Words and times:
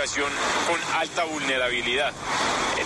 con 0.00 0.80
alta 0.98 1.24
vulnerabilidad. 1.24 2.14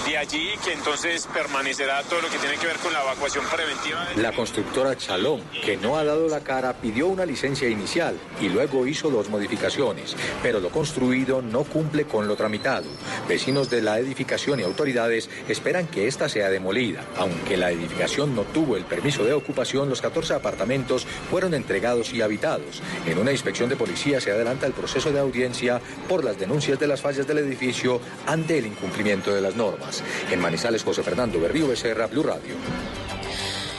De 0.05 0.19
allí 0.19 0.51
que 0.65 0.73
entonces 0.73 1.29
permanecerá 1.33 2.03
todo 2.03 2.23
lo 2.23 2.29
que 2.29 2.39
tiene 2.39 2.57
que 2.57 2.67
ver 2.67 2.77
con 2.77 2.93
la 2.93 3.03
evacuación 3.03 3.45
preventiva. 3.47 4.07
La 4.17 4.33
constructora 4.33 4.97
Chalón, 4.97 5.41
que 5.65 5.77
no 5.77 5.97
ha 5.97 6.05
dado 6.05 6.29
la 6.29 6.41
cara, 6.41 6.75
pidió 6.75 7.07
una 7.07 7.25
licencia 7.25 7.69
inicial 7.69 8.19
y 8.41 8.49
luego 8.49 8.87
hizo 8.87 9.11
dos 9.11 9.31
modificaciones, 9.31 10.17
pero 10.43 10.59
lo 10.59 10.71
construido 10.71 11.41
no 11.41 11.63
cumple 11.63 12.05
con 12.05 12.27
lo 12.27 12.35
tramitado. 12.35 12.87
Vecinos 13.29 13.71
de 13.71 13.81
la 13.81 13.99
edificación 13.99 14.59
y 14.59 14.65
autoridades 14.65 15.31
esperan 15.49 15.87
que 15.87 16.09
esta 16.09 16.29
sea 16.29 16.51
demolida. 16.51 17.05
Aunque 17.17 17.57
la 17.57 17.71
edificación 17.71 18.35
no 18.35 18.43
tuvo 18.43 18.77
el 18.77 18.85
permiso 18.85 19.25
de 19.25 19.33
ocupación, 19.33 19.89
los 19.89 20.03
14 20.03 20.35
apartamentos 20.35 21.07
fueron 21.31 21.55
entregados 21.55 22.13
y 22.13 22.21
habitados. 22.21 22.83
En 23.07 23.19
una 23.19 23.31
inspección 23.31 23.69
de 23.69 23.77
policía 23.77 24.21
se 24.21 24.33
adelanta 24.33 24.67
el 24.67 24.73
proceso 24.73 25.13
de 25.13 25.21
audiencia 25.21 25.81
por 26.09 26.25
las 26.25 26.39
denuncias 26.39 26.79
de 26.79 26.89
las 26.89 27.04
fallas 27.05 27.27
del 27.27 27.37
edificio 27.37 28.01
ante 28.27 28.57
el 28.57 28.65
incumplimiento 28.65 29.35
de 29.35 29.43
las 29.43 29.55
normas. 29.55 30.03
En 30.31 30.41
Manizales, 30.41 30.83
José 30.83 31.03
Fernando 31.03 31.39
Berrío 31.39 31.69
Becerra, 31.69 32.07
Blue 32.07 32.23
Radio. 32.23 32.55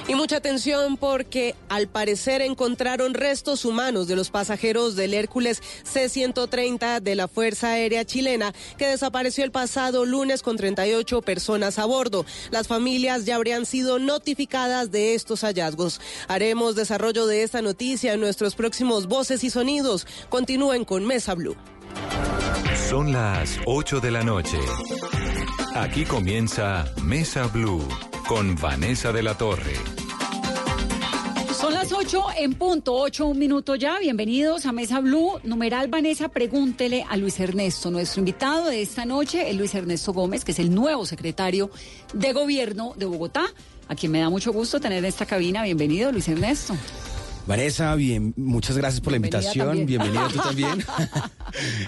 Y 0.08 0.14
mucha 0.14 0.38
atención 0.38 0.96
porque 0.96 1.56
al 1.68 1.88
parecer 1.88 2.44
encontraron 2.44 3.16
restos 3.16 3.66
humanos 3.66 4.08
de 4.08 4.16
los 4.16 4.30
pasajeros 4.30 4.96
del 4.96 5.16
Hércules 5.16 5.64
C-130 5.86 7.02
de 7.02 7.16
la 7.16 7.28
Fuerza 7.28 7.70
Aérea 7.70 8.06
Chilena 8.06 8.54
que 8.78 8.86
desapareció 8.86 9.44
el 9.44 9.50
pasado 9.50 10.06
lunes 10.06 10.44
con 10.44 10.56
38 10.56 11.24
personas 11.24 11.80
a 11.80 11.86
bordo. 11.86 12.28
Las 12.52 12.68
familias 12.68 13.26
ya 13.26 13.38
habrían 13.38 13.66
sido 13.66 13.98
notificadas 13.98 14.92
de 14.92 15.16
estos 15.16 15.42
hallazgos. 15.42 16.00
Haremos 16.28 16.76
desarrollo 16.76 17.26
de 17.26 17.42
esta 17.42 17.64
noticia 17.64 18.14
en 18.14 18.20
nuestros 18.20 18.54
próximos 18.54 19.08
Voces 19.08 19.44
y 19.44 19.50
Sonidos. 19.50 20.06
Continúen 20.30 20.86
con 20.86 21.04
Mesa 21.08 21.34
Blue. 21.34 21.58
Son 22.90 23.12
las 23.12 23.60
8 23.66 24.00
de 24.00 24.12
la 24.12 24.24
noche. 24.24 24.58
Aquí 25.76 26.06
comienza 26.06 26.86
Mesa 27.04 27.48
Blue 27.48 27.86
con 28.28 28.56
Vanessa 28.56 29.12
de 29.12 29.24
la 29.24 29.38
Torre. 29.38 29.74
Son 31.60 31.74
las 31.74 31.92
8 31.92 32.26
en 32.38 32.54
punto, 32.54 32.94
8 32.94 33.26
un 33.26 33.40
minuto 33.40 33.76
ya. 33.76 33.98
Bienvenidos 34.00 34.66
a 34.66 34.72
Mesa 34.72 35.00
Blue. 35.00 35.40
Numeral 35.44 35.88
Vanessa, 35.88 36.30
pregúntele 36.30 37.04
a 37.10 37.18
Luis 37.18 37.40
Ernesto. 37.40 37.90
Nuestro 37.90 38.20
invitado 38.20 38.66
de 38.68 38.82
esta 38.82 39.06
noche 39.06 39.50
es 39.50 39.56
Luis 39.56 39.74
Ernesto 39.74 40.14
Gómez, 40.14 40.46
que 40.46 40.52
es 40.52 40.60
el 40.60 40.74
nuevo 40.74 41.06
secretario 41.06 41.72
de 42.14 42.34
Gobierno 42.34 42.94
de 42.96 43.06
Bogotá, 43.06 43.46
a 43.88 43.96
quien 43.96 44.12
me 44.12 44.20
da 44.20 44.30
mucho 44.30 44.54
gusto 44.54 44.80
tener 44.80 45.00
en 45.00 45.06
esta 45.06 45.26
cabina. 45.26 45.64
Bienvenido, 45.64 46.12
Luis 46.12 46.28
Ernesto. 46.28 46.76
Vanessa, 47.48 47.94
bien, 47.94 48.34
muchas 48.38 48.76
gracias 48.76 49.02
por 49.02 49.12
la 49.12 49.18
invitación. 49.18 49.86
Bienvenida 49.86 50.28
tú 50.34 50.40
también. 50.44 50.84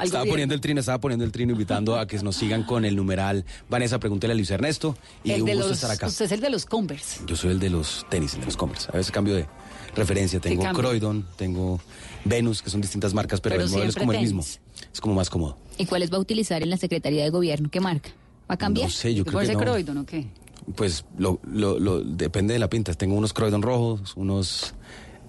estaba 0.04 0.24
poniendo 0.26 0.54
el 0.54 0.62
trino, 0.62 0.80
estaba 0.80 1.00
poniendo 1.00 1.26
el 1.26 1.32
trino, 1.32 1.54
invitando 1.54 1.98
a 1.98 2.06
que 2.06 2.18
nos 2.20 2.36
sigan 2.36 2.64
con 2.64 2.86
el 2.86 2.96
numeral. 2.96 3.44
Vanessa, 3.68 4.00
pregúntele 4.00 4.34
a 4.34 4.36
Luis 4.36 4.52
Ernesto. 4.52 4.96
Y 5.24 5.32
el 5.32 5.42
un 5.42 5.48
gusto 5.50 5.64
los, 5.70 5.72
estar 5.78 5.90
acá. 5.92 6.08
Usted 6.08 6.26
es 6.26 6.32
el 6.32 6.42
de 6.42 6.52
los 6.52 6.66
Converse. 6.66 7.22
Yo 7.26 7.36
soy 7.36 7.52
el 7.52 7.60
de 7.60 7.72
los 7.72 8.06
tenis, 8.10 8.36
el 8.36 8.42
de 8.42 8.46
los 8.46 8.58
Converse. 8.58 8.90
A 8.94 8.98
veces 8.98 9.12
cambio 9.12 9.34
de 9.34 9.48
referencia. 9.96 10.40
Tengo? 10.40 10.64
Croydon, 10.74 11.26
tengo 11.38 11.82
Venus, 12.24 12.62
que 12.62 12.70
son 12.70 12.82
distintas 12.82 13.16
marcas, 13.16 13.42
pero, 13.42 13.56
Pero 13.56 13.66
el 13.66 13.72
modelo 13.72 13.90
es 13.90 13.96
como 13.96 14.14
el 14.14 14.20
mismo. 14.22 14.44
Es 14.94 15.02
como 15.02 15.16
más 15.16 15.30
cómodo. 15.32 15.58
¿Y 15.80 15.88
cuáles 15.88 16.12
va 16.14 16.18
a 16.18 16.20
utilizar 16.20 16.62
en 16.62 16.70
la 16.70 16.78
Secretaría 16.78 17.24
de 17.24 17.32
Gobierno? 17.32 17.70
¿Qué 17.72 17.80
marca? 17.80 18.12
¿Va 18.50 18.54
a 18.56 18.58
cambiar? 18.58 18.90
No 18.90 18.94
sé, 18.94 19.16
yo 19.16 19.24
¿Te 19.24 19.32
creo 19.32 19.42
que 19.42 19.54
no. 19.54 19.60
Croydon 19.60 19.98
o 19.98 20.06
qué? 20.06 20.28
Pues 20.76 21.04
lo, 21.18 21.40
lo, 21.52 21.80
lo- 21.80 22.02
depende 22.04 22.54
de 22.54 22.60
la 22.60 22.70
pinta. 22.70 22.94
Tengo 22.94 23.16
unos 23.16 23.34
Croydon 23.34 23.62
rojos, 23.64 24.14
unos 24.18 24.74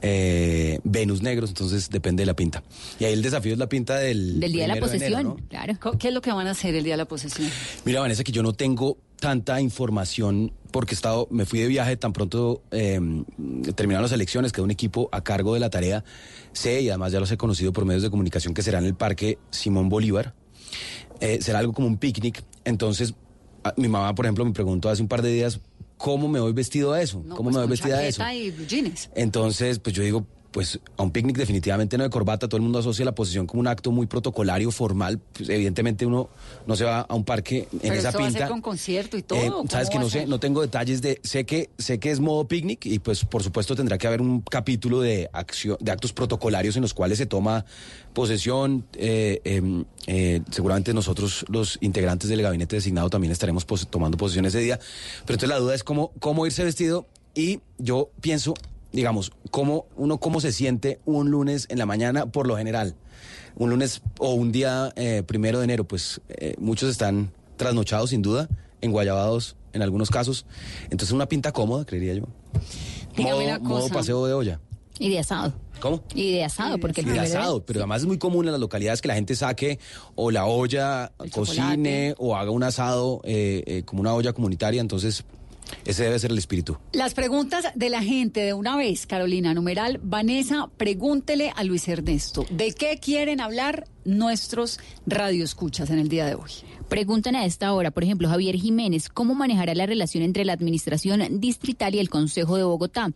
eh, 0.02 0.78
Venus 0.84 1.22
negros, 1.22 1.50
entonces 1.50 1.90
depende 1.90 2.22
de 2.22 2.26
la 2.26 2.34
pinta. 2.34 2.62
Y 2.98 3.04
ahí 3.04 3.12
el 3.12 3.22
desafío 3.22 3.52
es 3.52 3.58
la 3.58 3.68
pinta 3.68 3.96
del... 3.98 4.40
Del 4.40 4.52
día 4.52 4.62
de 4.62 4.74
la 4.74 4.80
posesión, 4.80 5.12
enero, 5.12 5.36
¿no? 5.40 5.48
claro. 5.48 5.98
¿Qué 5.98 6.08
es 6.08 6.14
lo 6.14 6.20
que 6.20 6.32
van 6.32 6.46
a 6.46 6.52
hacer 6.52 6.74
el 6.74 6.84
día 6.84 6.94
de 6.94 6.98
la 6.98 7.08
posesión? 7.08 7.48
Mira, 7.84 8.00
Vanessa, 8.00 8.22
que 8.24 8.32
yo 8.32 8.42
no 8.42 8.52
tengo 8.52 8.98
tanta 9.20 9.60
información 9.60 10.52
porque 10.70 10.94
he 10.94 10.96
estado, 10.96 11.26
me 11.30 11.44
fui 11.44 11.58
de 11.60 11.66
viaje 11.66 11.96
tan 11.96 12.12
pronto 12.12 12.62
eh, 12.70 13.00
terminaron 13.74 14.02
las 14.02 14.12
elecciones, 14.12 14.52
quedó 14.52 14.64
un 14.64 14.70
equipo 14.70 15.08
a 15.12 15.22
cargo 15.24 15.54
de 15.54 15.60
la 15.60 15.70
tarea. 15.70 16.04
Sé, 16.52 16.82
y 16.82 16.88
además 16.88 17.12
ya 17.12 17.20
los 17.20 17.30
he 17.32 17.36
conocido 17.36 17.72
por 17.72 17.84
medios 17.84 18.02
de 18.02 18.10
comunicación, 18.10 18.54
que 18.54 18.62
será 18.62 18.78
en 18.78 18.84
el 18.84 18.94
Parque 18.94 19.38
Simón 19.50 19.88
Bolívar. 19.88 20.34
Eh, 21.20 21.38
será 21.40 21.58
algo 21.58 21.72
como 21.72 21.88
un 21.88 21.96
picnic. 21.98 22.44
Entonces, 22.64 23.14
a- 23.64 23.74
mi 23.76 23.88
mamá, 23.88 24.14
por 24.14 24.26
ejemplo, 24.26 24.44
me 24.44 24.52
preguntó 24.52 24.88
hace 24.90 25.02
un 25.02 25.08
par 25.08 25.22
de 25.22 25.32
días, 25.32 25.58
¿cómo 25.98 26.28
me 26.28 26.40
voy 26.40 26.52
vestido 26.52 26.92
a 26.94 27.02
eso? 27.02 27.22
No, 27.24 27.36
¿Cómo 27.36 27.50
pues 27.50 27.56
me 27.56 27.62
voy 27.62 27.70
vestida 27.70 27.98
a 27.98 28.06
eso? 28.06 28.22
y 28.32 28.66
jeans. 28.66 29.10
Entonces, 29.14 29.78
pues 29.78 29.94
yo 29.94 30.02
digo, 30.02 30.26
pues 30.50 30.80
a 30.96 31.02
un 31.02 31.10
picnic 31.10 31.36
definitivamente 31.36 31.98
no 31.98 32.04
de 32.04 32.10
corbata, 32.10 32.48
todo 32.48 32.56
el 32.56 32.62
mundo 32.62 32.78
asocia 32.78 33.04
la 33.04 33.14
posición 33.14 33.46
como 33.46 33.60
un 33.60 33.66
acto 33.66 33.90
muy 33.92 34.06
protocolario, 34.06 34.70
formal, 34.70 35.18
pues 35.32 35.48
evidentemente 35.50 36.06
uno 36.06 36.28
no 36.66 36.74
se 36.74 36.84
va 36.84 37.00
a 37.02 37.14
un 37.14 37.24
parque 37.24 37.68
en 37.72 37.78
Pero 37.80 37.94
esa 37.94 38.08
esto 38.08 38.18
va 38.20 38.24
a 38.24 38.28
pinta. 38.28 38.38
ser 38.40 38.48
con 38.48 38.60
concierto 38.62 39.16
y 39.18 39.22
todo. 39.22 39.38
Eh, 39.38 39.50
¿cómo 39.50 39.68
Sabes 39.70 39.90
que 39.90 39.98
no 39.98 40.08
sé, 40.08 40.26
no 40.26 40.40
tengo 40.40 40.62
detalles 40.62 41.02
de, 41.02 41.20
sé 41.22 41.44
que, 41.44 41.68
sé 41.78 41.98
que 42.00 42.10
es 42.10 42.20
modo 42.20 42.48
picnic 42.48 42.86
y 42.86 42.98
pues 42.98 43.24
por 43.24 43.42
supuesto 43.42 43.76
tendrá 43.76 43.98
que 43.98 44.06
haber 44.06 44.20
un 44.22 44.40
capítulo 44.40 45.00
de 45.00 45.28
acción, 45.32 45.76
de 45.80 45.92
actos 45.92 46.12
protocolarios 46.14 46.76
en 46.76 46.82
los 46.82 46.94
cuales 46.94 47.18
se 47.18 47.26
toma 47.26 47.64
posesión, 48.14 48.84
eh, 48.94 49.40
eh, 49.44 49.84
eh, 50.06 50.40
seguramente 50.50 50.94
nosotros 50.94 51.44
los 51.48 51.78
integrantes 51.82 52.30
del 52.30 52.42
gabinete 52.42 52.76
designado 52.76 53.10
también 53.10 53.32
estaremos 53.32 53.64
pos- 53.64 53.86
tomando 53.88 54.16
posesión 54.16 54.46
ese 54.46 54.60
día, 54.60 54.78
pero 55.26 55.34
entonces 55.34 55.48
la 55.48 55.58
duda 55.58 55.74
es 55.74 55.84
cómo, 55.84 56.12
cómo 56.18 56.46
irse 56.46 56.64
vestido 56.64 57.06
y 57.34 57.60
yo 57.78 58.10
pienso, 58.20 58.54
digamos, 58.92 59.32
cómo 59.50 59.86
uno 59.96 60.18
cómo 60.18 60.40
se 60.40 60.52
siente 60.52 61.00
un 61.04 61.30
lunes 61.30 61.66
en 61.70 61.78
la 61.78 61.86
mañana 61.86 62.26
por 62.26 62.46
lo 62.46 62.56
general, 62.56 62.94
un 63.56 63.70
lunes 63.70 64.02
o 64.18 64.34
un 64.34 64.52
día 64.52 64.92
eh, 64.96 65.22
primero 65.26 65.58
de 65.58 65.64
enero, 65.64 65.84
pues 65.84 66.20
eh, 66.28 66.54
muchos 66.58 66.90
están 66.90 67.32
trasnochados 67.56 68.10
sin 68.10 68.22
duda, 68.22 68.48
enguayabados 68.80 69.56
en 69.72 69.82
algunos 69.82 70.10
casos, 70.10 70.46
entonces 70.84 71.12
una 71.12 71.26
pinta 71.26 71.52
cómoda, 71.52 71.84
creería 71.84 72.14
yo. 72.14 72.22
Modo, 73.16 73.42
una 73.42 73.58
modo 73.58 73.82
cosa. 73.82 73.94
paseo 73.94 74.26
de 74.26 74.32
olla. 74.32 74.60
Y 74.98 75.10
de 75.10 75.18
asado. 75.20 75.52
¿Cómo? 75.80 76.02
Y 76.12 76.32
de 76.32 76.44
asado, 76.44 76.78
porque 76.78 77.02
el 77.02 77.08
Y 77.08 77.10
de 77.10 77.20
asado, 77.20 77.64
pero 77.64 77.80
además 77.80 78.00
es 78.02 78.08
muy 78.08 78.18
común 78.18 78.46
en 78.46 78.52
las 78.52 78.60
localidades 78.60 79.00
que 79.00 79.06
la 79.06 79.14
gente 79.14 79.36
saque 79.36 79.78
o 80.16 80.32
la 80.32 80.46
olla, 80.46 81.12
El 81.22 81.30
cocine 81.30 82.10
chocolate. 82.10 82.14
o 82.18 82.36
haga 82.36 82.50
un 82.50 82.64
asado 82.64 83.20
eh, 83.24 83.62
eh, 83.66 83.82
como 83.84 84.00
una 84.00 84.12
olla 84.14 84.32
comunitaria, 84.32 84.80
entonces 84.80 85.24
ese 85.84 86.04
debe 86.04 86.18
ser 86.18 86.30
el 86.30 86.38
espíritu. 86.38 86.78
Las 86.92 87.14
preguntas 87.14 87.66
de 87.74 87.90
la 87.90 88.02
gente 88.02 88.40
de 88.40 88.52
una 88.52 88.76
vez, 88.76 89.06
Carolina, 89.06 89.54
numeral, 89.54 90.00
Vanessa, 90.02 90.68
pregúntele 90.76 91.52
a 91.54 91.64
Luis 91.64 91.88
Ernesto, 91.88 92.46
¿de 92.50 92.72
qué 92.72 92.98
quieren 92.98 93.40
hablar 93.40 93.86
nuestros 94.04 94.80
radioescuchas 95.06 95.90
en 95.90 95.98
el 95.98 96.08
día 96.08 96.26
de 96.26 96.34
hoy? 96.34 96.50
Preguntan 96.88 97.36
a 97.36 97.44
esta 97.44 97.72
hora, 97.74 97.90
por 97.90 98.02
ejemplo, 98.02 98.28
Javier 98.28 98.56
Jiménez, 98.56 99.10
¿cómo 99.10 99.34
manejará 99.34 99.74
la 99.74 99.84
relación 99.84 100.24
entre 100.24 100.46
la 100.46 100.54
Administración 100.54 101.38
Distrital 101.38 101.94
y 101.94 101.98
el 101.98 102.08
Consejo 102.08 102.56
de 102.56 102.62
Bogotá? 102.64 103.12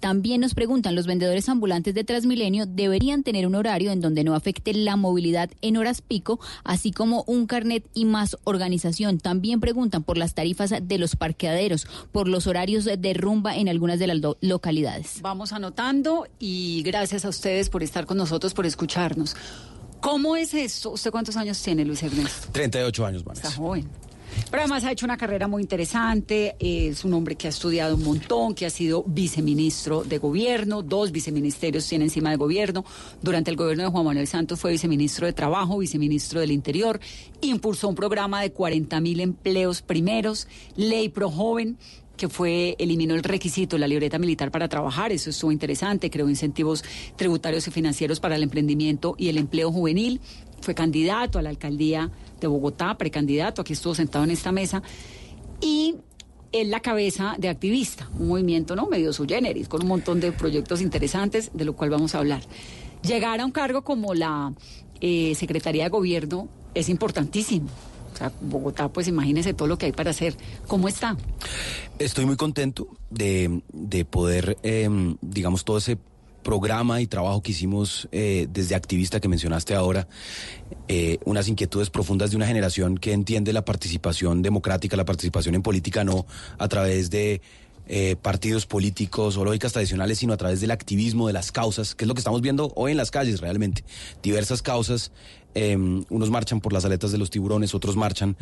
También 0.00 0.40
nos 0.40 0.54
preguntan, 0.54 0.96
¿los 0.96 1.06
vendedores 1.06 1.48
ambulantes 1.48 1.94
de 1.94 2.02
Transmilenio 2.02 2.66
deberían 2.66 3.22
tener 3.22 3.46
un 3.46 3.54
horario 3.54 3.92
en 3.92 4.00
donde 4.00 4.24
no 4.24 4.34
afecte 4.34 4.74
la 4.74 4.96
movilidad 4.96 5.48
en 5.60 5.76
horas 5.76 6.02
pico, 6.02 6.40
así 6.64 6.90
como 6.90 7.22
un 7.28 7.46
carnet 7.46 7.84
y 7.94 8.04
más 8.06 8.36
organización? 8.42 9.18
También 9.20 9.60
preguntan 9.60 10.02
por 10.02 10.18
las 10.18 10.34
tarifas 10.34 10.74
de 10.82 10.98
los 10.98 11.14
parqueaderos, 11.14 11.86
por 12.10 12.26
los 12.26 12.48
horarios 12.48 12.84
de 12.84 13.14
rumba 13.14 13.56
en 13.56 13.68
algunas 13.68 14.00
de 14.00 14.08
las 14.08 14.18
lo- 14.18 14.36
localidades. 14.40 15.20
Vamos 15.22 15.52
anotando 15.52 16.26
y 16.40 16.82
gracias 16.82 17.24
a 17.24 17.28
ustedes 17.28 17.70
por 17.70 17.84
estar 17.84 18.04
con 18.04 18.16
nosotros, 18.16 18.52
por 18.52 18.66
escucharnos. 18.66 19.36
¿Cómo 20.02 20.34
es 20.34 20.52
esto? 20.52 20.90
¿Usted 20.90 21.12
cuántos 21.12 21.36
años 21.36 21.62
tiene, 21.62 21.84
Luis 21.84 22.02
Ernesto? 22.02 22.48
38 22.50 23.06
años, 23.06 23.20
Está 23.22 23.32
Vanessa. 23.34 23.56
joven. 23.56 23.88
Pero 24.50 24.62
además 24.62 24.82
ha 24.84 24.90
hecho 24.90 25.06
una 25.06 25.16
carrera 25.16 25.46
muy 25.46 25.62
interesante, 25.62 26.56
es 26.58 27.04
un 27.04 27.12
hombre 27.14 27.36
que 27.36 27.46
ha 27.46 27.50
estudiado 27.50 27.94
un 27.96 28.02
montón, 28.02 28.54
que 28.54 28.66
ha 28.66 28.70
sido 28.70 29.04
viceministro 29.06 30.02
de 30.04 30.18
gobierno, 30.18 30.82
dos 30.82 31.12
viceministerios 31.12 31.86
tiene 31.86 32.06
encima 32.06 32.30
de 32.30 32.36
gobierno. 32.36 32.84
Durante 33.20 33.50
el 33.50 33.56
gobierno 33.56 33.84
de 33.84 33.90
Juan 33.90 34.04
Manuel 34.06 34.26
Santos 34.26 34.58
fue 34.58 34.72
viceministro 34.72 35.26
de 35.26 35.34
Trabajo, 35.34 35.78
viceministro 35.78 36.40
del 36.40 36.50
Interior, 36.50 36.98
impulsó 37.42 37.88
un 37.88 37.94
programa 37.94 38.40
de 38.42 38.52
40 38.52 39.00
mil 39.00 39.20
empleos 39.20 39.82
primeros, 39.82 40.48
ley 40.76 41.10
pro 41.10 41.30
joven 41.30 41.76
que 42.16 42.28
fue, 42.28 42.76
eliminó 42.78 43.14
el 43.14 43.22
requisito, 43.22 43.78
la 43.78 43.88
libreta 43.88 44.18
militar 44.18 44.50
para 44.50 44.68
trabajar, 44.68 45.12
eso 45.12 45.30
estuvo 45.30 45.50
interesante, 45.50 46.10
creó 46.10 46.28
incentivos 46.28 46.84
tributarios 47.16 47.66
y 47.66 47.70
financieros 47.70 48.20
para 48.20 48.36
el 48.36 48.42
emprendimiento 48.42 49.14
y 49.18 49.28
el 49.28 49.38
empleo 49.38 49.72
juvenil, 49.72 50.20
fue 50.60 50.74
candidato 50.74 51.38
a 51.38 51.42
la 51.42 51.50
alcaldía 51.50 52.10
de 52.40 52.46
Bogotá, 52.46 52.96
precandidato, 52.96 53.62
aquí 53.62 53.72
estuvo 53.72 53.94
sentado 53.94 54.24
en 54.24 54.30
esta 54.30 54.52
mesa, 54.52 54.82
y 55.60 55.96
es 56.52 56.68
la 56.68 56.80
cabeza 56.80 57.34
de 57.38 57.48
activista, 57.48 58.08
un 58.18 58.28
movimiento 58.28 58.76
no 58.76 58.86
medio 58.86 59.12
su 59.12 59.26
generis, 59.26 59.68
con 59.68 59.82
un 59.82 59.88
montón 59.88 60.20
de 60.20 60.32
proyectos 60.32 60.82
interesantes, 60.82 61.50
de 61.54 61.64
lo 61.64 61.74
cual 61.74 61.90
vamos 61.90 62.14
a 62.14 62.18
hablar. 62.18 62.42
Llegar 63.02 63.40
a 63.40 63.46
un 63.46 63.52
cargo 63.52 63.82
como 63.82 64.14
la 64.14 64.52
eh, 65.00 65.34
Secretaría 65.34 65.84
de 65.84 65.90
Gobierno 65.90 66.48
es 66.74 66.88
importantísimo. 66.88 67.68
Sea, 68.22 68.32
Bogotá, 68.40 68.88
pues 68.88 69.08
imagínese 69.08 69.52
todo 69.52 69.66
lo 69.66 69.78
que 69.78 69.86
hay 69.86 69.92
para 69.92 70.10
hacer. 70.10 70.36
¿Cómo 70.68 70.86
está? 70.86 71.16
Estoy 71.98 72.24
muy 72.24 72.36
contento 72.36 72.86
de, 73.10 73.62
de 73.72 74.04
poder, 74.04 74.56
eh, 74.62 74.88
digamos, 75.20 75.64
todo 75.64 75.78
ese 75.78 75.98
programa 76.42 77.00
y 77.00 77.06
trabajo 77.06 77.42
que 77.42 77.52
hicimos 77.52 78.08
eh, 78.12 78.46
desde 78.50 78.74
activista 78.74 79.20
que 79.20 79.28
mencionaste 79.28 79.74
ahora, 79.74 80.08
eh, 80.88 81.18
unas 81.24 81.48
inquietudes 81.48 81.90
profundas 81.90 82.30
de 82.30 82.36
una 82.36 82.46
generación 82.46 82.98
que 82.98 83.12
entiende 83.12 83.52
la 83.52 83.64
participación 83.64 84.42
democrática, 84.42 84.96
la 84.96 85.04
participación 85.04 85.54
en 85.54 85.62
política 85.62 86.04
no 86.04 86.26
a 86.58 86.68
través 86.68 87.10
de 87.10 87.40
eh, 87.88 88.16
partidos 88.20 88.66
políticos 88.66 89.36
o 89.36 89.44
lógicas 89.44 89.72
tradicionales, 89.72 90.18
sino 90.18 90.32
a 90.32 90.36
través 90.36 90.60
del 90.60 90.70
activismo, 90.70 91.26
de 91.26 91.32
las 91.32 91.52
causas, 91.52 91.94
que 91.94 92.04
es 92.04 92.08
lo 92.08 92.14
que 92.14 92.20
estamos 92.20 92.40
viendo 92.40 92.72
hoy 92.76 92.92
en 92.92 92.96
las 92.96 93.10
calles 93.10 93.40
realmente. 93.40 93.84
Diversas 94.22 94.62
causas. 94.62 95.12
unos 95.54 96.30
marchan 96.30 96.60
por 96.60 96.72
las 96.72 96.84
aletas 96.84 97.12
de 97.12 97.18
los 97.18 97.28
tiburones, 97.28 97.74
otros 97.74 97.94
marchan 97.94 98.36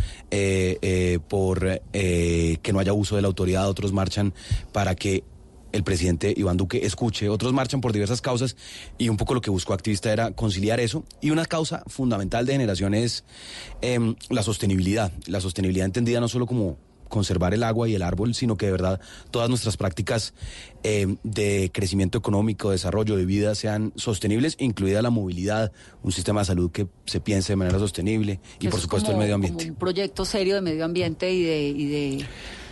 por 1.29 1.81
que 1.91 2.73
no 2.73 2.79
haya 2.79 2.93
uso 2.93 3.17
de 3.17 3.23
la 3.23 3.29
autoridad, 3.29 3.69
otros 3.69 3.93
marchan 3.93 4.33
para 4.73 4.95
que 4.95 5.25
el 5.73 5.85
presidente 5.85 6.33
Iván 6.37 6.57
Duque 6.57 6.85
escuche. 6.85 7.29
Otros 7.29 7.53
marchan 7.53 7.81
por 7.81 7.93
diversas 7.93 8.21
causas 8.21 8.57
y 8.99 9.09
un 9.09 9.17
poco 9.17 9.35
lo 9.35 9.41
que 9.41 9.51
buscó 9.51 9.75
activista 9.75 10.13
era 10.13 10.33
conciliar 10.33 10.81
eso. 10.81 11.05
Y 11.21 11.31
una 11.31 11.47
causa 11.47 11.83
fundamental 11.87 12.47
de 12.47 12.53
generación 12.53 12.95
es 12.95 13.25
em, 13.81 14.15
la 14.29 14.43
sostenibilidad. 14.43 15.13
La 15.27 15.41
sostenibilidad 15.41 15.87
entendida 15.87 16.21
no 16.21 16.29
solo 16.29 16.47
como 16.47 16.77
conservar 17.11 17.53
el 17.53 17.63
agua 17.63 17.87
y 17.87 17.95
el 17.95 18.01
árbol, 18.01 18.35
sino 18.35 18.57
que 18.57 18.67
de 18.67 18.73
verdad 18.73 19.01
todas 19.31 19.51
nuestras 19.51 19.77
prácticas 19.77 20.33
em, 20.83 21.19
de 21.23 21.71
crecimiento 21.75 22.17
económico, 22.17 22.71
desarrollo 22.71 23.17
de 23.17 23.27
vida 23.27 23.55
sean 23.55 23.93
sostenibles, 23.97 24.57
incluida 24.59 25.03
la 25.03 25.11
movilidad, 25.11 25.73
un 26.03 26.13
sistema 26.13 26.41
de 26.41 26.47
salud 26.47 26.71
que 26.71 26.89
se 27.05 27.21
piense 27.21 27.53
de 27.53 27.57
manera 27.57 27.79
sostenible 27.79 28.41
y 28.59 28.69
por 28.69 28.81
supuesto 28.81 29.11
el 29.11 29.19
medio 29.19 29.35
ambiente. 29.35 29.71
un 29.71 29.77
proyecto 29.77 30.25
serio 30.25 30.55
de 30.55 30.63
medio 30.63 30.87
ambiente 30.87 31.31
y 31.31 31.43
de, 31.43 31.69
y 31.69 31.89
de 31.89 32.27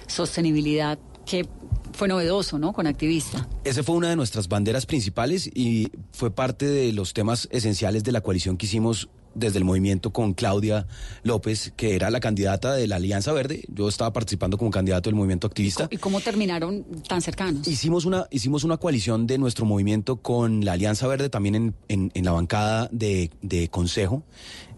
sostenibilidad 0.07 0.99
que 1.27 1.47
fue 1.93 2.09
novedoso, 2.09 2.59
¿no? 2.59 2.73
Con 2.73 2.87
activista. 2.87 3.49
Ese 3.65 3.83
fue 3.83 3.97
una 3.97 4.09
de 4.09 4.17
nuestras 4.17 4.49
banderas 4.49 4.87
principales 4.87 5.51
y 5.53 5.91
fue 6.13 6.31
parte 6.31 6.67
de 6.67 6.93
los 6.93 7.13
temas 7.13 7.49
esenciales 7.51 8.05
de 8.05 8.13
la 8.13 8.21
coalición 8.21 8.57
que 8.57 8.67
hicimos 8.67 9.09
desde 9.35 9.59
el 9.59 9.65
movimiento 9.65 10.13
con 10.13 10.35
Claudia 10.35 10.87
López, 11.23 11.73
que 11.77 11.95
era 11.95 12.11
la 12.11 12.21
candidata 12.21 12.75
de 12.75 12.87
la 12.87 12.97
Alianza 12.97 13.33
Verde. 13.33 13.65
Yo 13.69 13.89
estaba 13.89 14.13
participando 14.13 14.59
como 14.59 14.71
candidato 14.71 15.09
del 15.09 15.15
movimiento 15.15 15.47
activista. 15.47 15.89
¿Y 15.91 15.97
cómo 15.99 16.21
terminaron 16.21 16.85
tan 17.09 17.23
cercanos? 17.23 17.67
Hicimos 17.67 18.05
una, 18.05 18.27
hicimos 18.31 18.65
una 18.65 18.77
coalición 18.77 19.27
de 19.27 19.39
nuestro 19.39 19.65
movimiento 19.65 20.17
con 20.17 20.65
la 20.65 20.73
Alianza 20.73 21.07
Verde, 21.07 21.29
también 21.29 21.75
en, 21.89 22.11
en, 22.15 22.25
la 22.25 22.33
bancada 22.33 22.89
de, 22.93 23.31
de 23.43 23.69
consejo. 23.69 24.23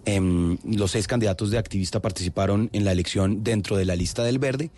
Em, 0.05 0.56
los 0.64 0.93
seis 0.93 1.06
candidatos 1.06 1.50
de 1.50 1.58
activista 1.58 2.00
participaron 2.00 2.70
en 2.73 2.85
la 2.85 2.93
elección 2.93 3.44
dentro 3.44 3.76
de 3.76 3.85
la 3.85 3.97
lista 3.97 4.25
del 4.25 4.38
Verde. 4.38 4.70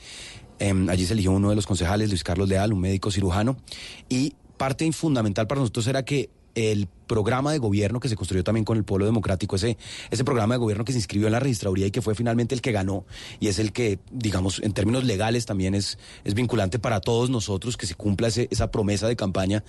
Em, 0.58 0.88
allí 0.88 1.06
se 1.06 1.14
eligió 1.14 1.32
uno 1.32 1.50
de 1.50 1.56
los 1.56 1.66
concejales, 1.66 2.08
Luis 2.08 2.24
Carlos 2.24 2.48
Leal, 2.48 2.72
un 2.72 2.80
médico 2.80 3.10
cirujano, 3.10 3.56
y 4.08 4.34
parte 4.56 4.90
fundamental 4.92 5.46
para 5.46 5.60
nosotros 5.60 5.86
era 5.86 6.04
que 6.04 6.30
el 6.54 6.88
programa 7.12 7.52
de 7.52 7.58
gobierno 7.58 8.00
que 8.00 8.08
se 8.08 8.16
construyó 8.16 8.42
también 8.42 8.64
con 8.64 8.78
el 8.78 8.84
Pueblo 8.84 9.04
Democrático, 9.04 9.56
ese, 9.56 9.76
ese 10.10 10.24
programa 10.24 10.54
de 10.54 10.58
gobierno 10.58 10.84
que 10.84 10.92
se 10.92 10.98
inscribió 10.98 11.28
en 11.28 11.34
la 11.34 11.40
registraduría 11.40 11.86
y 11.86 11.90
que 11.90 12.00
fue 12.00 12.14
finalmente 12.14 12.54
el 12.54 12.62
que 12.62 12.72
ganó 12.72 13.04
y 13.38 13.48
es 13.48 13.58
el 13.58 13.72
que, 13.72 13.98
digamos, 14.10 14.60
en 14.62 14.72
términos 14.72 15.04
legales 15.04 15.44
también 15.44 15.74
es, 15.74 15.98
es 16.24 16.32
vinculante 16.32 16.78
para 16.78 17.00
todos 17.00 17.28
nosotros 17.28 17.76
que 17.76 17.86
se 17.86 17.94
cumpla 17.94 18.28
esa 18.28 18.70
promesa 18.70 19.08
de 19.08 19.16
campaña, 19.16 19.62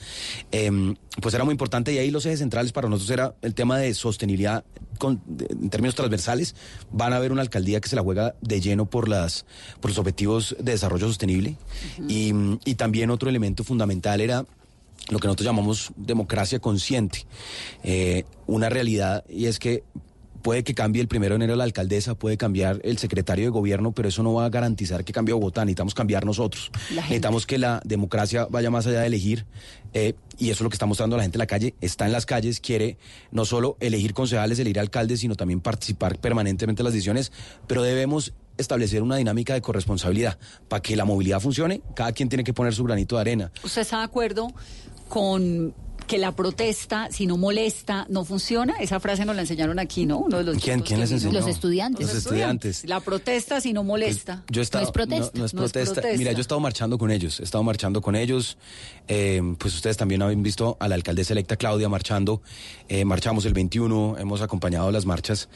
em, 0.52 0.96
pues 1.22 1.36
era 1.36 1.44
muy 1.44 1.52
importante 1.52 1.92
y 1.92 1.98
ahí 1.98 2.12
los 2.12 2.26
ejes 2.26 2.40
centrales 2.40 2.72
para 2.72 2.88
nosotros 2.88 3.12
era 3.12 3.36
el 3.42 3.54
tema 3.54 3.78
de 3.78 3.94
sostenibilidad 3.94 4.64
en 5.02 5.70
términos 5.70 5.96
transversales. 5.96 6.56
Van 6.92 7.12
a 7.12 7.18
haber 7.18 7.34
una 7.34 7.42
alcaldía 7.42 7.82
que 7.82 7.90
se 7.90 7.98
la 7.98 8.04
juega 8.04 8.36
de 8.42 8.62
lleno 8.62 8.86
por, 8.86 9.10
las, 9.10 9.46
por 9.82 9.92
los 9.92 9.98
objetivos 9.98 10.56
de 10.60 10.72
desarrollo 10.72 11.08
sostenible 11.08 11.58
y, 12.08 12.32
y 12.64 12.76
también 12.76 13.10
otro 13.10 13.30
elemento 13.30 13.66
fundamental 13.66 14.22
era 14.22 14.46
lo 15.10 15.20
que 15.20 15.28
nosotros 15.28 15.46
llamamos 15.46 15.92
democracia 15.96 16.60
consciente. 16.60 17.26
Eh, 17.84 18.24
una 18.48 18.70
realidad 18.70 19.24
y 19.30 19.46
es 19.46 19.60
que 19.60 19.84
puede 20.44 20.64
que 20.64 20.76
cambie 20.76 21.02
el 21.02 21.08
primero 21.08 21.34
de 21.34 21.38
enero 21.38 21.56
la 21.56 21.64
alcaldesa, 21.64 22.16
puede 22.16 22.38
cambiar 22.38 22.82
el 22.84 22.98
secretario 23.00 23.46
de 23.46 23.50
gobierno, 23.50 23.94
pero 23.94 24.10
eso 24.10 24.22
no 24.22 24.34
va 24.34 24.46
a 24.46 24.50
garantizar 24.50 25.04
que 25.04 25.14
cambie 25.14 25.34
Bogotá. 25.34 25.64
Necesitamos 25.66 25.96
cambiar 25.96 26.26
nosotros. 26.26 26.70
Necesitamos 26.94 27.48
que 27.48 27.58
la 27.58 27.82
democracia 27.86 28.46
vaya 28.50 28.70
más 28.70 28.86
allá 28.86 29.02
de 29.02 29.08
elegir. 29.08 29.46
Eh, 29.94 30.14
y 30.38 30.50
eso 30.50 30.56
es 30.56 30.62
lo 30.62 30.70
que 30.70 30.76
está 30.76 30.86
mostrando 30.86 31.16
la 31.16 31.24
gente 31.24 31.38
en 31.38 31.40
la 31.40 31.48
calle. 31.48 31.74
Está 31.82 32.06
en 32.06 32.12
las 32.12 32.26
calles, 32.26 32.60
quiere 32.60 32.98
no 33.32 33.46
solo 33.46 33.78
elegir 33.80 34.14
concejales, 34.14 34.60
elegir 34.60 34.80
alcaldes, 34.80 35.22
sino 35.22 35.36
también 35.36 35.62
participar 35.62 36.20
permanentemente 36.20 36.82
en 36.82 36.86
las 36.86 36.94
decisiones. 36.94 37.32
Pero 37.66 37.82
debemos 37.82 38.34
establecer 38.58 39.02
una 39.02 39.16
dinámica 39.16 39.54
de 39.54 39.62
corresponsabilidad. 39.62 40.38
Para 40.68 40.82
que 40.82 40.96
la 40.96 41.06
movilidad 41.06 41.40
funcione, 41.40 41.82
cada 41.96 42.12
quien 42.12 42.28
tiene 42.28 42.44
que 42.44 42.54
poner 42.54 42.74
su 42.74 42.84
granito 42.84 43.16
de 43.16 43.22
arena. 43.22 43.52
¿Usted 43.64 43.82
está 43.82 44.00
de 44.00 44.04
acuerdo 44.04 44.48
con 45.14 45.76
que 46.08 46.18
la 46.18 46.36
protesta, 46.36 47.08
si 47.12 47.28
no 47.28 47.38
molesta, 47.38 48.08
no 48.10 48.26
funciona. 48.26 48.74
Esa 48.80 49.00
frase 49.00 49.26
nos 49.26 49.36
la 49.36 49.44
enseñaron 49.44 49.78
aquí, 49.78 50.08
¿no? 50.08 50.18
Uno 50.18 50.40
de 50.40 50.44
los 50.44 50.58
¿Quién, 50.58 50.84
les 51.00 51.12
enseñó? 51.12 51.34
Los 51.34 51.48
estudiantes. 51.48 52.08
Los 52.08 52.16
estudiantes. 52.16 52.84
La 52.86 53.00
protesta, 53.00 53.62
si 53.62 53.74
no 53.74 53.84
molesta. 53.84 54.44
yo 54.50 54.64
no, 54.74 54.80
es 54.80 54.90
protesta. 54.90 55.38
No, 55.38 55.46
es 55.46 55.54
protesta. 55.54 56.02
Mira, 56.18 56.32
yo 56.32 56.40
he 56.40 56.42
estado 56.42 56.60
marchando 56.60 56.98
con 56.98 57.12
ellos. 57.12 57.40
He 57.40 57.44
estado 57.44 57.64
marchando 57.64 58.02
con 58.02 58.16
ellos. 58.16 58.58
Eh, 59.08 59.40
pues 59.60 59.76
ustedes 59.76 59.98
también 59.98 60.24
han 60.24 60.42
visto 60.42 60.78
a 60.80 60.88
la 60.88 60.96
alcaldesa 60.96 61.34
electa 61.34 61.58
Claudia 61.58 61.90
marchando. 61.90 62.42
Eh, 62.90 63.06
marchamos 63.06 63.46
el 63.46 63.54
21, 63.54 64.16
hemos 64.18 64.42
acompañado 64.42 64.92
las 64.92 65.06
marchas. 65.06 65.48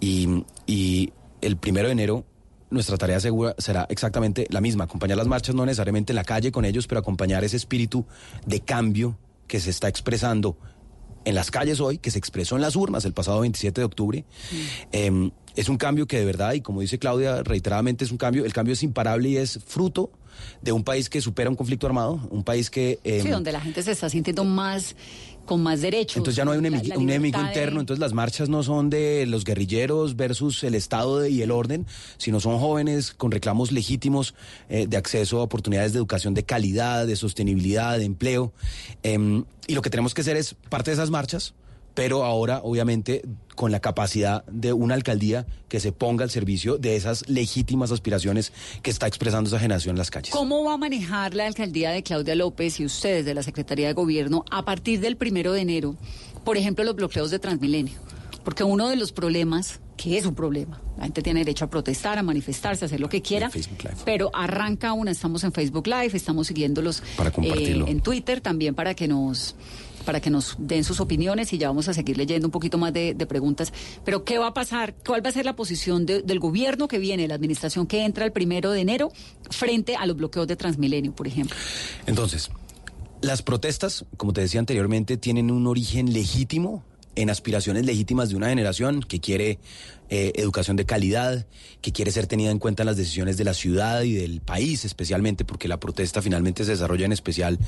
Y, 0.00 0.44
y 0.66 1.14
el 1.40 1.56
primero 1.56 1.88
de 1.88 1.92
enero 1.92 2.26
nuestra 2.70 2.96
tarea 2.96 3.20
segura 3.20 3.54
será 3.58 3.86
exactamente 3.88 4.46
la 4.50 4.60
misma, 4.60 4.84
acompañar 4.84 5.16
las 5.16 5.26
marchas 5.26 5.54
no 5.54 5.64
necesariamente 5.64 6.12
en 6.12 6.16
la 6.16 6.24
calle 6.24 6.52
con 6.52 6.64
ellos, 6.64 6.86
pero 6.86 7.00
acompañar 7.00 7.44
ese 7.44 7.56
espíritu 7.56 8.06
de 8.46 8.60
cambio 8.60 9.18
que 9.46 9.60
se 9.60 9.70
está 9.70 9.88
expresando 9.88 10.58
en 11.24 11.34
las 11.34 11.50
calles 11.50 11.80
hoy, 11.80 11.98
que 11.98 12.10
se 12.10 12.18
expresó 12.18 12.56
en 12.56 12.62
las 12.62 12.76
urnas 12.76 13.04
el 13.04 13.12
pasado 13.12 13.40
27 13.40 13.80
de 13.80 13.84
octubre. 13.84 14.24
Em, 14.92 15.30
es 15.56 15.68
un 15.68 15.76
cambio 15.76 16.06
que 16.06 16.18
de 16.18 16.24
verdad, 16.24 16.52
y 16.52 16.60
como 16.60 16.80
dice 16.80 16.98
Claudia 16.98 17.42
reiteradamente, 17.42 18.04
es 18.04 18.12
un 18.12 18.18
cambio, 18.18 18.44
el 18.44 18.52
cambio 18.52 18.72
es 18.72 18.82
imparable 18.82 19.28
y 19.28 19.36
es 19.36 19.58
fruto 19.66 20.10
de 20.62 20.72
un 20.72 20.84
país 20.84 21.10
que 21.10 21.20
supera 21.20 21.50
un 21.50 21.56
conflicto 21.56 21.86
armado, 21.86 22.20
un 22.30 22.44
país 22.44 22.70
que... 22.70 22.98
sí, 23.02 23.10
em, 23.10 23.30
donde 23.30 23.52
la 23.52 23.60
gente 23.60 23.82
se 23.82 23.92
está 23.92 24.08
sintiendo 24.08 24.44
más 24.44 24.94
con 25.48 25.62
más 25.62 25.80
derechos. 25.80 26.18
Entonces 26.18 26.36
ya 26.36 26.44
no 26.44 26.52
hay 26.52 26.58
un, 26.58 26.66
enemigo, 26.66 27.40
interno, 27.40 27.80
entonces 27.80 27.98
las 27.98 28.12
marchas 28.12 28.50
no 28.50 28.62
son 28.62 28.90
de 28.90 29.24
los 29.26 29.44
guerrilleros 29.44 30.14
versus 30.14 30.62
el 30.62 30.74
Estado 30.74 31.26
y 31.26 31.40
el 31.40 31.50
orden, 31.50 31.86
sino 32.18 32.38
son 32.38 32.58
jóvenes 32.58 33.12
con 33.12 33.30
reclamos 33.30 33.72
legítimos 33.72 34.34
eh, 34.68 34.86
de 34.86 34.96
acceso 34.98 35.40
a 35.40 35.42
oportunidades 35.42 35.94
de 35.94 35.98
educación 35.98 36.34
de 36.34 36.42
calidad, 36.42 37.06
de 37.06 37.16
sostenibilidad, 37.16 37.98
de 37.98 38.04
empleo. 38.04 38.52
Em, 39.02 39.44
y 39.66 39.74
lo 39.74 39.80
que 39.80 39.88
tenemos 39.88 40.12
que 40.12 40.20
hacer 40.20 40.36
es 40.36 40.54
parte 40.68 40.90
de 40.90 40.96
esas 40.96 41.10
marchas, 41.10 41.54
pero 41.98 42.24
ahora 42.24 42.60
obviamente 42.62 43.22
con 43.56 43.72
la 43.72 43.80
capacidad 43.80 44.44
de 44.44 44.72
una 44.72 44.94
alcaldía 44.94 45.48
que 45.68 45.80
se 45.80 45.90
ponga 45.90 46.22
al 46.22 46.30
servicio 46.30 46.78
de 46.78 46.94
esas 46.94 47.28
legítimas 47.28 47.90
aspiraciones 47.90 48.52
que 48.82 48.90
está 48.90 49.08
expresando 49.08 49.48
esa 49.48 49.58
generación 49.58 49.94
en 49.94 49.98
las 49.98 50.12
calles. 50.12 50.30
¿Cómo 50.30 50.62
va 50.62 50.74
a 50.74 50.76
manejar 50.76 51.34
la 51.34 51.48
alcaldía 51.48 51.90
de 51.90 52.04
Claudia 52.04 52.36
López 52.36 52.78
y 52.78 52.84
ustedes 52.84 53.24
de 53.24 53.34
la 53.34 53.42
Secretaría 53.42 53.88
de 53.88 53.94
Gobierno 53.94 54.44
a 54.48 54.64
partir 54.64 55.00
del 55.00 55.16
primero 55.16 55.52
de 55.52 55.62
enero, 55.62 55.96
por 56.44 56.56
ejemplo, 56.56 56.84
los 56.84 56.94
bloqueos 56.94 57.32
de 57.32 57.40
Transmilenio? 57.40 57.98
Porque 58.44 58.62
uno 58.62 58.88
de 58.88 58.94
los 58.94 59.10
problemas, 59.10 59.80
que 59.96 60.16
es 60.18 60.24
un 60.24 60.36
problema, 60.36 60.80
la 60.96 61.02
gente 61.02 61.20
tiene 61.20 61.40
derecho 61.40 61.64
a 61.64 61.68
protestar, 61.68 62.16
a 62.16 62.22
manifestarse, 62.22 62.84
a 62.84 62.86
hacer 62.86 63.00
lo 63.00 63.08
que 63.08 63.22
quiera, 63.22 63.50
pero 64.04 64.30
arranca 64.32 64.92
una, 64.92 65.10
estamos 65.10 65.42
en 65.42 65.50
Facebook 65.50 65.88
Live, 65.88 66.10
estamos 66.16 66.46
siguiéndolos 66.46 67.02
eh, 67.42 67.84
en 67.84 68.00
Twitter 68.02 68.40
también 68.40 68.76
para 68.76 68.94
que 68.94 69.08
nos 69.08 69.56
para 70.04 70.20
que 70.20 70.30
nos 70.30 70.56
den 70.58 70.84
sus 70.84 71.00
opiniones 71.00 71.52
y 71.52 71.58
ya 71.58 71.68
vamos 71.68 71.88
a 71.88 71.94
seguir 71.94 72.16
leyendo 72.16 72.46
un 72.46 72.50
poquito 72.50 72.78
más 72.78 72.92
de, 72.92 73.14
preguntas. 73.28 73.72
Pero, 74.04 74.24
¿qué 74.24 74.38
va 74.38 74.48
a 74.48 74.54
pasar? 74.54 74.94
¿Cuál 75.06 75.24
va 75.24 75.30
a 75.30 75.32
ser 75.32 75.44
la 75.44 75.54
posición 75.54 76.06
del 76.06 76.38
gobierno 76.38 76.88
que 76.88 76.98
viene, 76.98 77.28
la 77.28 77.34
administración 77.34 77.86
que 77.86 78.04
entra 78.04 78.24
el 78.24 78.32
primero 78.32 78.70
de 78.70 78.80
enero, 78.80 79.12
frente 79.50 79.96
a 79.96 80.06
los 80.06 80.16
bloqueos 80.16 80.46
de 80.46 80.56
Transmilenio, 80.56 81.12
por 81.14 81.26
ejemplo? 81.26 81.56
Entonces, 82.06 82.50
las 83.20 83.42
protestas, 83.42 84.04
como 84.16 84.32
te 84.32 84.40
decía 84.40 84.60
anteriormente, 84.60 85.16
tienen 85.16 85.50
un 85.50 85.66
origen 85.66 86.12
legítimo 86.12 86.84
en 87.16 87.30
aspiraciones 87.30 87.84
legítimas 87.84 88.28
de 88.28 88.36
una 88.36 88.48
generación 88.48 89.02
que 89.02 89.20
quiere 89.20 89.58
eh, 90.10 90.32
educación 90.36 90.76
de 90.76 90.86
calidad, 90.86 91.46
que 91.80 91.92
quiere 91.92 92.10
ser 92.10 92.26
tenida 92.26 92.50
en 92.50 92.58
cuenta 92.58 92.82
en 92.82 92.86
las 92.86 92.96
decisiones 92.96 93.36
de 93.36 93.44
la 93.44 93.54
ciudad 93.54 94.02
y 94.02 94.14
del 94.14 94.40
país, 94.40 94.84
especialmente 94.84 95.44
porque 95.44 95.68
la 95.68 95.78
protesta 95.78 96.22
finalmente 96.22 96.64
se 96.64 96.72
desarrolla 96.72 97.06
en 97.06 97.12
especial, 97.12 97.58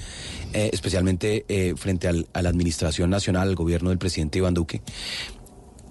eh, 0.52 0.70
especialmente 0.72 1.44
eh, 1.48 1.74
frente 1.76 2.08
a 2.08 2.42
la 2.42 2.48
administración 2.48 3.10
nacional, 3.10 3.48
al 3.48 3.54
gobierno 3.56 3.90
del 3.90 3.98
presidente 3.98 4.38
Iván 4.38 4.54
Duque 4.54 4.82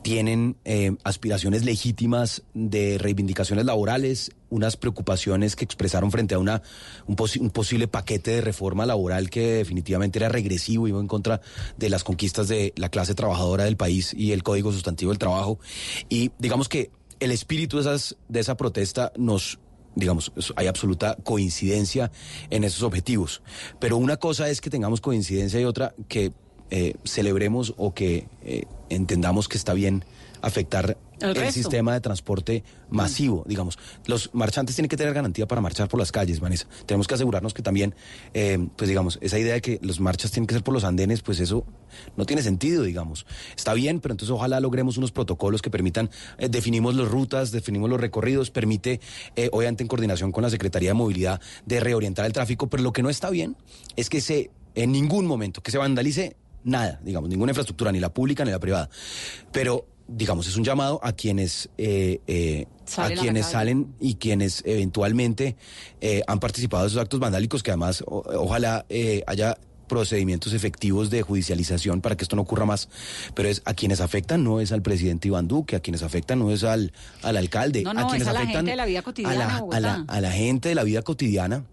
tienen 0.02 0.56
eh, 0.64 0.96
aspiraciones 1.04 1.66
legítimas 1.66 2.44
de 2.54 2.98
reivindicaciones 2.98 3.66
laborales, 3.66 4.32
unas 4.50 4.78
preocupaciones 4.78 5.56
que 5.56 5.66
expresaron 5.66 6.12
frente 6.12 6.36
a 6.36 6.40
una, 6.40 6.62
un, 7.06 7.16
posible 7.16 7.88
paquete 7.88 8.32
de 8.32 8.42
reforma 8.42 8.86
laboral 8.86 9.30
que 9.30 9.56
definitivamente 9.56 10.20
era 10.20 10.30
regresivo, 10.30 10.88
iba 10.88 11.00
en 11.00 11.08
contra 11.08 11.42
de 11.78 11.90
las 11.90 12.04
conquistas 12.04 12.48
de 12.48 12.74
la 12.78 12.90
clase 12.90 13.14
trabajadora 13.14 13.66
del 13.66 13.78
país 13.78 14.14
y 14.14 14.32
el 14.32 14.44
Código 14.44 14.72
Sustantivo 14.72 15.12
del 15.12 15.20
Trabajo. 15.20 15.60
Y 16.08 16.32
digamos 16.40 16.70
que 16.70 16.92
el 17.20 17.32
espíritu 17.32 17.78
de, 17.78 17.82
esas, 17.82 18.16
de 18.30 18.40
esa 18.40 18.56
protesta 18.56 19.12
nos 19.18 19.60
digamos, 19.96 20.32
hay 20.56 20.68
absoluta 20.68 21.18
coincidencia 21.24 22.12
en 22.50 22.64
esos 22.64 22.84
objetivos. 22.84 23.42
Pero 23.80 23.98
una 23.98 24.16
cosa 24.16 24.48
es 24.48 24.62
que 24.62 24.70
tengamos 24.70 25.02
coincidencia 25.02 25.60
y 25.60 25.66
otra 25.66 25.94
que 26.08 26.32
eh, 26.70 26.96
celebremos 27.04 27.74
o 27.78 27.94
que 27.94 28.28
eh, 28.44 28.64
entendamos 28.90 29.48
que 29.48 29.58
está 29.58 29.74
bien 29.74 30.04
afectar 30.42 30.98
el, 31.22 31.52
sistema 31.52 31.94
de 31.94 32.02
transporte 32.02 32.64
masivo, 32.90 33.44
digamos. 33.46 33.78
Los 34.06 34.34
marchantes 34.34 34.76
tienen 34.76 34.90
que 34.90 34.98
tener 34.98 35.14
garantía 35.14 35.48
para 35.48 35.62
marchar 35.62 35.88
por 35.88 36.00
las 36.00 36.12
calles, 36.12 36.40
Vanessa. 36.40 36.68
Tenemos 36.86 37.08
que 37.08 37.16
asegurarnos 37.16 37.54
que 37.54 37.62
también, 37.62 37.94
eh, 38.34 38.68
pues 38.76 38.88
digamos, 38.88 39.20
esa 39.22 39.38
idea 39.38 39.54
de 39.54 39.62
que 39.62 39.80
los 39.82 40.00
marchas 40.00 40.32
tienen 40.32 40.48
que 40.48 40.56
ser 40.56 40.64
por 40.64 40.74
los 40.74 40.84
andenes, 40.84 41.22
pues 41.22 41.40
eso 41.40 41.66
no 42.16 42.26
tiene 42.26 42.42
sentido, 42.42 42.84
digamos. 42.84 43.26
Está 43.56 43.74
bien, 43.74 44.00
pero 44.00 44.14
entonces 44.14 44.32
ojalá 44.32 44.60
logremos 44.60 44.98
unos 44.98 45.12
protocolos 45.12 45.62
que 45.62 45.70
permitan, 45.70 46.10
eh, 46.38 46.48
definimos 46.50 46.96
las 46.96 47.08
rutas, 47.08 47.52
definimos 47.52 47.90
los 47.90 48.00
recorridos, 48.00 48.50
permite, 48.52 49.02
eh, 49.36 49.50
obviamente 49.52 49.84
en 49.84 49.88
coordinación 49.88 50.32
con 50.32 50.44
la 50.44 50.50
Secretaría 50.50 50.92
de 50.92 50.94
Movilidad, 50.94 51.42
de 51.66 51.80
reorientar 51.80 52.26
el 52.26 52.34
tráfico, 52.34 52.68
pero 52.68 52.84
lo 52.84 52.94
que 52.94 53.04
no 53.04 53.10
está 53.10 53.30
bien 53.30 53.58
es 53.96 54.10
que 54.10 54.22
se, 54.22 54.52
en 54.76 54.92
ningún 54.92 55.26
momento, 55.26 55.62
que 55.62 55.72
se 55.72 55.78
vandalice 55.78 56.38
nada, 56.70 57.00
digamos, 57.04 57.30
ninguna 57.30 57.52
infraestructura, 57.52 57.92
ni 57.92 58.00
la 58.00 58.14
pública 58.14 58.46
ni 58.46 58.52
la 58.52 58.60
privada. 58.60 58.90
Pero 59.52 59.86
digamos, 60.10 60.48
es 60.48 60.58
un 60.58 60.64
llamado 60.64 61.00
a 61.04 61.14
quienes, 61.14 61.70
eh, 61.78 62.20
eh, 62.28 62.66
a 62.98 63.10
quienes 63.10 63.46
salen 63.46 63.94
y 64.00 64.16
quienes 64.16 64.64
eventualmente 64.66 65.56
eh, 66.02 66.24
han 66.28 66.40
participado 66.40 66.84
de 66.84 66.90
esos 66.90 67.02
actos 67.02 67.20
vandálicos, 67.20 67.62
que 67.64 67.72
además 67.72 68.04
ojalá 68.08 68.86
haya 69.28 69.58
procedimientos 69.88 70.54
efectivos 70.54 71.10
de 71.10 71.22
judicialización 71.22 72.02
para 72.02 72.16
que 72.16 72.24
esto 72.24 72.36
no 72.36 72.44
ocurra 72.44 72.66
más, 72.66 72.90
pero 73.34 73.50
es 73.50 73.62
a 73.66 73.74
quienes 73.74 74.02
afectan 74.02 74.44
no 74.44 74.60
es 74.60 74.72
al 74.72 74.82
presidente 74.82 75.28
Iván 75.28 75.48
Duque, 75.48 75.76
a 75.76 75.80
quienes 75.80 76.04
afectan 76.04 76.40
no 76.40 76.52
es 76.52 76.64
al, 76.64 76.94
al 77.24 77.38
alcalde, 77.38 77.84
a 77.86 78.08
quienes 78.08 78.28
a 78.28 78.34
la 78.34 78.40
afectan 78.40 78.66
gente 78.66 78.72
de 78.72 78.78
la 78.78 78.86
vida 78.86 79.02
cotidiana 79.02 79.64
a 79.72 79.80
la, 79.80 80.06
a 80.08 80.22
la 80.22 80.32
gente 80.32 80.70
de 80.70 80.76
la 80.76 80.84
vida 80.84 81.02
cotidiana 81.02 81.66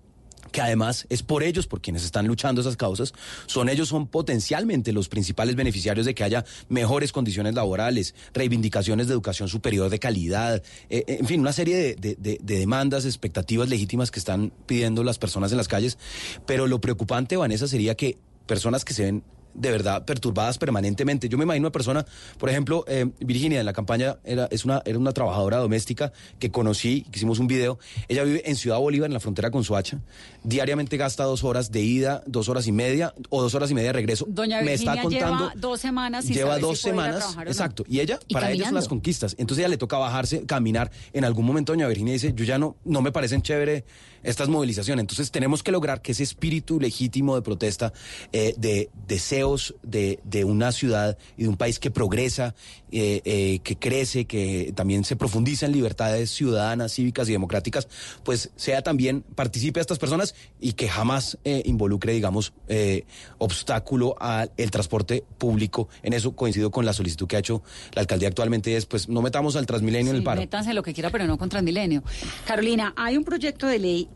que 0.53 0.61
además 0.61 1.07
es 1.09 1.23
por 1.23 1.43
ellos 1.43 1.67
por 1.67 1.81
quienes 1.81 2.05
están 2.05 2.27
luchando 2.27 2.61
esas 2.61 2.77
causas, 2.77 3.13
son 3.47 3.69
ellos 3.69 3.89
son 3.89 4.07
potencialmente 4.07 4.93
los 4.93 5.09
principales 5.09 5.57
beneficiarios 5.57 6.07
de 6.07 6.15
que 6.15 6.25
haya 6.25 6.45
mejores 6.69 7.13
condiciones 7.13 7.55
laborales, 7.55 8.15
reivindicaciones 8.33 9.07
de 9.07 9.15
educación 9.15 9.49
superior 9.49 9.91
de 9.91 9.99
calidad, 9.99 10.63
eh, 10.91 11.05
eh, 11.07 11.17
en 11.21 11.27
fin, 11.27 11.41
una 11.41 11.53
serie 11.53 11.97
de, 11.97 12.17
de, 12.17 12.39
demandas, 12.43 13.05
expectativas 13.05 13.69
legítimas 13.69 14.11
que 14.11 14.19
están 14.19 14.53
pidiendo 14.67 15.05
las 15.05 15.19
personas 15.19 15.53
en 15.53 15.59
las 15.59 15.69
calles. 15.69 15.99
Pero 16.47 16.67
lo 16.67 16.81
preocupante, 16.81 17.37
Vanessa, 17.37 17.69
sería 17.69 17.95
que 17.95 18.19
personas 18.47 18.85
que 18.85 18.95
se 18.95 19.05
ven 19.05 19.23
de 19.57 19.71
verdad 19.71 20.05
perturbadas 20.05 20.59
permanentemente. 20.59 21.29
Yo 21.29 21.39
me 21.39 21.45
imagino 21.45 21.67
una 21.67 21.73
persona, 21.73 22.05
por 22.39 22.49
ejemplo, 22.49 22.85
eh, 22.87 23.11
Virginia 23.21 23.61
en 23.61 23.67
la 23.67 23.73
campaña 23.73 24.17
era, 24.25 24.49
es 24.51 24.65
una, 24.65 24.83
era 24.85 24.99
una 24.99 25.13
trabajadora 25.13 25.59
doméstica 25.59 26.13
que 26.39 26.51
conocí, 26.51 27.03
que 27.11 27.19
hicimos 27.19 27.39
un 27.39 27.47
video. 27.47 27.79
Ella 28.09 28.25
vive 28.25 28.49
en 28.49 28.57
Ciudad 28.57 28.79
Bolívar, 28.79 29.09
en 29.09 29.15
la 29.15 29.21
frontera 29.21 29.51
con 29.51 29.65
Soacha. 29.65 29.99
Diariamente 30.45 30.97
gasta 30.97 31.25
dos 31.25 31.43
horas 31.45 31.73
de 31.73 31.81
ida, 31.83 32.23
dos 32.27 32.49
horas 32.49 32.67
y 32.67 32.73
media 32.73 33.15
o 33.31 33.43
dos 33.43 33.55
horas 33.55 33.71
y 33.71 33.75
media 33.75 33.89
de 33.89 33.95
regreso. 33.95 34.27
Doña 34.29 34.63
me 34.63 34.75
está 34.75 35.01
contando. 35.01 35.49
Lleva 35.49 35.53
dos 35.57 35.81
semanas. 35.81 36.27
lleva 36.27 36.59
dos 36.59 36.81
semanas. 36.81 37.37
Exacto. 37.47 37.85
Y 37.89 38.01
ella, 38.01 38.19
para 38.31 38.51
ella 38.51 38.67
son 38.67 38.75
las 38.75 38.89
conquistas. 38.89 39.35
Entonces 39.39 39.63
ella 39.63 39.69
le 39.69 39.79
toca 39.79 39.99
bajarse, 39.99 40.45
caminar. 40.45 40.91
En 41.13 41.25
algún 41.25 41.47
momento 41.47 41.73
Doña 41.73 41.89
Virginia 41.89 42.13
dice, 42.13 42.33
yo 42.35 42.45
ya 42.45 42.59
no, 42.59 42.77
no 42.85 43.03
me 43.03 43.13
parecen 43.13 43.43
chévere 43.43 43.85
estas 44.27 44.49
movilizaciones. 44.49 45.03
Entonces 45.03 45.31
tenemos 45.31 45.63
que 45.63 45.73
lograr 45.73 46.03
que 46.03 46.13
ese 46.13 46.23
espíritu 46.23 46.81
legítimo 46.81 47.37
de 47.37 47.43
protesta, 47.43 47.93
eh, 48.33 48.55
de 48.59 48.91
deseos 49.07 49.75
de, 49.83 50.19
de, 50.25 50.45
una 50.45 50.73
ciudad 50.73 51.17
y 51.37 51.45
de 51.45 51.49
un 51.49 51.57
país 51.57 51.79
que 51.79 51.91
progresa, 51.91 52.55
eh, 52.91 53.23
eh, 53.25 53.61
que 53.63 53.77
crece, 53.77 54.27
que 54.27 54.73
también 54.75 55.05
se 55.05 55.17
profundiza 55.17 55.67
en 55.67 55.73
libertades 55.73 56.31
ciudadanas, 56.31 56.93
cívicas 56.93 57.29
y 57.29 57.33
democráticas, 57.33 57.89
pues 58.25 58.51
sea 58.57 58.83
también, 58.83 59.23
participe 59.35 59.81
a 59.81 59.83
estas 59.83 59.99
personas 59.99 60.35
y 60.61 60.73
que 60.73 60.89
jamás 60.89 61.39
involucre, 61.65 62.13
digamos, 62.13 62.53
obstáculo 63.39 64.17
al 64.21 64.51
transporte 64.71 65.25
público. 65.39 65.89
En 66.03 66.13
eso 66.13 66.35
coincido 66.35 66.71
con 66.71 66.85
la 66.85 66.93
solicitud 66.93 67.27
que 67.27 67.37
ha 67.37 67.39
hecho 67.39 67.63
la 67.95 68.01
alcaldía 68.01 68.29
actualmente, 68.29 68.77
es 68.77 68.87
pues 68.87 69.09
no 69.09 69.23
metamos 69.23 69.57
al 69.57 69.67
Transmilenio 69.67 70.11
en 70.11 70.17
el 70.19 70.23
paro. 70.23 70.41
Métanse 70.41 70.75
lo 70.75 70.83
que 70.83 70.93
quiera, 70.93 71.11
pero 71.11 71.27
no 71.27 71.39
con 71.39 71.49
Transmilenio. 71.49 72.03
Carolina, 72.47 72.93
hay 72.97 73.17
un 73.17 73.25
proyecto 73.25 73.67
de 73.67 73.79
ley 73.79 74.09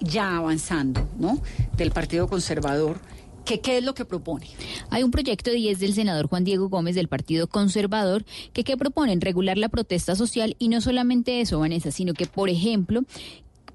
ya 0.00 0.36
avanzando, 0.36 1.08
¿no? 1.18 1.40
Del 1.76 1.90
Partido 1.90 2.28
Conservador. 2.28 2.98
¿Qué, 3.44 3.60
¿Qué 3.60 3.78
es 3.78 3.84
lo 3.84 3.94
que 3.94 4.06
propone? 4.06 4.46
Hay 4.88 5.02
un 5.02 5.10
proyecto 5.10 5.50
de 5.50 5.56
10 5.56 5.78
del 5.78 5.94
senador 5.94 6.28
Juan 6.28 6.44
Diego 6.44 6.68
Gómez 6.68 6.94
del 6.94 7.08
Partido 7.08 7.46
Conservador 7.46 8.24
que, 8.52 8.76
proponen 8.76 9.20
regular 9.20 9.58
la 9.58 9.68
protesta 9.68 10.16
social 10.16 10.56
y 10.58 10.68
no 10.68 10.80
solamente 10.80 11.40
eso, 11.40 11.60
Vanessa, 11.60 11.90
sino 11.90 12.14
que, 12.14 12.26
por 12.26 12.48
ejemplo, 12.48 13.02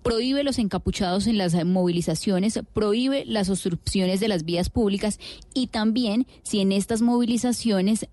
prohíbe 0.01 0.43
los 0.43 0.57
encapuchados 0.57 1.27
en 1.27 1.37
las 1.37 1.53
movilizaciones, 1.65 2.59
prohíbe 2.73 3.25
las 3.25 3.49
obstrucciones 3.49 4.19
de 4.19 4.27
las 4.27 4.43
vías 4.43 4.69
públicas 4.69 5.19
y 5.53 5.67
también 5.67 6.25
si 6.41 6.61
en 6.61 6.71
estas 6.71 7.01
movilizaciones 7.01 8.07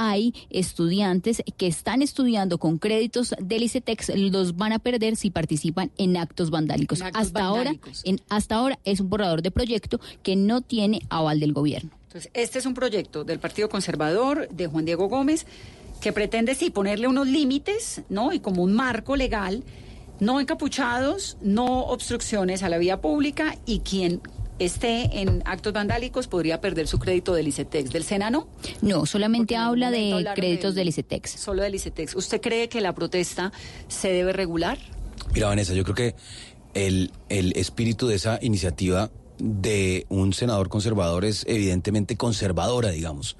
hay 0.00 0.34
estudiantes 0.48 1.42
que 1.58 1.66
están 1.66 2.00
estudiando 2.00 2.56
con 2.56 2.78
créditos 2.78 3.34
del 3.38 3.64
ICETEX, 3.64 4.12
los 4.16 4.56
van 4.56 4.72
a 4.72 4.78
perder 4.78 5.14
si 5.14 5.30
participan 5.30 5.90
en 5.98 6.16
actos 6.16 6.48
vandálicos. 6.50 7.02
hasta 7.02 7.44
ahora, 7.44 7.74
en, 8.04 8.18
hasta 8.30 8.54
ahora 8.54 8.78
es 8.84 9.00
un 9.00 9.10
borrador 9.10 9.42
de 9.42 9.50
proyecto 9.50 10.00
que 10.22 10.36
no 10.36 10.62
tiene 10.62 11.02
aval 11.10 11.38
del 11.38 11.52
gobierno. 11.52 11.90
Entonces, 12.06 12.30
este 12.32 12.58
es 12.58 12.64
un 12.64 12.72
proyecto 12.72 13.24
del 13.24 13.40
Partido 13.40 13.68
Conservador 13.68 14.48
de 14.48 14.66
Juan 14.66 14.86
Diego 14.86 15.08
Gómez 15.08 15.44
que 16.00 16.14
pretende 16.14 16.54
sí 16.54 16.70
ponerle 16.70 17.06
unos 17.06 17.26
límites, 17.26 18.00
¿no? 18.08 18.32
Y 18.32 18.40
como 18.40 18.62
un 18.62 18.72
marco 18.72 19.16
legal, 19.16 19.62
no 20.18 20.40
encapuchados, 20.40 21.36
no 21.42 21.82
obstrucciones 21.84 22.62
a 22.62 22.70
la 22.70 22.78
vía 22.78 23.02
pública 23.02 23.58
y 23.66 23.80
quien 23.80 24.22
esté 24.60 25.20
en 25.20 25.42
actos 25.46 25.72
vandálicos 25.72 26.28
podría 26.28 26.60
perder 26.60 26.86
su 26.86 26.98
crédito 26.98 27.34
del 27.34 27.48
ICETEX. 27.48 27.90
¿Del 27.90 28.04
SENA 28.04 28.30
no? 28.30 28.46
No, 28.82 29.06
solamente 29.06 29.56
habla 29.56 29.90
de 29.90 30.26
créditos 30.34 30.74
del 30.74 30.88
ICETEX. 30.88 31.30
Solo 31.30 31.62
del 31.62 31.74
ICETEX. 31.74 32.14
¿Usted 32.14 32.40
cree 32.40 32.68
que 32.68 32.80
la 32.80 32.94
protesta 32.94 33.52
se 33.88 34.12
debe 34.12 34.32
regular? 34.32 34.78
Mira, 35.34 35.48
Vanessa, 35.48 35.74
yo 35.74 35.82
creo 35.84 35.94
que 35.94 36.14
el, 36.74 37.10
el 37.28 37.52
espíritu 37.56 38.06
de 38.06 38.16
esa 38.16 38.38
iniciativa 38.42 39.10
de 39.40 40.06
un 40.08 40.32
senador 40.32 40.68
conservador 40.68 41.24
es 41.24 41.44
evidentemente 41.48 42.16
conservadora, 42.16 42.90
digamos. 42.90 43.36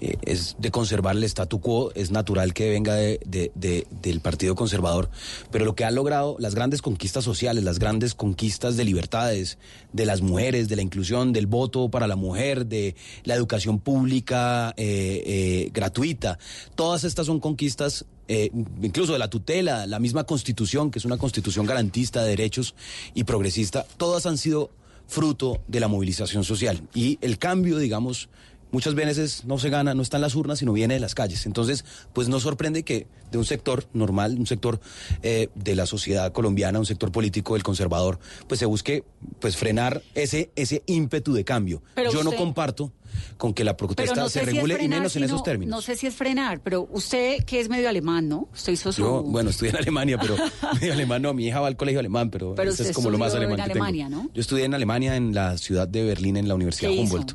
Eh, 0.00 0.16
es 0.22 0.56
de 0.58 0.72
conservar 0.72 1.14
el 1.16 1.22
statu 1.24 1.60
quo, 1.60 1.92
es 1.94 2.10
natural 2.10 2.52
que 2.52 2.68
venga 2.68 2.94
de, 2.94 3.20
del 3.54 4.20
Partido 4.20 4.56
Conservador, 4.56 5.08
pero 5.52 5.64
lo 5.64 5.76
que 5.76 5.84
ha 5.84 5.90
logrado, 5.92 6.34
las 6.40 6.56
grandes 6.56 6.82
conquistas 6.82 7.22
sociales, 7.22 7.62
las 7.62 7.78
grandes 7.78 8.14
conquistas 8.14 8.76
de 8.76 8.84
libertades, 8.84 9.56
de 9.92 10.04
las 10.04 10.20
mujeres, 10.20 10.68
de 10.68 10.76
la 10.76 10.82
inclusión, 10.82 11.32
del 11.32 11.46
voto 11.46 11.90
para 11.90 12.08
la 12.08 12.16
mujer, 12.16 12.66
de 12.66 12.96
la 13.22 13.34
educación 13.34 13.78
pública 13.78 14.74
eh, 14.76 15.22
eh, 15.26 15.70
gratuita, 15.72 16.38
todas 16.74 17.04
estas 17.04 17.26
son 17.26 17.38
conquistas 17.38 18.04
incluso 18.26 19.12
de 19.12 19.18
la 19.18 19.28
tutela, 19.28 19.86
la 19.86 19.98
misma 19.98 20.24
constitución, 20.24 20.90
que 20.90 20.98
es 20.98 21.04
una 21.04 21.18
constitución 21.18 21.66
garantista 21.66 22.22
de 22.22 22.30
derechos 22.30 22.74
y 23.12 23.24
progresista, 23.24 23.84
todas 23.98 24.24
han 24.24 24.38
sido 24.38 24.70
fruto 25.06 25.60
de 25.68 25.80
la 25.80 25.88
movilización 25.88 26.44
social. 26.44 26.82
Y 26.94 27.18
el 27.20 27.38
cambio, 27.38 27.78
digamos, 27.78 28.28
muchas 28.74 28.94
veces 28.94 29.44
no 29.44 29.58
se 29.58 29.70
gana, 29.70 29.94
no 29.94 30.02
está 30.02 30.16
en 30.16 30.22
las 30.22 30.34
urnas, 30.34 30.58
sino 30.58 30.72
viene 30.72 30.94
de 30.94 31.00
las 31.00 31.14
calles. 31.14 31.46
Entonces, 31.46 31.84
pues 32.12 32.28
no 32.28 32.40
sorprende 32.40 32.82
que 32.82 33.06
de 33.30 33.38
un 33.38 33.44
sector 33.44 33.86
normal, 33.92 34.36
un 34.38 34.46
sector 34.46 34.80
eh, 35.22 35.48
de 35.54 35.76
la 35.76 35.86
sociedad 35.86 36.32
colombiana, 36.32 36.78
un 36.78 36.86
sector 36.86 37.12
político, 37.12 37.56
el 37.56 37.62
conservador, 37.62 38.18
pues 38.48 38.58
se 38.58 38.66
busque 38.66 39.04
pues 39.40 39.56
frenar 39.56 40.02
ese, 40.14 40.50
ese 40.56 40.82
ímpetu 40.86 41.32
de 41.32 41.44
cambio. 41.44 41.82
Yo 42.12 42.24
no 42.24 42.32
comparto 42.32 42.92
con 43.36 43.54
que 43.54 43.64
la 43.64 43.76
protesta 43.76 44.28
se 44.28 44.42
regule 44.42 44.82
y 44.82 44.88
menos 44.88 45.16
en 45.16 45.24
esos 45.24 45.42
términos. 45.42 45.70
No 45.70 45.82
sé 45.82 45.96
si 45.96 46.06
es 46.06 46.14
frenar, 46.14 46.60
pero 46.60 46.88
usted 46.90 47.44
que 47.44 47.60
es 47.60 47.68
medio 47.68 47.88
alemán, 47.88 48.28
¿no? 48.28 48.48
Hizo 48.66 48.92
su... 48.92 49.02
Yo, 49.02 49.22
bueno, 49.22 49.50
estudié 49.50 49.70
en 49.70 49.76
Alemania, 49.78 50.18
pero 50.18 50.36
medio 50.80 50.92
alemán 50.92 51.22
no, 51.22 51.34
mi 51.34 51.46
hija 51.46 51.60
va 51.60 51.68
al 51.68 51.76
colegio 51.76 52.00
alemán, 52.00 52.30
pero, 52.30 52.54
pero 52.54 52.70
es 52.70 52.92
como 52.92 53.10
lo 53.10 53.18
más 53.18 53.34
alemán 53.34 53.58
en 53.58 53.60
Alemania, 53.60 54.08
¿no? 54.08 54.30
Yo 54.34 54.40
estudié 54.40 54.64
en 54.64 54.74
Alemania, 54.74 55.16
en 55.16 55.34
la 55.34 55.58
ciudad 55.58 55.86
de 55.88 56.04
Berlín, 56.04 56.36
en 56.36 56.48
la 56.48 56.54
Universidad 56.54 56.92
Humboldt. 56.92 57.34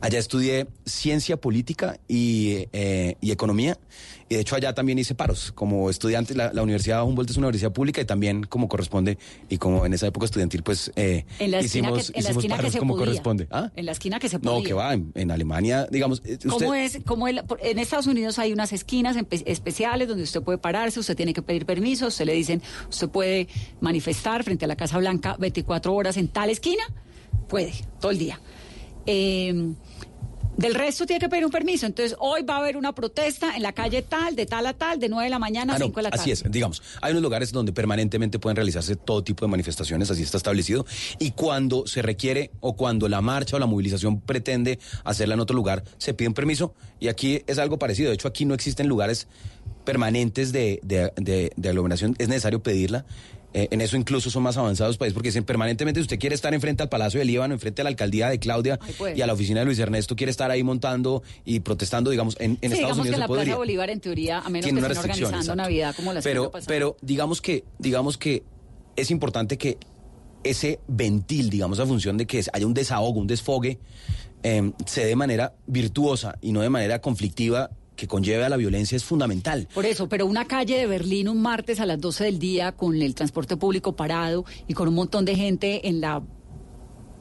Allá 0.00 0.18
estudié 0.18 0.66
ciencia 0.84 1.36
política 1.36 1.98
y, 2.08 2.66
eh, 2.72 3.16
y 3.20 3.30
economía 3.30 3.78
y 4.32 4.34
de 4.34 4.40
hecho 4.40 4.56
allá 4.56 4.72
también 4.72 4.98
hice 4.98 5.14
paros 5.14 5.52
como 5.52 5.90
estudiante. 5.90 6.34
La, 6.34 6.62
Universidad 6.62 7.04
Humboldt 7.04 7.30
es 7.30 7.36
una 7.36 7.48
universidad 7.48 7.72
pública 7.72 8.00
y 8.00 8.06
también 8.06 8.44
como 8.44 8.66
corresponde 8.66 9.18
y 9.50 9.58
como 9.58 9.84
en 9.84 9.92
esa 9.92 10.06
época 10.06 10.24
estudiantil 10.24 10.62
pues 10.62 10.90
eh, 10.96 11.26
en 11.38 11.50
la 11.50 11.60
hicimos, 11.60 12.10
que, 12.10 12.18
en 12.18 12.24
hicimos 12.24 12.44
la 12.46 12.56
paros 12.56 12.76
como 12.76 12.96
corresponde. 12.96 13.46
¿Ah? 13.50 13.70
En 13.76 13.84
la 13.84 13.92
esquina 13.92 14.18
que 14.18 14.30
se 14.30 14.38
podía. 14.38 14.58
No, 14.58 14.64
que 14.64 14.72
va, 14.72 14.94
en, 14.94 15.30
Alemania, 15.30 15.86
digamos... 15.90 16.22
Eh, 16.24 16.38
¿Cómo 16.48 16.72
es? 16.72 17.00
Cómo 17.04 17.28
en 17.28 17.78
Estados 17.78 18.06
Unidos 18.06 18.38
hay 18.38 18.54
unas 18.54 18.72
esquinas 18.72 19.16
especiales 19.44 20.08
donde 20.08 20.22
usted 20.22 20.40
puede 20.40 20.56
pararse, 20.56 20.98
usted 20.98 21.14
tiene 21.14 21.34
que 21.34 21.42
pedir 21.42 21.66
permiso, 21.66 22.06
usted 22.06 22.24
le 22.24 22.32
dicen, 22.32 22.62
usted 22.88 23.10
puede 23.10 23.48
manifestar 23.80 24.44
frente 24.44 24.64
a 24.64 24.68
la 24.68 24.76
Casa 24.76 24.96
Blanca 24.96 25.36
24 25.38 25.92
horas 25.92 26.16
en 26.16 26.28
tal 26.28 26.48
esquina, 26.48 26.84
puede, 27.48 27.74
todo 28.00 28.12
el 28.12 28.18
día. 28.18 28.40
Eh, 29.04 29.74
Del 30.56 30.74
resto 30.74 31.06
tiene 31.06 31.18
que 31.18 31.28
pedir 31.28 31.44
un 31.46 31.50
permiso. 31.50 31.86
Entonces, 31.86 32.14
hoy 32.20 32.42
va 32.42 32.56
a 32.56 32.58
haber 32.58 32.76
una 32.76 32.94
protesta 32.94 33.56
en 33.56 33.62
la 33.62 33.72
calle 33.72 34.02
tal, 34.02 34.36
de 34.36 34.46
tal 34.46 34.66
a 34.66 34.74
tal, 34.74 35.00
de 35.00 35.08
9 35.08 35.24
de 35.24 35.30
la 35.30 35.38
mañana 35.38 35.72
a 35.72 35.76
Ah, 35.76 35.78
no, 35.78 35.86
5 35.86 35.96
de 35.98 36.02
la 36.04 36.10
tarde. 36.10 36.22
Así 36.22 36.30
es, 36.30 36.44
digamos, 36.50 36.82
hay 37.00 37.12
unos 37.12 37.22
lugares 37.22 37.52
donde 37.52 37.72
permanentemente 37.72 38.38
pueden 38.38 38.56
realizarse 38.56 38.94
todo 38.96 39.24
tipo 39.24 39.44
de 39.44 39.50
manifestaciones, 39.50 40.10
así 40.10 40.22
está 40.22 40.36
establecido, 40.36 40.84
y 41.18 41.30
cuando 41.32 41.86
se 41.86 42.02
requiere 42.02 42.50
o 42.60 42.76
cuando 42.76 43.08
la 43.08 43.20
marcha 43.22 43.56
o 43.56 43.58
la 43.58 43.66
movilización 43.66 44.20
pretende 44.20 44.78
hacerla 45.04 45.34
en 45.34 45.40
otro 45.40 45.56
lugar, 45.56 45.84
se 45.98 46.12
pide 46.14 46.28
un 46.28 46.34
permiso, 46.34 46.74
y 47.00 47.08
aquí 47.08 47.42
es 47.46 47.58
algo 47.58 47.78
parecido, 47.78 48.10
de 48.10 48.14
hecho 48.14 48.28
aquí 48.28 48.44
no 48.44 48.54
existen 48.54 48.88
lugares 48.88 49.28
permanentes 49.84 50.52
de, 50.52 50.80
de- 50.82 51.12
de- 51.16 51.52
de 51.56 51.68
aglomeración, 51.68 52.14
es 52.18 52.28
necesario 52.28 52.62
pedirla. 52.62 53.04
Eh, 53.54 53.68
en 53.70 53.82
eso 53.82 53.98
incluso 53.98 54.30
son 54.30 54.42
más 54.44 54.56
avanzados 54.56 54.96
países 54.96 55.12
porque 55.12 55.28
dicen 55.28 55.44
permanentemente 55.44 56.00
si 56.00 56.02
usted 56.02 56.18
quiere 56.18 56.34
estar 56.34 56.54
enfrente 56.54 56.82
al 56.82 56.88
Palacio 56.88 57.18
del 57.18 57.26
Líbano, 57.28 57.52
enfrente 57.52 57.82
a 57.82 57.84
la 57.84 57.90
alcaldía 57.90 58.30
de 58.30 58.38
Claudia 58.38 58.78
puede. 58.96 59.16
y 59.16 59.20
a 59.20 59.26
la 59.26 59.34
oficina 59.34 59.60
de 59.60 59.66
Luis 59.66 59.78
Ernesto, 59.78 60.16
quiere 60.16 60.30
estar 60.30 60.50
ahí 60.50 60.62
montando 60.62 61.22
y 61.44 61.60
protestando, 61.60 62.10
digamos, 62.10 62.36
en, 62.40 62.52
en 62.62 62.70
Sí, 62.70 62.76
Estados 62.76 62.78
digamos 62.78 62.98
Unidos 63.00 63.14
que 63.14 63.20
la 63.20 63.26
podría 63.26 63.44
Plaza 63.44 63.58
Bolívar, 63.58 63.90
en 63.90 64.00
teoría, 64.00 64.38
a 64.38 64.48
menos 64.48 64.64
tiene 64.64 64.80
que 64.80 64.86
una 64.86 64.92
estén 64.92 65.02
restricción. 65.04 65.26
organizando 65.26 65.52
exacto. 65.52 65.62
Navidad 65.62 65.94
como 65.96 66.12
la 66.14 66.20
pero, 66.22 66.50
pero 66.66 66.96
digamos 67.02 67.42
que, 67.42 67.64
digamos 67.78 68.16
que 68.16 68.42
es 68.96 69.10
importante 69.10 69.58
que 69.58 69.76
ese 70.44 70.80
ventil, 70.88 71.50
digamos, 71.50 71.78
a 71.78 71.86
función 71.86 72.16
de 72.16 72.26
que 72.26 72.42
haya 72.52 72.66
un 72.66 72.74
desahogo, 72.74 73.20
un 73.20 73.26
desfogue, 73.26 73.78
eh, 74.42 74.72
se 74.86 75.02
dé 75.02 75.08
de 75.08 75.16
manera 75.16 75.54
virtuosa 75.66 76.36
y 76.40 76.52
no 76.52 76.62
de 76.62 76.70
manera 76.70 77.00
conflictiva 77.00 77.70
que 77.96 78.06
conlleve 78.06 78.44
a 78.44 78.48
la 78.48 78.56
violencia 78.56 78.96
es 78.96 79.04
fundamental. 79.04 79.68
Por 79.74 79.86
eso, 79.86 80.08
pero 80.08 80.26
una 80.26 80.46
calle 80.46 80.76
de 80.76 80.86
Berlín 80.86 81.28
un 81.28 81.42
martes 81.42 81.80
a 81.80 81.86
las 81.86 82.00
12 82.00 82.24
del 82.24 82.38
día 82.38 82.72
con 82.72 83.00
el 83.00 83.14
transporte 83.14 83.56
público 83.56 83.94
parado 83.94 84.44
y 84.66 84.74
con 84.74 84.88
un 84.88 84.94
montón 84.94 85.24
de 85.24 85.36
gente 85.36 85.88
en 85.88 86.00
la 86.00 86.22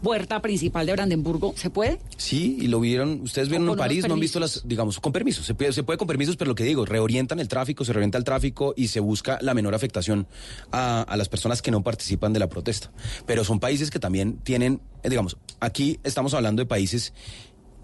puerta 0.01 0.41
principal 0.41 0.85
de 0.85 0.93
Brandenburgo, 0.93 1.53
¿se 1.55 1.69
puede? 1.69 1.99
Sí, 2.17 2.57
y 2.59 2.67
lo 2.67 2.79
vieron, 2.79 3.21
ustedes 3.21 3.49
vieron 3.49 3.69
en 3.69 3.75
París, 3.75 4.07
no 4.07 4.15
han 4.15 4.19
visto 4.19 4.39
las, 4.39 4.67
digamos, 4.67 4.99
con 4.99 5.11
permisos, 5.11 5.45
se 5.45 5.53
puede, 5.53 5.73
se 5.73 5.83
puede 5.83 5.97
con 5.97 6.07
permisos, 6.07 6.35
pero 6.37 6.49
lo 6.49 6.55
que 6.55 6.63
digo, 6.63 6.85
reorientan 6.85 7.39
el 7.39 7.47
tráfico, 7.47 7.85
se 7.85 7.93
reorienta 7.93 8.17
el 8.17 8.23
tráfico 8.23 8.73
y 8.75 8.87
se 8.87 8.99
busca 8.99 9.37
la 9.41 9.53
menor 9.53 9.75
afectación 9.75 10.27
a, 10.71 11.01
a 11.01 11.17
las 11.17 11.29
personas 11.29 11.61
que 11.61 11.71
no 11.71 11.83
participan 11.83 12.33
de 12.33 12.39
la 12.39 12.49
protesta. 12.49 12.91
Pero 13.25 13.43
son 13.43 13.59
países 13.59 13.91
que 13.91 13.99
también 13.99 14.37
tienen, 14.37 14.81
eh, 15.03 15.09
digamos, 15.09 15.37
aquí 15.59 15.99
estamos 16.03 16.33
hablando 16.33 16.61
de 16.61 16.65
países 16.65 17.13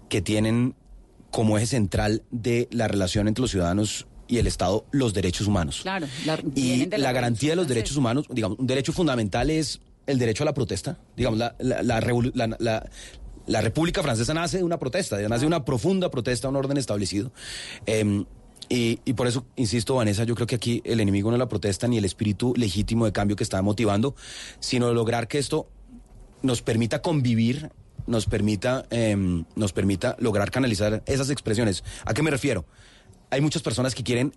que 0.08 0.20
tienen 0.20 0.74
como 1.30 1.56
eje 1.58 1.66
central 1.66 2.22
de 2.30 2.68
la 2.70 2.88
relación 2.88 3.28
entre 3.28 3.42
los 3.42 3.50
ciudadanos 3.50 4.06
y 4.26 4.38
el 4.38 4.46
Estado 4.46 4.84
los 4.90 5.14
derechos 5.14 5.46
humanos. 5.46 5.80
Claro, 5.82 6.06
la- 6.26 6.38
y 6.54 6.86
la 6.86 6.98
la 6.98 7.12
garantía 7.12 7.50
de 7.50 7.56
los 7.56 7.68
derechos 7.68 7.96
humanos, 7.96 8.26
digamos, 8.30 8.58
un 8.58 8.66
derecho 8.66 8.92
fundamental 8.92 9.50
es 9.50 9.80
el 10.06 10.18
derecho 10.18 10.42
a 10.44 10.46
la 10.46 10.54
protesta. 10.54 10.98
Digamos, 11.16 11.38
la, 11.38 11.54
la, 11.58 11.80
la 13.46 13.60
República 13.60 14.02
Francesa 14.02 14.34
nace 14.34 14.58
de 14.58 14.64
una 14.64 14.78
protesta, 14.78 15.16
nace 15.28 15.40
de 15.40 15.46
una 15.46 15.64
profunda 15.64 16.10
protesta, 16.10 16.48
un 16.48 16.56
orden 16.56 16.76
establecido. 16.76 17.32
Eh, 17.86 18.24
y, 18.70 19.00
y 19.06 19.12
por 19.14 19.26
eso, 19.26 19.46
insisto, 19.56 19.94
Vanessa, 19.94 20.24
yo 20.24 20.34
creo 20.34 20.46
que 20.46 20.56
aquí 20.56 20.82
el 20.84 21.00
enemigo 21.00 21.30
no 21.30 21.36
es 21.36 21.38
la 21.38 21.48
protesta 21.48 21.88
ni 21.88 21.96
el 21.96 22.04
espíritu 22.04 22.52
legítimo 22.56 23.06
de 23.06 23.12
cambio 23.12 23.34
que 23.36 23.44
está 23.44 23.62
motivando, 23.62 24.14
sino 24.60 24.92
lograr 24.92 25.26
que 25.28 25.38
esto 25.38 25.70
nos 26.42 26.60
permita 26.60 27.00
convivir, 27.00 27.70
nos 28.08 28.26
permita, 28.26 28.86
em, 28.90 29.44
nos 29.54 29.72
permita 29.72 30.16
lograr 30.18 30.50
canalizar 30.50 31.02
esas 31.06 31.30
expresiones. 31.30 31.84
¿A 32.04 32.14
qué 32.14 32.22
me 32.22 32.30
refiero? 32.30 32.64
Hay 33.30 33.40
muchas 33.40 33.62
personas 33.62 33.94
que 33.94 34.02
quieren 34.02 34.32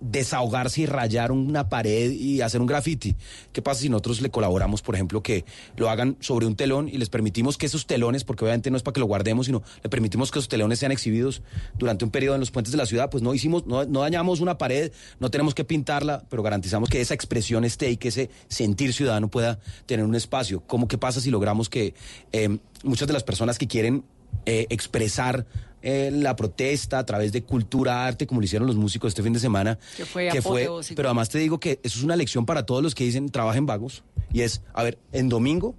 desahogarse 0.00 0.82
y 0.82 0.86
rayar 0.86 1.32
una 1.32 1.68
pared 1.68 2.10
y 2.10 2.40
hacer 2.40 2.60
un 2.60 2.66
graffiti. 2.66 3.16
¿Qué 3.52 3.62
pasa 3.62 3.80
si 3.82 3.88
nosotros 3.88 4.20
le 4.20 4.30
colaboramos, 4.30 4.82
por 4.82 4.94
ejemplo, 4.94 5.22
que 5.22 5.44
lo 5.76 5.88
hagan 5.88 6.16
sobre 6.20 6.46
un 6.46 6.56
telón 6.56 6.88
y 6.88 6.98
les 6.98 7.08
permitimos 7.08 7.56
que 7.56 7.66
esos 7.66 7.86
telones, 7.86 8.24
porque 8.24 8.44
obviamente 8.44 8.70
no 8.70 8.76
es 8.76 8.82
para 8.82 8.94
que 8.94 9.00
lo 9.00 9.06
guardemos, 9.06 9.46
sino 9.46 9.62
le 9.82 9.88
permitimos 9.88 10.30
que 10.30 10.38
esos 10.38 10.48
telones 10.48 10.78
sean 10.78 10.92
exhibidos 10.92 11.42
durante 11.78 12.04
un 12.04 12.10
periodo 12.10 12.34
en 12.34 12.40
los 12.40 12.50
puentes 12.50 12.72
de 12.72 12.78
la 12.78 12.86
ciudad? 12.86 13.10
Pues 13.10 13.22
no 13.22 13.34
hicimos, 13.34 13.66
no, 13.66 13.84
no 13.84 14.00
dañamos 14.00 14.40
una 14.40 14.58
pared, 14.58 14.92
no 15.18 15.30
tenemos 15.30 15.54
que 15.54 15.64
pintarla, 15.64 16.24
pero 16.28 16.42
garantizamos 16.42 16.88
que 16.88 17.00
esa 17.00 17.14
expresión 17.14 17.64
esté 17.64 17.90
y 17.90 17.96
que 17.96 18.08
ese 18.08 18.30
sentir 18.48 18.92
ciudadano 18.92 19.28
pueda 19.28 19.58
tener 19.86 20.04
un 20.04 20.14
espacio. 20.14 20.62
¿Cómo 20.66 20.88
qué 20.88 20.98
pasa 20.98 21.20
si 21.20 21.30
logramos 21.30 21.68
que 21.68 21.94
eh, 22.32 22.58
muchas 22.84 23.08
de 23.08 23.14
las 23.14 23.24
personas 23.24 23.58
que 23.58 23.66
quieren 23.66 24.04
eh, 24.44 24.66
expresar 24.70 25.46
eh, 25.82 26.10
la 26.12 26.34
protesta 26.36 26.98
a 26.98 27.06
través 27.06 27.32
de 27.32 27.42
cultura, 27.44 28.06
arte, 28.06 28.26
como 28.26 28.40
lo 28.40 28.44
hicieron 28.44 28.66
los 28.66 28.76
músicos 28.76 29.08
este 29.08 29.22
fin 29.22 29.32
de 29.32 29.40
semana. 29.40 29.78
Que 29.96 30.04
fue 30.04 30.30
apoteósico. 30.30 30.96
pero 30.96 31.08
además 31.08 31.28
te 31.28 31.38
digo 31.38 31.60
que 31.60 31.80
eso 31.82 31.98
es 31.98 32.04
una 32.04 32.16
lección 32.16 32.46
para 32.46 32.64
todos 32.66 32.82
los 32.82 32.94
que 32.94 33.04
dicen 33.04 33.28
trabajen 33.28 33.66
vagos. 33.66 34.02
Y 34.32 34.40
es, 34.42 34.62
a 34.74 34.82
ver, 34.82 34.98
en 35.12 35.28
domingo 35.28 35.74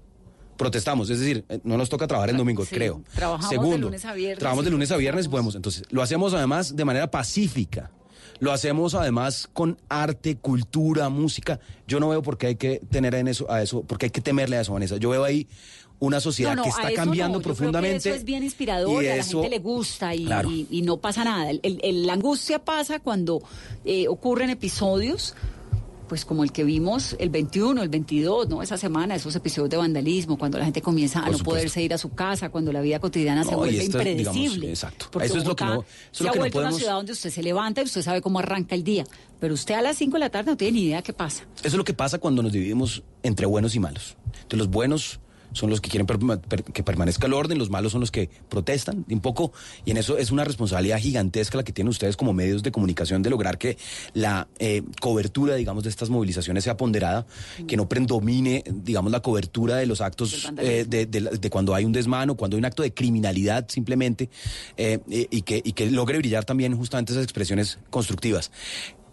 protestamos, 0.57 1.09
es 1.11 1.19
decir, 1.19 1.45
eh, 1.49 1.59
no 1.63 1.77
nos 1.77 1.87
toca 1.89 2.07
trabajar 2.07 2.31
en 2.31 2.37
domingo, 2.37 2.65
Sí, 2.65 2.73
creo. 2.73 3.03
trabajamos 3.13 3.49
de 3.49 3.55
Segundo, 3.55 3.77
lunes 3.77 4.05
a 4.05 4.13
viernes 4.13 4.39
trabajamos 4.39 4.65
de 4.65 4.71
lunes 4.71 4.91
a 4.91 4.97
viernes 4.97 5.25
y 5.27 5.29
podemos. 5.29 5.55
Entonces, 5.55 5.83
lo 5.91 6.01
hacemos 6.01 6.33
además 6.33 6.75
de 6.75 6.83
manera 6.85 7.11
pacífica. 7.11 7.91
Lo 8.39 8.51
hacemos 8.51 8.93
además 8.95 9.49
con 9.51 9.77
arte, 9.89 10.35
cultura, 10.37 11.09
música. 11.09 11.59
Yo 11.87 11.99
no 11.99 12.09
veo 12.09 12.21
por 12.21 12.37
qué 12.37 12.47
hay 12.47 12.55
que 12.55 12.81
tener 12.89 13.15
en 13.15 13.27
eso, 13.27 13.49
a 13.51 13.61
eso, 13.61 13.81
porque 13.83 14.07
hay 14.07 14.09
que 14.11 14.21
temerle 14.21 14.57
a 14.57 14.61
eso, 14.61 14.73
Vanessa. 14.73 14.97
Yo 14.97 15.09
veo 15.09 15.23
ahí 15.23 15.47
una 15.99 16.19
sociedad 16.19 16.51
No, 16.51 16.57
no, 16.57 16.63
que 16.63 16.69
está 16.69 16.93
cambiando 16.93 17.39
no. 17.39 17.39
Yo 17.39 17.43
creo 17.43 17.53
que 17.55 17.57
profundamente. 17.57 18.09
eso 18.09 18.15
es 18.15 18.23
bien 18.23 18.43
inspirador 18.43 19.03
y, 19.03 19.07
a 19.07 19.15
la 19.15 19.15
eso- 19.17 19.41
gente 19.41 19.49
le 19.49 19.59
gusta 19.63 20.13
y, 20.13 20.25
Claro. 20.25 20.51
y- 20.51 20.67
y 20.69 20.83
no 20.83 20.97
pasa 20.97 21.23
nada. 21.23 21.49
El- 21.49 21.61
el- 21.81 22.05
la 22.05 22.13
angustia 22.13 22.59
pasa 22.63 22.99
cuando 22.99 23.41
eh, 23.83 24.07
ocurren 24.07 24.51
episodios, 24.51 25.33
pues 26.07 26.25
como 26.25 26.43
el 26.43 26.51
que 26.51 26.63
vimos 26.63 27.15
el 27.19 27.29
21, 27.29 27.81
el 27.83 27.89
22, 27.89 28.47
¿no? 28.49 28.61
Esa 28.61 28.77
semana, 28.77 29.15
esos 29.15 29.35
episodios 29.35 29.69
de 29.69 29.77
vandalismo, 29.77 30.37
cuando 30.37 30.57
la 30.57 30.65
gente 30.65 30.81
comienza 30.81 31.19
a 31.23 31.29
no 31.29 31.37
poderse 31.39 31.81
ir 31.81 31.93
a 31.93 31.97
su 31.97 32.09
casa, 32.13 32.49
cuando 32.49 32.71
la 32.71 32.81
vida 32.81 32.99
cotidiana 32.99 33.43
se 33.43 33.51
No, 33.51 33.57
vuelve 33.57 33.77
esto 33.83 33.99
es, 33.99 34.05
digamos, 34.17 34.35
impredecible. 34.37 34.69
exacto. 34.69 35.07
Porque 35.11 35.27
Eso 35.27 35.37
es 35.37 35.45
lo 35.45 35.55
que 35.55 35.65
no- 35.65 35.73
eso 35.73 35.85
es 36.11 36.17
se 36.17 36.23
lo 36.23 36.29
ha 36.29 36.33
que 36.33 36.37
no 36.39 36.41
vuelto 36.43 36.57
una 36.59 36.67
podemos- 36.67 36.79
ciudad 36.79 36.93
donde 36.93 37.11
usted 37.11 37.29
se 37.29 37.43
levanta 37.43 37.81
y 37.81 37.85
usted 37.85 38.01
sabe 38.01 38.21
cómo 38.21 38.39
arranca 38.39 38.75
el 38.75 38.83
día. 38.83 39.05
Pero 39.39 39.53
usted 39.53 39.75
a 39.75 39.81
las 39.81 39.97
5 39.97 40.13
de 40.13 40.19
la 40.19 40.29
tarde 40.29 40.51
no 40.51 40.57
tiene 40.57 40.79
ni 40.79 40.85
idea 40.85 41.01
qué 41.01 41.13
pasa. 41.13 41.43
Eso 41.59 41.67
es 41.67 41.73
lo 41.75 41.83
que 41.83 41.93
pasa 41.93 42.17
cuando 42.19 42.41
nos 42.41 42.51
dividimos 42.51 43.03
entre 43.23 43.45
buenos 43.45 43.75
y 43.75 43.79
malos. 43.79 44.15
Entonces 44.33 44.59
los 44.59 44.69
buenos 44.69 45.19
son 45.53 45.69
los 45.69 45.81
que 45.81 45.89
quieren 45.89 46.05
per- 46.07 46.63
que 46.63 46.83
permanezca 46.83 47.27
el 47.27 47.33
orden, 47.33 47.57
los 47.57 47.69
malos 47.69 47.91
son 47.91 48.01
los 48.01 48.11
que 48.11 48.29
protestan 48.49 49.05
un 49.09 49.19
poco, 49.21 49.53
y 49.85 49.91
en 49.91 49.97
eso 49.97 50.17
es 50.17 50.31
una 50.31 50.43
responsabilidad 50.43 50.99
gigantesca 50.99 51.57
la 51.57 51.63
que 51.63 51.71
tienen 51.73 51.89
ustedes 51.89 52.17
como 52.17 52.33
medios 52.33 52.63
de 52.63 52.71
comunicación 52.71 53.21
de 53.21 53.29
lograr 53.29 53.57
que 53.57 53.77
la 54.13 54.47
eh, 54.59 54.83
cobertura, 55.01 55.55
digamos, 55.55 55.83
de 55.83 55.89
estas 55.89 56.09
movilizaciones 56.09 56.63
sea 56.63 56.77
ponderada, 56.77 57.25
que 57.67 57.77
no 57.77 57.87
predomine, 57.89 58.63
digamos, 58.67 59.11
la 59.11 59.21
cobertura 59.21 59.77
de 59.77 59.85
los 59.85 60.01
actos 60.01 60.47
eh, 60.57 60.85
de, 60.87 61.05
de 61.05 61.21
la- 61.21 61.31
de 61.31 61.49
cuando 61.49 61.73
hay 61.75 61.85
un 61.85 61.91
desmano, 61.91 62.35
cuando 62.35 62.55
hay 62.55 62.59
un 62.59 62.65
acto 62.65 62.83
de 62.83 62.93
criminalidad 62.93 63.65
simplemente, 63.69 64.29
eh, 64.77 64.99
y, 65.09 65.41
que, 65.43 65.61
y 65.63 65.73
que 65.73 65.89
logre 65.89 66.17
brillar 66.17 66.45
también 66.45 66.75
justamente 66.77 67.11
esas 67.13 67.23
expresiones 67.23 67.79
constructivas. 67.89 68.51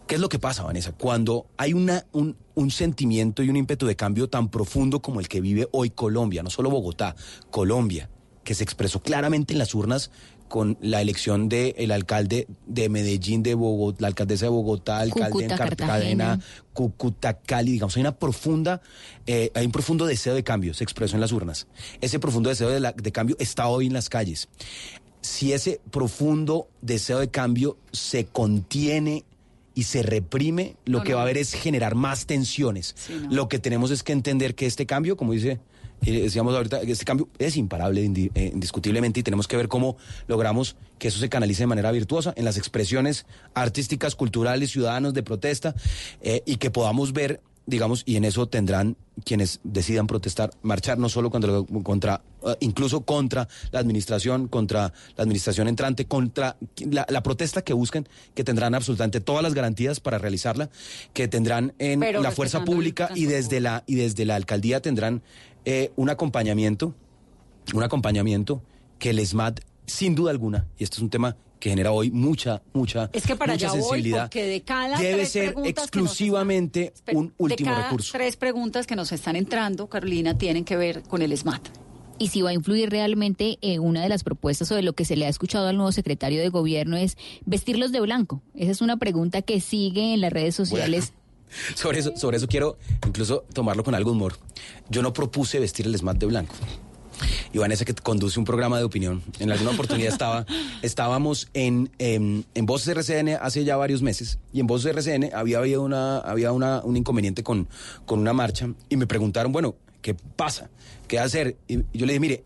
¿Qué 0.06 0.16
es 0.16 0.20
lo 0.20 0.28
que 0.28 0.38
pasa, 0.38 0.62
Vanessa? 0.62 0.92
Cuando 0.92 1.46
hay 1.56 1.72
una, 1.72 2.04
un, 2.12 2.36
un 2.54 2.70
sentimiento 2.70 3.42
y 3.42 3.48
un 3.48 3.56
ímpetu 3.56 3.86
de 3.86 3.96
cambio 3.96 4.28
tan 4.28 4.50
profundo 4.50 5.00
como 5.00 5.18
el 5.20 5.28
que 5.28 5.40
vive 5.40 5.66
hoy 5.72 5.90
Colombia, 5.90 6.42
no 6.42 6.50
solo 6.50 6.68
Bogotá, 6.70 7.16
Colombia, 7.50 8.10
que 8.44 8.54
se 8.54 8.64
expresó 8.64 9.00
claramente 9.00 9.54
en 9.54 9.58
las 9.58 9.74
urnas 9.74 10.10
con 10.48 10.76
la 10.82 11.00
elección 11.00 11.48
del 11.48 11.90
alcalde 11.90 12.46
de 12.66 12.90
Medellín, 12.90 13.42
de 13.42 13.54
Bogotá, 13.54 14.02
la 14.02 14.08
alcaldesa 14.08 14.44
de 14.44 14.50
Bogotá, 14.50 14.98
alcalde 14.98 15.30
Cúcuta, 15.30 15.44
en 15.44 15.58
Cartagena, 15.58 16.24
Cartagena. 16.26 16.40
Cúcuta, 16.74 17.38
Cali, 17.40 17.72
digamos, 17.72 17.96
hay 17.96 18.00
una 18.02 18.14
profunda, 18.18 18.82
eh, 19.26 19.50
hay 19.54 19.64
un 19.64 19.72
profundo 19.72 20.04
deseo 20.04 20.34
de 20.34 20.44
cambio, 20.44 20.74
se 20.74 20.84
expresó 20.84 21.16
en 21.16 21.22
las 21.22 21.32
urnas. 21.32 21.66
Ese 22.02 22.18
profundo 22.18 22.50
deseo 22.50 22.68
de, 22.68 22.78
la- 22.78 22.92
de 22.92 23.10
cambio 23.10 23.36
está 23.38 23.68
hoy 23.68 23.86
en 23.86 23.94
las 23.94 24.10
calles. 24.10 24.48
Si 25.22 25.54
ese 25.54 25.80
profundo 25.90 26.68
deseo 26.82 27.20
de 27.20 27.30
cambio 27.30 27.78
se 27.90 28.26
contiene 28.26 29.24
y 29.74 29.84
se 29.84 30.02
reprime, 30.02 30.76
lo 30.84 30.98
No, 30.98 31.04
que 31.04 31.10
no. 31.10 31.16
va 31.16 31.22
a 31.22 31.24
haber 31.24 31.38
es 31.38 31.52
generar 31.54 31.94
más 31.94 32.26
tensiones. 32.26 32.94
Sí, 32.96 33.12
no. 33.22 33.30
Lo 33.34 33.48
que 33.48 33.58
tenemos 33.58 33.90
es 33.90 34.02
que 34.02 34.12
entender 34.12 34.54
que 34.54 34.66
este 34.66 34.86
cambio, 34.86 35.16
como 35.16 35.32
dice, 35.32 35.58
eh, 36.06 36.20
decíamos 36.22 36.54
ahorita, 36.54 36.80
este 36.82 37.04
cambio 37.04 37.28
es 37.38 37.56
imparable 37.56 38.04
indi- 38.04 38.30
eh, 38.34 38.50
indiscutiblemente 38.52 39.20
y 39.20 39.22
tenemos 39.22 39.48
que 39.48 39.56
ver 39.56 39.68
cómo 39.68 39.96
logramos 40.28 40.76
que 40.98 41.08
eso 41.08 41.18
se 41.18 41.28
canalice 41.28 41.62
de 41.62 41.66
manera 41.68 41.90
virtuosa 41.92 42.32
en 42.36 42.44
las 42.44 42.56
expresiones 42.58 43.26
artísticas, 43.54 44.14
culturales, 44.14 44.70
ciudadanos 44.70 45.14
de 45.14 45.22
protesta 45.22 45.74
eh, 46.20 46.42
y 46.46 46.56
que 46.56 46.70
podamos 46.70 47.12
ver 47.12 47.40
digamos, 47.66 48.02
y 48.06 48.16
en 48.16 48.24
eso 48.24 48.46
tendrán 48.46 48.96
quienes 49.24 49.60
decidan 49.62 50.06
protestar, 50.06 50.50
marchar 50.62 50.98
no 50.98 51.08
solo 51.08 51.30
contra, 51.30 51.52
contra 51.82 52.22
eh, 52.44 52.56
incluso 52.60 53.02
contra 53.02 53.48
la 53.70 53.80
administración, 53.80 54.48
contra 54.48 54.92
la 55.16 55.22
administración 55.22 55.68
entrante, 55.68 56.06
contra 56.06 56.56
la, 56.90 57.06
la 57.08 57.22
protesta 57.22 57.62
que 57.62 57.72
busquen, 57.72 58.08
que 58.34 58.44
tendrán 58.44 58.74
absolutamente 58.74 59.20
todas 59.20 59.42
las 59.42 59.54
garantías 59.54 60.00
para 60.00 60.18
realizarla, 60.18 60.68
que 61.12 61.28
tendrán 61.28 61.74
en 61.78 62.00
Pero 62.00 62.22
la 62.22 62.32
fuerza 62.32 62.64
pública 62.64 63.10
y 63.14 63.26
desde 63.26 63.60
la 63.60 63.84
y 63.86 63.94
desde 63.94 64.24
la 64.24 64.36
alcaldía 64.36 64.80
tendrán 64.80 65.22
eh, 65.64 65.92
un 65.96 66.10
acompañamiento, 66.10 66.94
un 67.72 67.82
acompañamiento 67.82 68.62
que 68.98 69.10
el 69.10 69.24
SMAT, 69.24 69.60
sin 69.86 70.14
duda 70.14 70.30
alguna, 70.30 70.66
y 70.78 70.84
esto 70.84 70.96
es 70.96 71.02
un 71.02 71.10
tema 71.10 71.36
que 71.64 71.70
genera 71.70 71.92
hoy 71.92 72.10
mucha, 72.10 72.60
mucha, 72.74 73.08
Es 73.14 73.26
que 73.26 73.36
para 73.36 73.54
mucha 73.54 73.68
allá 73.68 73.72
voy, 73.72 73.80
sensibilidad, 73.80 74.24
porque 74.24 74.44
de 74.44 74.60
cada 74.64 74.98
debe 74.98 75.14
tres 75.14 75.30
ser 75.30 75.44
preguntas 75.46 75.72
que 75.72 75.98
nos 75.98 76.10
exclusivamente 76.10 76.92
están- 76.94 77.16
un 77.16 77.34
último 77.38 77.70
de 77.70 77.74
cada 77.74 77.84
recurso. 77.88 78.12
Tres 78.12 78.36
preguntas 78.36 78.86
que 78.86 78.94
nos 78.96 79.12
están 79.12 79.34
entrando, 79.34 79.86
Carolina, 79.88 80.36
tienen 80.36 80.66
que 80.66 80.76
ver 80.76 81.02
con 81.04 81.22
el 81.22 81.32
SMAT. 81.34 81.62
y 82.18 82.28
si 82.28 82.42
va 82.42 82.50
a 82.50 82.52
influir 82.52 82.90
realmente 82.90 83.56
en 83.62 83.80
una 83.80 84.02
de 84.02 84.08
las 84.10 84.22
propuestas 84.24 84.70
o 84.70 84.74
de 84.76 84.82
lo 84.82 84.92
que 84.92 85.04
se 85.06 85.16
le 85.16 85.24
ha 85.24 85.28
escuchado 85.30 85.66
al 85.66 85.76
nuevo 85.76 85.90
secretario 85.90 86.40
de 86.42 86.48
gobierno 86.50 86.96
es 86.98 87.16
vestirlos 87.46 87.90
de 87.92 88.00
blanco. 88.00 88.40
Esa 88.54 88.70
es 88.70 88.82
una 88.82 88.98
pregunta 88.98 89.40
que 89.42 89.60
sigue 89.62 90.12
en 90.14 90.20
las 90.20 90.32
redes 90.34 90.54
sociales. 90.54 91.14
Sobre 91.74 92.00
eso, 92.00 92.12
sobre 92.16 92.36
eso 92.36 92.46
quiero 92.46 92.76
incluso 93.06 93.44
tomarlo 93.54 93.84
con 93.84 93.94
algo 93.94 94.10
humor. 94.12 94.36
Yo 94.90 95.00
no 95.02 95.12
propuse 95.14 95.58
vestir 95.60 95.86
el 95.86 95.96
SMAT 95.96 96.18
de 96.18 96.26
blanco. 96.26 96.54
Y 97.52 97.58
Vanessa 97.58 97.84
que 97.84 97.94
conduce 97.94 98.38
un 98.38 98.44
programa 98.44 98.78
de 98.78 98.84
opinión. 98.84 99.22
En 99.38 99.50
alguna 99.50 99.70
oportunidad 99.70 100.12
estaba, 100.12 100.46
estábamos 100.82 101.48
en, 101.54 101.90
en, 101.98 102.44
en 102.54 102.66
Voces 102.66 102.88
RCN 102.88 103.38
hace 103.40 103.64
ya 103.64 103.76
varios 103.76 104.02
meses 104.02 104.38
y 104.52 104.60
en 104.60 104.66
Voces 104.66 104.94
RCN 104.94 105.30
había, 105.34 105.58
había, 105.58 105.80
una, 105.80 106.18
había 106.18 106.52
una, 106.52 106.80
un 106.82 106.96
inconveniente 106.96 107.42
con, 107.42 107.68
con 108.06 108.18
una 108.18 108.32
marcha 108.32 108.68
y 108.88 108.96
me 108.96 109.06
preguntaron, 109.06 109.52
bueno, 109.52 109.76
¿qué 110.02 110.14
pasa? 110.14 110.70
¿Qué 111.08 111.18
hacer? 111.18 111.56
Y 111.68 111.78
yo 111.92 112.06
le 112.06 112.12
dije, 112.14 112.20
mire, 112.20 112.42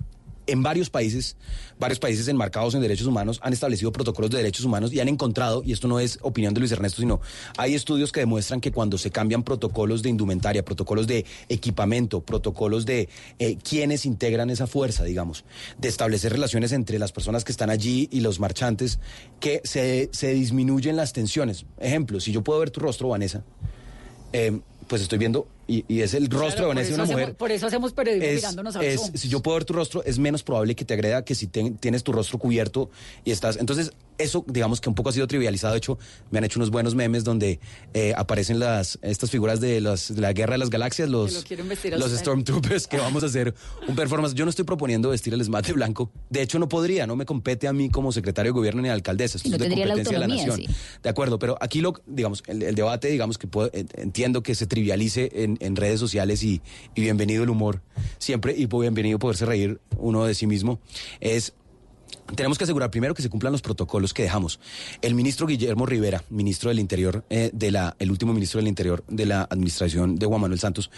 en 0.48 0.62
varios 0.62 0.90
países, 0.90 1.36
varios 1.78 1.98
países 1.98 2.26
enmarcados 2.26 2.74
en 2.74 2.80
derechos 2.80 3.06
humanos 3.06 3.38
han 3.42 3.52
establecido 3.52 3.92
protocolos 3.92 4.30
de 4.30 4.38
derechos 4.38 4.64
humanos 4.64 4.92
y 4.92 5.00
han 5.00 5.08
encontrado, 5.08 5.62
y 5.64 5.72
esto 5.72 5.86
no 5.86 6.00
es 6.00 6.18
opinión 6.22 6.54
de 6.54 6.60
Luis 6.60 6.72
Ernesto, 6.72 7.00
sino 7.00 7.20
hay 7.56 7.74
estudios 7.74 8.10
que 8.10 8.20
demuestran 8.20 8.60
que 8.60 8.72
cuando 8.72 8.98
se 8.98 9.10
cambian 9.10 9.42
protocolos 9.42 10.02
de 10.02 10.08
indumentaria, 10.08 10.64
protocolos 10.64 11.06
de 11.06 11.24
equipamiento, 11.48 12.20
protocolos 12.22 12.86
de 12.86 13.08
eh, 13.38 13.56
quienes 13.62 14.06
integran 14.06 14.50
esa 14.50 14.66
fuerza, 14.66 15.04
digamos, 15.04 15.44
de 15.78 15.88
establecer 15.88 16.32
relaciones 16.32 16.72
entre 16.72 16.98
las 16.98 17.12
personas 17.12 17.44
que 17.44 17.52
están 17.52 17.70
allí 17.70 18.08
y 18.10 18.20
los 18.20 18.40
marchantes, 18.40 18.98
que 19.40 19.60
se, 19.64 20.08
se 20.12 20.32
disminuyen 20.32 20.96
las 20.96 21.12
tensiones. 21.12 21.66
Ejemplo, 21.78 22.20
si 22.20 22.32
yo 22.32 22.42
puedo 22.42 22.60
ver 22.60 22.70
tu 22.70 22.80
rostro, 22.80 23.08
Vanessa, 23.08 23.44
eh, 24.32 24.60
pues 24.86 25.02
estoy 25.02 25.18
viendo 25.18 25.46
y, 25.68 25.84
y 25.86 26.00
es 26.00 26.14
el 26.14 26.28
rostro 26.28 26.48
Claro, 26.48 26.60
de 26.62 26.66
Vanessa 26.68 26.88
de 26.88 26.94
una 26.94 27.02
hacemos- 27.04 27.20
mujer. 27.20 27.34
por 27.36 27.52
eso 27.52 27.66
hacemos 27.66 27.92
periodismo 27.92 28.26
Es- 28.26 28.36
mirándonos 28.36 28.74
a 28.76 28.82
es- 28.84 29.12
si 29.14 29.28
yo 29.28 29.40
puedo 29.40 29.54
ver 29.56 29.64
tu 29.66 29.74
rostro, 29.74 30.02
es 30.02 30.18
menos 30.18 30.42
probable 30.42 30.74
que 30.74 30.84
te 30.84 30.94
agreda 30.94 31.24
que 31.24 31.34
si 31.34 31.46
tienes 31.46 32.02
tu 32.02 32.10
rostro 32.12 32.38
cubierto 32.38 32.90
y 33.24 33.30
estás. 33.30 33.56
Entonces, 33.58 33.92
eso, 34.18 34.44
digamos 34.48 34.80
que 34.80 34.88
un 34.88 34.94
poco 34.94 35.08
ha 35.08 35.12
sido 35.12 35.26
trivializado. 35.26 35.72
De 35.74 35.78
hecho, 35.78 35.98
me 36.30 36.38
han 36.38 36.44
hecho 36.44 36.58
unos 36.58 36.70
buenos 36.70 36.94
memes 36.94 37.24
donde 37.24 37.60
eh, 37.94 38.12
aparecen 38.16 38.58
las 38.58 38.98
estas 39.02 39.30
figuras 39.30 39.60
de, 39.60 39.80
las, 39.80 40.14
de 40.14 40.20
la 40.20 40.32
guerra 40.32 40.52
de 40.54 40.58
las 40.58 40.70
galaxias, 40.70 41.08
los, 41.08 41.32
lo 41.98 42.06
los. 42.08 42.18
Stormtroopers, 42.18 42.86
que 42.86 42.98
vamos 42.98 43.22
a 43.22 43.26
hacer 43.26 43.54
un 43.88 43.94
performance. 43.96 44.34
Yo 44.34 44.44
no 44.44 44.50
estoy 44.50 44.64
proponiendo 44.64 45.10
vestir 45.10 45.32
el 45.34 45.40
esmate 45.40 45.72
blanco. 45.72 46.10
De 46.30 46.42
hecho, 46.42 46.58
no 46.58 46.68
podría, 46.68 47.06
no 47.06 47.16
me 47.16 47.24
compete 47.24 47.68
a 47.68 47.72
mí 47.72 47.88
como 47.90 48.12
secretario 48.12 48.52
de 48.52 48.54
gobierno 48.54 48.82
ni 48.82 48.88
alcaldesa. 48.88 49.36
Esto 49.38 49.48
no 49.48 49.54
es 49.56 49.60
de 49.60 49.66
tendría 49.66 49.86
la 49.86 49.94
competencia 49.94 50.18
de 50.20 50.26
la 50.26 50.34
nación. 50.34 50.74
De 51.02 51.08
acuerdo, 51.08 51.38
pero 51.38 51.56
aquí 51.60 51.80
lo, 51.80 51.94
digamos, 52.06 52.42
el, 52.46 52.62
el 52.62 52.74
debate, 52.74 53.08
digamos 53.08 53.38
que 53.38 53.46
puedo- 53.46 53.70
en- 53.72 53.88
entiendo 53.94 54.42
que 54.42 54.54
se 54.54 54.66
trivialice 54.66 55.30
en, 55.32 55.56
en 55.60 55.76
redes 55.76 56.00
sociales 56.00 56.42
y, 56.42 56.60
y 56.94 57.00
bienvenido 57.00 57.44
el 57.44 57.50
humor 57.50 57.82
siempre 58.18 58.54
y 58.56 58.66
bienvenido 58.66 59.18
poderse 59.18 59.46
reír 59.46 59.80
uno 59.96 60.24
de 60.24 60.34
sí 60.34 60.46
mismo. 60.46 60.80
Es 61.20 61.54
tenemos 62.34 62.58
que 62.58 62.64
asegurar 62.64 62.90
primero 62.90 63.14
que 63.14 63.22
se 63.22 63.30
cumplan 63.30 63.52
los 63.52 63.62
protocolos 63.62 64.12
que 64.12 64.22
dejamos. 64.22 64.60
El 65.02 65.14
ministro 65.14 65.46
Guillermo 65.46 65.86
Rivera, 65.86 66.22
ministro 66.30 66.68
del 66.68 66.78
Interior, 66.78 67.24
eh, 67.30 67.50
de 67.52 67.70
la, 67.70 67.96
el 67.98 68.10
último 68.10 68.32
ministro 68.32 68.58
del 68.58 68.68
Interior 68.68 69.04
de 69.08 69.26
la 69.26 69.42
administración 69.42 70.16
de 70.16 70.26
Juan 70.26 70.40
Manuel 70.40 70.60
Santos, 70.60 70.90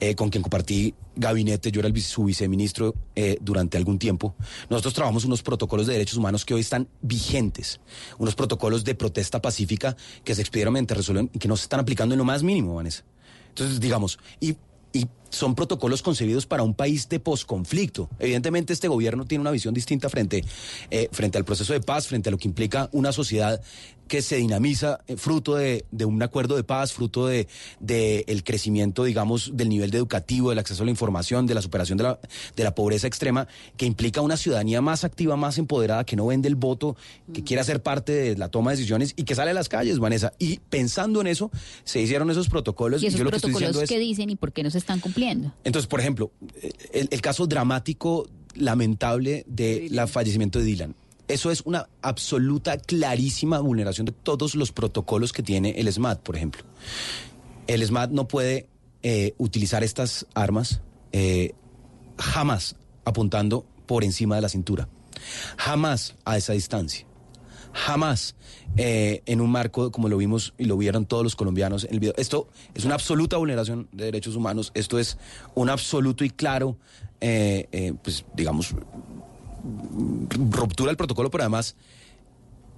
eh, 0.00 0.14
con 0.14 0.30
quien 0.30 0.42
compartí 0.42 0.94
gabinete, 1.14 1.70
yo 1.70 1.80
era 1.80 1.88
el 1.88 2.02
su 2.02 2.24
viceministro 2.24 2.94
eh, 3.14 3.36
durante 3.40 3.76
algún 3.76 3.98
tiempo. 3.98 4.34
Nosotros 4.70 4.94
trabajamos 4.94 5.24
unos 5.24 5.42
protocolos 5.42 5.86
de 5.86 5.92
derechos 5.92 6.16
humanos 6.16 6.44
que 6.44 6.54
hoy 6.54 6.62
están 6.62 6.88
vigentes, 7.00 7.80
unos 8.18 8.34
protocolos 8.34 8.84
de 8.84 8.94
protesta 8.94 9.40
pacífica 9.40 9.96
que 10.24 10.34
se 10.34 10.40
expidieron 10.40 10.72
mediante 10.72 10.94
resolución 10.94 11.30
y 11.32 11.38
que 11.38 11.48
no 11.48 11.56
se 11.56 11.64
están 11.64 11.80
aplicando 11.80 12.14
en 12.14 12.18
lo 12.18 12.24
más 12.24 12.42
mínimo, 12.42 12.74
Vanessa. 12.74 13.04
Entonces, 13.50 13.78
digamos, 13.78 14.18
y 14.40 14.56
son 15.32 15.54
protocolos 15.54 16.02
concebidos 16.02 16.46
para 16.46 16.62
un 16.62 16.74
país 16.74 17.08
de 17.08 17.18
posconflicto. 17.18 18.08
Evidentemente, 18.18 18.72
este 18.72 18.86
gobierno 18.86 19.24
tiene 19.24 19.40
una 19.40 19.50
visión 19.50 19.74
distinta 19.74 20.08
frente, 20.08 20.44
eh, 20.90 21.08
frente 21.10 21.38
al 21.38 21.44
proceso 21.44 21.72
de 21.72 21.80
paz, 21.80 22.06
frente 22.06 22.28
a 22.28 22.32
lo 22.32 22.38
que 22.38 22.46
implica 22.46 22.88
una 22.92 23.12
sociedad 23.12 23.60
que 24.08 24.20
se 24.20 24.36
dinamiza 24.36 24.98
eh, 25.06 25.16
fruto 25.16 25.54
de, 25.54 25.86
de 25.90 26.04
un 26.04 26.22
acuerdo 26.22 26.54
de 26.56 26.64
paz, 26.64 26.92
fruto 26.92 27.26
de, 27.26 27.48
de 27.80 28.24
el 28.28 28.44
crecimiento, 28.44 29.04
digamos, 29.04 29.52
del 29.54 29.70
nivel 29.70 29.90
de 29.90 29.96
educativo, 29.96 30.50
del 30.50 30.58
acceso 30.58 30.82
a 30.82 30.84
la 30.84 30.90
información, 30.90 31.46
de 31.46 31.54
la 31.54 31.62
superación 31.62 31.96
de 31.96 32.04
la, 32.04 32.18
de 32.54 32.64
la 32.64 32.74
pobreza 32.74 33.06
extrema, 33.06 33.48
que 33.78 33.86
implica 33.86 34.20
una 34.20 34.36
ciudadanía 34.36 34.82
más 34.82 35.04
activa, 35.04 35.36
más 35.36 35.56
empoderada, 35.56 36.04
que 36.04 36.16
no 36.16 36.26
vende 36.26 36.48
el 36.48 36.56
voto, 36.56 36.94
que 37.32 37.42
quiere 37.42 37.64
ser 37.64 37.82
parte 37.82 38.12
de 38.12 38.36
la 38.36 38.50
toma 38.50 38.72
de 38.72 38.76
decisiones 38.76 39.14
y 39.16 39.24
que 39.24 39.34
sale 39.34 39.52
a 39.52 39.54
las 39.54 39.70
calles, 39.70 39.98
Vanessa. 39.98 40.34
Y 40.38 40.58
pensando 40.68 41.22
en 41.22 41.28
eso, 41.28 41.50
se 41.84 42.02
hicieron 42.02 42.30
esos 42.30 42.50
protocolos. 42.50 43.02
¿Y 43.02 43.06
esos 43.06 43.18
yo 43.18 43.24
lo 43.24 43.30
que 43.30 43.36
estoy 43.36 43.52
protocolos 43.52 43.80
diciendo 43.80 43.84
es... 43.84 43.88
qué 43.88 43.98
dicen 43.98 44.28
y 44.28 44.36
por 44.36 44.52
qué 44.52 44.62
no 44.62 44.70
se 44.70 44.76
están 44.76 45.00
cumpliendo? 45.00 45.21
Entonces, 45.64 45.88
por 45.88 46.00
ejemplo, 46.00 46.30
el, 46.92 47.08
el 47.10 47.20
caso 47.20 47.46
dramático, 47.46 48.28
lamentable 48.54 49.44
de 49.46 49.88
la 49.90 50.06
fallecimiento 50.06 50.58
de 50.58 50.64
Dylan. 50.64 50.94
Eso 51.28 51.50
es 51.50 51.62
una 51.62 51.88
absoluta, 52.02 52.76
clarísima 52.78 53.58
vulneración 53.60 54.04
de 54.06 54.12
todos 54.12 54.54
los 54.54 54.72
protocolos 54.72 55.32
que 55.32 55.42
tiene 55.42 55.70
el 55.78 55.90
SMAT, 55.90 56.20
por 56.20 56.36
ejemplo. 56.36 56.62
El 57.66 57.84
SMAT 57.86 58.10
no 58.10 58.28
puede 58.28 58.66
eh, 59.02 59.34
utilizar 59.38 59.82
estas 59.82 60.26
armas 60.34 60.80
eh, 61.12 61.54
jamás 62.18 62.76
apuntando 63.04 63.64
por 63.86 64.04
encima 64.04 64.36
de 64.36 64.42
la 64.42 64.48
cintura. 64.48 64.88
Jamás 65.56 66.16
a 66.24 66.36
esa 66.36 66.52
distancia. 66.52 67.06
Jamás 67.72 68.34
eh, 68.76 69.22
en 69.26 69.40
un 69.40 69.50
marco 69.50 69.90
como 69.90 70.08
lo 70.08 70.16
vimos 70.16 70.54
y 70.58 70.64
lo 70.64 70.76
vieron 70.76 71.06
todos 71.06 71.24
los 71.24 71.36
colombianos 71.36 71.84
en 71.84 71.94
el 71.94 72.00
video. 72.00 72.14
Esto 72.16 72.48
es 72.74 72.84
una 72.84 72.94
absoluta 72.94 73.36
vulneración 73.36 73.88
de 73.92 74.06
derechos 74.06 74.36
humanos. 74.36 74.72
Esto 74.74 74.98
es 74.98 75.18
un 75.54 75.70
absoluto 75.70 76.24
y 76.24 76.30
claro, 76.30 76.76
eh, 77.20 77.68
eh, 77.72 77.94
pues 78.02 78.24
digamos, 78.34 78.74
ruptura 80.50 80.90
del 80.90 80.96
protocolo, 80.96 81.30
pero 81.30 81.44
además 81.44 81.76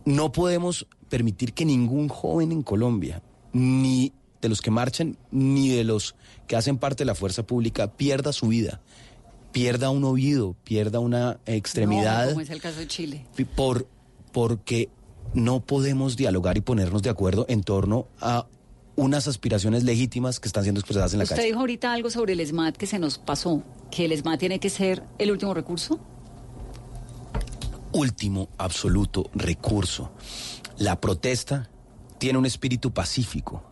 no 0.05 0.33
podemos 0.33 0.87
permitir 1.09 1.55
que 1.55 1.65
ningún 1.65 2.09
joven 2.09 2.53
en 2.53 2.63
Colombia, 2.63 3.23
ni 3.53 4.13
de 4.43 4.49
los 4.49 4.61
que 4.61 4.71
marchan, 4.71 5.17
ni 5.31 5.71
de 5.71 5.85
los 5.85 6.15
que 6.47 6.57
hacen 6.57 6.79
parte 6.79 7.05
de 7.05 7.07
la 7.07 7.15
fuerza 7.15 7.47
pública, 7.47 7.93
pierda 7.93 8.33
su 8.33 8.49
vida, 8.49 8.81
pierda 9.53 9.91
un 9.91 10.05
oído, 10.05 10.57
pierda 10.65 10.99
una 10.99 11.39
extremidad 11.47 12.25
No, 12.25 12.31
como 12.31 12.41
es 12.43 12.51
el 12.51 12.61
caso 12.61 12.81
de 12.81 12.87
Chile. 12.87 13.27
por 13.55 13.87
porque 14.35 14.88
no 15.33 15.61
podemos 15.64 16.16
dialogar 16.16 16.57
y 16.59 16.61
ponernos 16.61 17.03
de 17.03 17.09
acuerdo 17.11 17.47
en 17.49 17.62
torno 17.62 18.09
a 18.20 18.47
unas 18.97 19.29
aspiraciones 19.29 19.85
legítimas 19.85 20.40
que 20.40 20.49
están 20.49 20.64
siendo 20.64 20.81
expresadas 20.81 21.12
en 21.12 21.18
la 21.18 21.23
Usted 21.25 21.37
calle. 21.37 21.47
dijo 21.49 21.61
ahorita 21.61 21.92
algo 21.92 22.11
sobre 22.11 22.33
el 22.33 22.44
SMAT 22.44 22.77
que 22.77 22.87
se 22.87 22.99
nos 22.99 23.18
pasó, 23.18 23.62
que 23.92 24.05
el 24.05 24.16
SMAT 24.16 24.40
tiene 24.40 24.59
que 24.59 24.70
ser 24.70 25.05
el 25.18 25.31
último 25.31 25.55
recurso. 25.55 26.01
Último 27.92 28.49
absoluto 28.59 29.31
recurso. 29.35 30.11
La 30.79 31.01
protesta 31.01 31.70
tiene 32.18 32.38
un 32.38 32.47
espíritu 32.47 32.92
pacífico. 32.92 33.62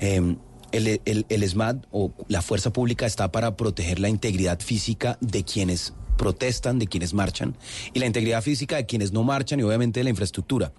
Eh, 0.00 0.36
el, 0.72 1.00
el- 1.04 1.26
el 1.28 1.48
SMAT 1.48 1.84
o 1.90 2.10
la 2.28 2.40
fuerza 2.42 2.72
pública 2.72 3.04
está 3.06 3.30
para 3.30 3.56
proteger 3.56 4.00
la 4.00 4.08
integridad 4.08 4.60
física 4.60 5.18
de 5.20 5.44
quienes 5.44 5.92
protestan, 6.16 6.78
de 6.78 6.86
quienes 6.86 7.14
marchan, 7.14 7.56
y 7.92 7.98
la 7.98 8.06
integridad 8.06 8.42
física 8.42 8.76
de 8.76 8.86
quienes 8.86 9.12
no 9.12 9.22
marchan 9.22 9.60
y 9.60 9.62
obviamente 9.62 10.00
de 10.00 10.04
la 10.04 10.10
infraestructura. 10.10 10.72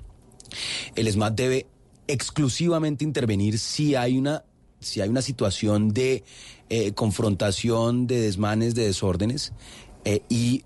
El 0.95 1.11
SMAT 1.11 1.35
debe 1.35 1.67
exclusivamente 2.07 3.03
intervenir 3.03 3.57
si 3.57 3.95
hay 3.95 4.17
una, 4.17 4.43
si 4.79 5.01
hay 5.01 5.09
una 5.09 5.21
situación 5.21 5.89
de 5.89 6.23
eh, 6.69 6.93
confrontación, 6.93 8.07
de 8.07 8.21
desmanes, 8.21 8.75
de 8.75 8.85
desórdenes, 8.85 9.53
eh, 10.03 10.21
y 10.29 10.63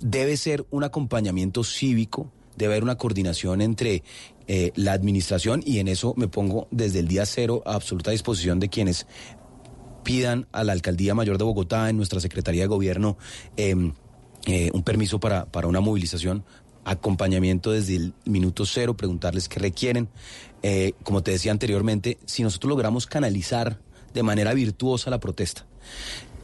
debe 0.00 0.36
ser 0.36 0.66
un 0.70 0.84
acompañamiento 0.84 1.64
cívico, 1.64 2.30
debe 2.56 2.74
haber 2.74 2.82
una 2.82 2.98
coordinación 2.98 3.62
entre 3.62 4.02
eh, 4.46 4.72
la 4.74 4.92
administración, 4.92 5.62
y 5.64 5.78
en 5.78 5.88
eso 5.88 6.14
me 6.16 6.28
pongo 6.28 6.68
desde 6.70 6.98
el 6.98 7.08
día 7.08 7.24
cero 7.24 7.62
a 7.64 7.74
absoluta 7.74 8.10
disposición 8.10 8.60
de 8.60 8.68
quienes 8.68 9.06
pidan 10.02 10.46
a 10.52 10.64
la 10.64 10.72
Alcaldía 10.72 11.14
Mayor 11.14 11.38
de 11.38 11.44
Bogotá, 11.44 11.88
en 11.88 11.96
nuestra 11.96 12.20
Secretaría 12.20 12.62
de 12.62 12.68
Gobierno, 12.68 13.16
eh, 13.56 13.92
eh, 14.46 14.70
un 14.72 14.82
permiso 14.82 15.20
para, 15.20 15.44
para 15.46 15.68
una 15.68 15.80
movilización, 15.80 16.44
acompañamiento 16.84 17.70
desde 17.72 17.96
el 17.96 18.14
minuto 18.24 18.66
cero, 18.66 18.96
preguntarles 18.96 19.48
qué 19.48 19.60
requieren. 19.60 20.08
Eh, 20.62 20.94
como 21.02 21.22
te 21.22 21.30
decía 21.30 21.52
anteriormente, 21.52 22.18
si 22.24 22.42
nosotros 22.42 22.70
logramos 22.70 23.06
canalizar 23.06 23.78
de 24.14 24.22
manera 24.22 24.54
virtuosa 24.54 25.10
la 25.10 25.20
protesta, 25.20 25.64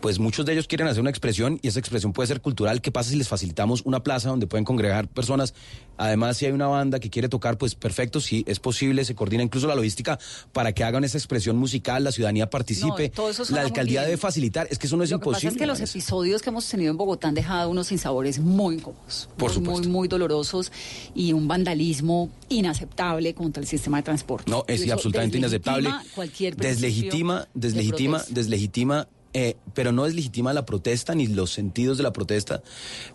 pues 0.01 0.19
muchos 0.19 0.47
de 0.47 0.53
ellos 0.53 0.67
quieren 0.67 0.87
hacer 0.87 1.01
una 1.01 1.11
expresión 1.11 1.59
y 1.63 1.69
esa 1.69 1.81
expresión 1.81 2.13
puede 2.13 2.27
ser 2.29 2.41
cultural. 2.41 2.81
¿Qué 2.81 2.91
pasa 2.93 3.11
si 3.11 3.17
les 3.17 3.29
facilitamos 3.29 3.83
una 3.85 4.03
plaza 4.03 4.29
donde 4.29 4.47
pueden 4.47 4.65
congregar 4.65 5.09
personas? 5.09 5.55
Además, 5.97 6.37
si 6.37 6.47
hay 6.47 6.53
una 6.53 6.67
banda 6.69 7.01
que 7.01 7.11
quiere 7.11 7.29
tocar, 7.29 7.59
pues 7.59 7.75
perfecto, 7.75 8.21
si 8.21 8.45
es 8.47 8.61
posible, 8.61 9.05
se 9.05 9.15
coordina 9.15 9.43
incluso 9.43 9.67
la 9.67 9.75
logística 9.75 10.19
para 10.53 10.73
que 10.73 10.85
hagan 10.85 11.05
esa 11.05 11.19
expresión 11.19 11.57
musical, 11.57 12.05
la 12.05 12.13
ciudadanía 12.13 12.49
participe. 12.51 13.13
No, 13.17 13.31
la 13.51 13.63
alcaldía 13.63 14.03
debe 14.03 14.17
facilitar, 14.17 14.69
es 14.71 14.79
que 14.79 14.87
eso 14.87 14.97
no 14.97 15.05
es 15.05 15.11
Lo 15.11 15.17
imposible. 15.17 15.41
que 15.41 15.47
pasa 15.47 15.55
es 15.55 15.61
que 15.61 15.67
los 15.67 15.79
Vanessa. 15.79 15.99
episodios 15.99 16.43
que 16.43 16.51
hemos 16.51 16.69
tenido 16.69 16.91
en 16.91 16.97
Bogotá 16.97 17.29
han 17.29 17.35
dejado 17.35 17.71
unos 17.71 17.89
sinsabores 17.89 18.39
muy 18.39 18.77
incómodos. 18.77 19.29
Por 19.37 19.49
muy, 19.51 19.55
supuesto. 19.55 19.89
Muy, 19.89 19.89
muy 19.89 20.09
dolorosos 20.09 20.73
y 21.15 21.33
un 21.33 21.49
vandalismo 21.49 22.31
inaceptable 22.49 23.35
contra 23.35 23.61
el 23.61 23.67
sistema 23.67 23.99
de 23.99 24.05
transporte. 24.05 24.51
No, 24.51 24.65
es 24.69 24.89
absolutamente 24.91 25.39
inaceptable. 25.39 25.91
Cualquier 26.15 26.57
deslegitima, 26.57 27.49
de 27.55 27.69
deslegitima, 27.69 28.23
deslegitima 28.29 29.09
eh, 29.35 29.57
pero 29.75 29.93
no 29.93 30.05
deslegitima 30.05 30.53
la 30.53 30.65
protesta 30.65 31.15
ni 31.15 31.27
los 31.27 31.53
sentidos 31.53 31.97
de 31.99 32.03
la 32.03 32.13
protesta, 32.13 32.63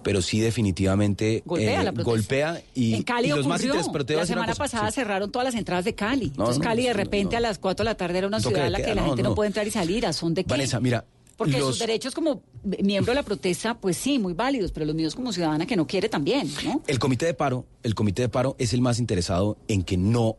pero 0.04 0.22
sí 0.22 0.40
definitivamente 0.40 1.42
Golpea 1.46 1.82
eh, 1.82 1.84
la 1.84 1.92
golpea 1.92 2.62
y, 2.76 2.94
en 2.96 3.04
Cali 3.04 3.28
y 3.28 3.30
los 3.32 3.48
más 3.48 3.62
ocurrió. 3.64 4.18
a 4.18 4.20
la 4.22 4.26
semana 4.26 4.54
pasada 4.56 4.90
sí. 4.92 4.96
cerraron 4.96 5.32
todas 5.32 5.46
las 5.46 5.56
entradas 5.56 5.86
de 5.86 5.96
Cali. 5.96 6.28
No, 6.28 6.32
Entonces 6.44 6.58
no, 6.60 6.64
Cali 6.64 6.84
de 6.84 6.94
repente 6.94 7.34
no. 7.34 7.38
a 7.38 7.42
las 7.42 7.58
4 7.60 7.84
de 7.84 7.90
la 7.92 7.96
tarde 7.98 8.18
era 8.20 8.28
una 8.28 8.40
ciudad 8.40 8.66
en 8.68 8.72
la 8.74 8.78
que- 8.80 8.94
la 8.96 9.04
gente 9.06 9.24
no, 9.24 9.30
no. 9.30 9.36
puede 9.36 9.48
entrar 9.48 9.68
y 9.68 9.72
salir. 9.72 10.06
¿A 10.06 10.14
son 10.14 10.34
de 10.34 10.44
qué? 10.44 10.50
Vanessa, 10.50 10.80
mira, 10.80 11.06
Porque 11.36 11.58
los- 11.58 11.70
sus 11.70 11.80
derechos 11.80 12.14
como 12.14 12.44
miembro 12.64 13.12
de 13.12 13.16
la 13.16 13.24
protesta, 13.24 13.74
pues 13.80 13.98
sí, 13.98 14.20
muy 14.20 14.34
válidos, 14.34 14.72
pero 14.72 14.86
los 14.86 14.96
míos 14.96 15.16
como 15.16 15.34
ciudadana 15.34 15.66
que 15.66 15.76
no 15.76 15.88
quiere 15.88 16.10
también, 16.10 16.50
¿no? 16.64 16.82
El 16.88 17.00
comité 17.00 17.26
de 17.26 17.34
paro, 17.34 17.66
el 17.82 17.96
comité 17.96 18.22
de 18.22 18.30
paro 18.30 18.56
es 18.60 18.74
el 18.74 18.82
más 18.82 19.00
interesado 19.00 19.58
en 19.68 19.82
que 19.84 19.98
no 19.98 20.38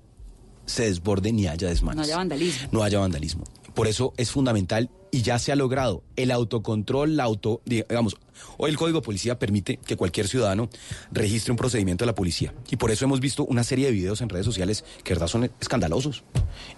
se 0.67 0.85
desborde 0.85 1.33
ni 1.33 1.47
haya 1.47 1.69
desmanes. 1.69 1.97
No 1.97 2.03
haya 2.05 2.17
vandalismo. 2.17 2.69
No 2.73 2.83
haya 2.83 2.99
vandalismo. 3.01 3.45
Por 3.75 3.89
eso 3.89 4.15
es 4.17 4.31
fundamental 4.31 4.89
y 5.15 5.23
ya 5.23 5.39
se 5.39 5.53
ha 5.53 5.57
logrado 5.57 6.03
el 6.17 6.33
autocontrol, 6.33 7.17
la 7.17 7.23
auto, 7.23 7.61
digamos, 7.65 8.17
hoy 8.59 8.71
el 8.71 8.77
Código 8.77 9.01
de 9.01 9.05
Policía 9.05 9.39
permite 9.39 9.77
que 9.79 9.97
cualquier 9.97 10.29
ciudadano 10.29 10.69
registre 11.13 11.51
un 11.53 11.57
procedimiento 11.57 12.05
de 12.05 12.07
la 12.07 12.15
policía. 12.15 12.53
Y 12.71 12.77
por 12.77 12.91
eso 12.91 13.05
hemos 13.05 13.21
visto 13.21 13.45
una 13.45 13.65
serie 13.65 13.87
de 13.87 13.93
videos 13.93 14.21
en 14.21 14.29
redes 14.29 14.45
sociales 14.47 14.85
que 15.03 15.11
de 15.11 15.15
verdad 15.15 15.29
son 15.29 15.51
escandalosos. 15.61 16.25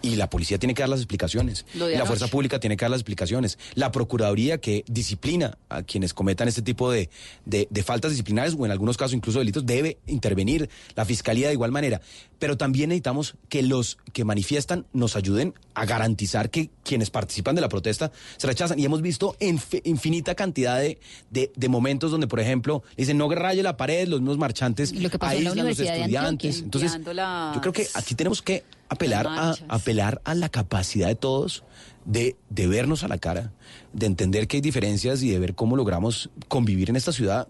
Y 0.02 0.16
la 0.16 0.30
policía 0.30 0.58
tiene 0.58 0.74
que 0.74 0.82
dar 0.82 0.88
las 0.88 1.00
explicaciones. 1.00 1.66
Y 1.74 1.78
la 1.98 2.04
fuerza 2.06 2.26
pública 2.28 2.60
tiene 2.60 2.76
que 2.76 2.84
dar 2.84 2.90
las 2.90 3.00
explicaciones. 3.00 3.58
La 3.74 3.92
Procuraduría 3.92 4.58
que 4.58 4.84
disciplina 4.88 5.58
a 5.68 5.82
quienes 5.82 6.14
cometan 6.14 6.48
este 6.48 6.62
tipo 6.62 6.90
de, 6.90 7.10
de- 7.44 7.68
de 7.70 7.82
faltas 7.82 8.10
disciplinares 8.10 8.54
o 8.58 8.64
en 8.64 8.72
algunos 8.72 8.96
casos 8.96 9.14
incluso 9.14 9.38
delitos 9.38 9.64
debe 9.66 9.98
intervenir. 10.06 10.68
La 10.94 11.04
Fiscalía 11.04 11.48
de 11.48 11.54
igual 11.54 11.72
manera. 11.72 12.00
Pero 12.38 12.56
también 12.56 12.90
necesitamos 12.90 13.34
que 13.48 13.62
los 13.62 13.98
que 14.12 14.24
manifiestan 14.24 14.86
nos 14.92 15.16
ayuden 15.16 15.54
a 15.74 15.86
garantizar 15.86 16.50
que 16.50 16.70
quienes 16.84 17.10
participan 17.10 17.54
de 17.54 17.60
la 17.62 17.68
protesta 17.68 18.12
se 18.36 18.46
rechazan. 18.46 18.78
Y 18.78 18.84
hemos 18.84 19.02
visto 19.02 19.34
inf- 19.40 19.80
infinita 19.84 20.34
cantidad 20.34 20.78
de, 20.80 20.98
de- 21.30 21.45
de 21.54 21.68
momentos 21.68 22.10
donde, 22.10 22.26
por 22.26 22.40
ejemplo, 22.40 22.82
dicen 22.96 23.18
no 23.18 23.28
raye 23.30 23.62
la 23.62 23.76
pared, 23.76 24.08
los 24.08 24.20
mismos 24.20 24.38
marchantes 24.38 24.92
Lo 24.92 25.10
que 25.10 25.18
pasó 25.18 25.36
en 25.36 25.44
la 25.44 25.50
aíslan 25.50 25.66
a 25.66 25.68
los 25.70 25.78
de 25.78 25.84
estudiantes. 25.84 26.58
Entonces, 26.62 26.98
las- 27.14 27.54
yo 27.54 27.60
creo 27.60 27.72
que 27.72 27.86
aquí 27.94 28.14
tenemos 28.14 28.42
que 28.42 28.64
apelar 28.88 29.26
a, 29.26 29.54
apelar 29.68 30.20
a 30.24 30.34
la 30.34 30.48
capacidad 30.48 31.08
de 31.08 31.14
todos 31.16 31.64
de, 32.04 32.36
de 32.50 32.66
vernos 32.68 33.02
a 33.04 33.08
la 33.08 33.18
cara, 33.18 33.52
de 33.92 34.06
entender 34.06 34.46
que 34.46 34.56
hay 34.58 34.60
diferencias 34.60 35.22
y 35.22 35.30
de 35.30 35.38
ver 35.38 35.54
cómo 35.54 35.76
logramos 35.76 36.30
convivir 36.48 36.90
en 36.90 36.96
esta 36.96 37.12
ciudad 37.12 37.48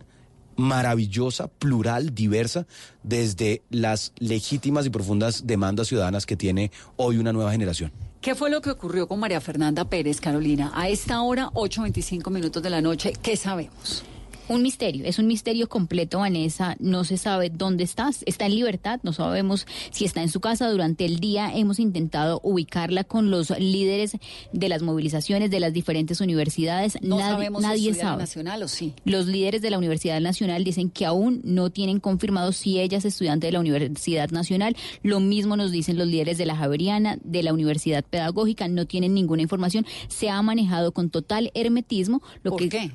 maravillosa, 0.56 1.48
plural, 1.48 2.14
diversa, 2.14 2.66
desde 3.02 3.62
las 3.70 4.12
legítimas 4.18 4.86
y 4.86 4.90
profundas 4.90 5.46
demandas 5.46 5.88
ciudadanas 5.88 6.24
que 6.24 6.36
tiene 6.36 6.70
hoy 6.96 7.18
una 7.18 7.32
nueva 7.32 7.52
generación. 7.52 7.92
¿Qué 8.20 8.34
fue 8.34 8.50
lo 8.50 8.60
que 8.60 8.70
ocurrió 8.70 9.06
con 9.06 9.20
María 9.20 9.40
Fernanda 9.40 9.84
Pérez, 9.84 10.20
Carolina? 10.20 10.72
A 10.74 10.88
esta 10.88 11.22
hora, 11.22 11.50
8.25 11.54 12.30
minutos 12.30 12.62
de 12.62 12.70
la 12.70 12.80
noche, 12.80 13.12
¿qué 13.22 13.36
sabemos? 13.36 14.04
Un 14.48 14.62
misterio, 14.62 15.04
es 15.04 15.18
un 15.18 15.26
misterio 15.26 15.68
completo, 15.68 16.20
Vanessa. 16.20 16.76
No 16.78 17.02
se 17.02 17.16
sabe 17.16 17.50
dónde 17.50 17.82
está. 17.82 18.10
Está 18.26 18.46
en 18.46 18.54
libertad, 18.54 19.00
no 19.02 19.12
sabemos 19.12 19.66
si 19.90 20.04
está 20.04 20.22
en 20.22 20.28
su 20.28 20.40
casa. 20.40 20.70
Durante 20.70 21.04
el 21.04 21.18
día 21.18 21.52
hemos 21.52 21.80
intentado 21.80 22.40
ubicarla 22.44 23.02
con 23.02 23.30
los 23.30 23.50
líderes 23.58 24.16
de 24.52 24.68
las 24.68 24.82
movilizaciones 24.82 25.50
de 25.50 25.58
las 25.58 25.72
diferentes 25.72 26.20
universidades. 26.20 26.96
No 27.02 27.18
nadie 27.18 27.32
sabemos 27.32 27.62
si 27.62 27.68
nadie 27.68 27.90
la 27.92 27.96
sabe. 27.96 28.18
Nacional 28.18 28.62
o 28.62 28.68
sí. 28.68 28.94
Los 29.04 29.26
líderes 29.26 29.62
de 29.62 29.70
la 29.70 29.78
Universidad 29.78 30.20
Nacional 30.20 30.62
dicen 30.62 30.90
que 30.90 31.06
aún 31.06 31.40
no 31.42 31.70
tienen 31.70 31.98
confirmado 31.98 32.52
si 32.52 32.78
ella 32.78 32.98
es 32.98 33.04
estudiante 33.04 33.48
de 33.48 33.52
la 33.52 33.60
Universidad 33.60 34.30
Nacional. 34.30 34.76
Lo 35.02 35.18
mismo 35.18 35.56
nos 35.56 35.72
dicen 35.72 35.98
los 35.98 36.06
líderes 36.06 36.38
de 36.38 36.46
la 36.46 36.54
Javeriana, 36.54 37.18
de 37.24 37.42
la 37.42 37.52
Universidad 37.52 38.04
Pedagógica. 38.04 38.68
No 38.68 38.86
tienen 38.86 39.12
ninguna 39.12 39.42
información. 39.42 39.86
Se 40.08 40.30
ha 40.30 40.40
manejado 40.42 40.92
con 40.92 41.10
total 41.10 41.50
hermetismo. 41.54 42.22
Lo 42.44 42.52
¿Por 42.52 42.60
que 42.60 42.68
qué? 42.68 42.90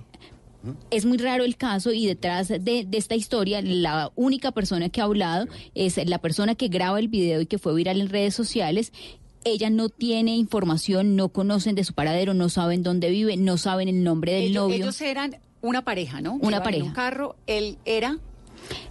Es 0.89 1.05
muy 1.05 1.17
raro 1.17 1.43
el 1.43 1.57
caso 1.57 1.91
y 1.91 2.05
detrás 2.05 2.47
de, 2.47 2.59
de 2.59 2.97
esta 2.97 3.15
historia 3.15 3.61
la 3.61 4.11
única 4.15 4.51
persona 4.51 4.89
que 4.89 5.01
ha 5.01 5.05
hablado 5.05 5.47
es 5.75 5.97
la 6.07 6.19
persona 6.19 6.55
que 6.55 6.67
graba 6.67 6.99
el 6.99 7.07
video 7.07 7.41
y 7.41 7.45
que 7.45 7.57
fue 7.57 7.73
viral 7.73 7.99
en 8.01 8.09
redes 8.09 8.35
sociales. 8.35 8.91
Ella 9.43 9.69
no 9.71 9.89
tiene 9.89 10.35
información, 10.35 11.15
no 11.15 11.29
conocen 11.29 11.73
de 11.73 11.83
su 11.83 11.93
paradero, 11.93 12.33
no 12.35 12.49
saben 12.49 12.83
dónde 12.83 13.09
vive, 13.09 13.37
no 13.37 13.57
saben 13.57 13.87
el 13.87 14.03
nombre 14.03 14.33
del 14.33 14.43
ellos, 14.43 14.63
novio. 14.63 14.75
ellos 14.75 15.01
eran 15.01 15.37
una 15.61 15.83
pareja, 15.83 16.21
¿no? 16.21 16.35
Una 16.41 16.61
pareja. 16.61 16.85
un 16.85 16.93
carro, 16.93 17.35
él 17.47 17.77
era, 17.85 18.19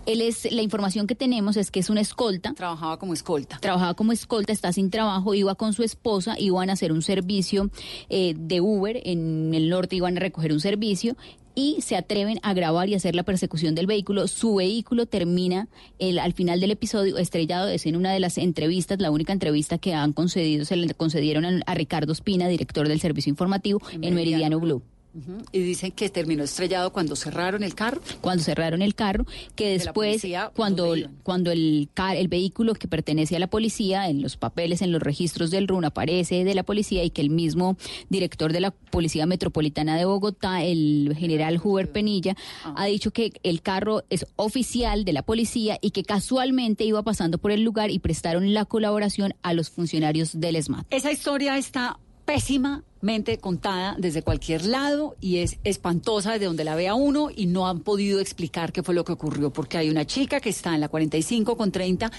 Él 0.07 0.21
es 0.21 0.51
la 0.51 0.63
información 0.63 1.07
que 1.07 1.15
tenemos 1.15 1.57
es 1.57 1.71
que 1.71 1.81
es 1.81 1.91
una 1.91 2.01
escolta. 2.01 2.53
trabajaba 2.55 2.99
como 2.99 3.13
escolta. 3.13 3.59
Trabajaba 3.61 3.95
como 3.95 4.13
escolta, 4.13 4.53
está 4.53 4.73
sin 4.73 4.91
trabajo, 4.91 5.35
iba 5.35 5.55
con 5.55 5.73
su 5.73 5.83
esposa, 5.83 6.35
iban 6.39 6.71
a 6.71 6.73
hacer 6.75 6.93
un 6.93 7.03
servicio 7.03 7.71
eh, 8.09 8.35
de 8.37 8.61
Uber 8.61 9.01
en 9.05 9.55
el 9.55 9.69
norte, 9.69 9.97
iban 9.97 10.17
a 10.17 10.21
recoger 10.21 10.53
un 10.53 10.61
servicio 10.61 11.17
y 11.55 11.81
se 11.81 11.97
atreven 11.97 12.39
a 12.43 12.55
grabar 12.55 12.89
y 12.89 12.95
hacer 12.95 13.15
la 13.15 13.23
persecución 13.23 13.75
del 13.75 13.87
vehículo. 13.87 14.29
Su 14.29 14.57
vehículo 14.57 15.07
termina 15.07 15.69
el, 15.99 16.19
al 16.19 16.33
final 16.33 16.61
del 16.61 16.71
episodio 16.71 17.19
estrellado. 17.19 17.69
Es 17.69 17.87
en 17.87 17.97
una 17.97 18.13
de 18.13 18.21
las 18.21 18.39
entrevistas, 18.39 19.01
la 19.01 19.11
única 19.11 19.33
entrevista 19.33 19.79
que 19.79 19.95
han 19.95 20.13
concedido, 20.13 20.65
se 20.65 20.77
le 20.77 20.93
concedieron 20.95 21.45
a, 21.45 21.61
a 21.67 21.75
Ricardo 21.75 22.13
Espina, 22.13 22.49
director 22.49 22.89
del 22.89 23.01
servicio 23.01 23.31
informativo 23.31 23.81
En 23.93 24.05
en, 24.05 24.15
Meridiano 24.15 24.61
Meridiano 24.61 24.83
Y 25.53 25.59
dicen 25.61 25.91
que 25.93 26.09
terminó 26.09 26.45
estrellado 26.45 26.93
cuando 26.93 27.17
cerraron 27.17 27.63
el 27.63 27.75
carro. 27.75 28.01
cuando 28.21 28.45
cerraron 28.45 28.81
el 28.83 28.95
carro, 28.95 29.27
que 29.57 29.67
De 29.67 29.73
después 29.79 30.11
policía, 30.11 30.53
cuando 30.55 30.95
cuando 31.25 31.51
el 31.51 31.89
car- 31.95 32.17
el 32.17 32.29
vehículo 32.29 32.75
que 32.75 32.87
pertenece 32.87 33.35
a 33.35 33.39
la 33.41 33.49
policía 33.49 34.09
en 34.09 34.23
los 34.23 34.37
papeles 34.37 34.83
en 34.83 34.93
los 34.93 35.03
registros 35.03 35.51
del 35.51 35.67
RUN 35.67 35.85
aparece 35.85 36.45
de 36.45 36.55
la 36.55 36.63
policía 36.63 37.03
y 37.03 37.11
que 37.11 37.23
el 37.23 37.31
mismo 37.31 37.77
director 38.09 38.53
de 38.53 38.61
la 38.61 38.71
Policía 38.71 39.27
Metropolitana 39.27 39.97
de 39.97 40.05
Bogotá, 40.05 40.63
el 40.65 41.15
general 41.19 41.61
Huber 41.63 41.91
Penilla, 41.91 42.37
Ah. 42.65 42.75
ha 42.77 42.87
dicho 42.87 43.11
que 43.13 43.33
el 43.43 43.63
carro 43.63 44.05
es 44.11 44.27
oficial 44.37 45.05
de 45.05 45.13
la 45.13 45.23
policía 45.23 45.79
y 45.81 45.91
que 45.91 46.05
casualmente 46.05 46.85
iba 46.85 47.03
pasando 47.03 47.39
por 47.39 47.51
el 47.51 47.63
lugar 47.63 47.91
y 47.91 47.99
prestaron 47.99 48.55
la 48.55 48.65
colaboración 48.65 49.35
a 49.43 49.55
los 49.55 49.71
funcionarios 49.71 50.39
del 50.41 50.57
SMAT. 50.63 50.87
Esa 50.91 51.11
historia 51.11 51.57
está 51.59 51.99
pésimamente 53.01 53.39
contada 53.39 53.97
desde 53.99 54.23
cualquier 54.23 54.67
lado 54.67 55.17
y 55.21 55.39
es 55.39 55.59
espantosa 55.65 56.33
desde 56.33 56.47
donde 56.47 56.65
la 56.65 56.75
vea 56.75 56.95
uno 56.95 57.31
y 57.35 57.47
no 57.47 57.67
han 57.67 57.81
podido 57.81 58.21
explicar 58.21 58.73
qué 58.73 58.83
fue 58.83 58.95
lo 58.95 59.05
que 59.05 59.13
ocurrió 59.13 59.51
porque 59.51 59.79
hay 59.79 59.89
una 59.89 60.05
chica 60.05 60.41
que 60.41 60.51
está 60.51 60.75
en 60.75 60.81
la 60.81 60.89
45 60.89 61.57
con 61.57 61.73
30 61.73 62.11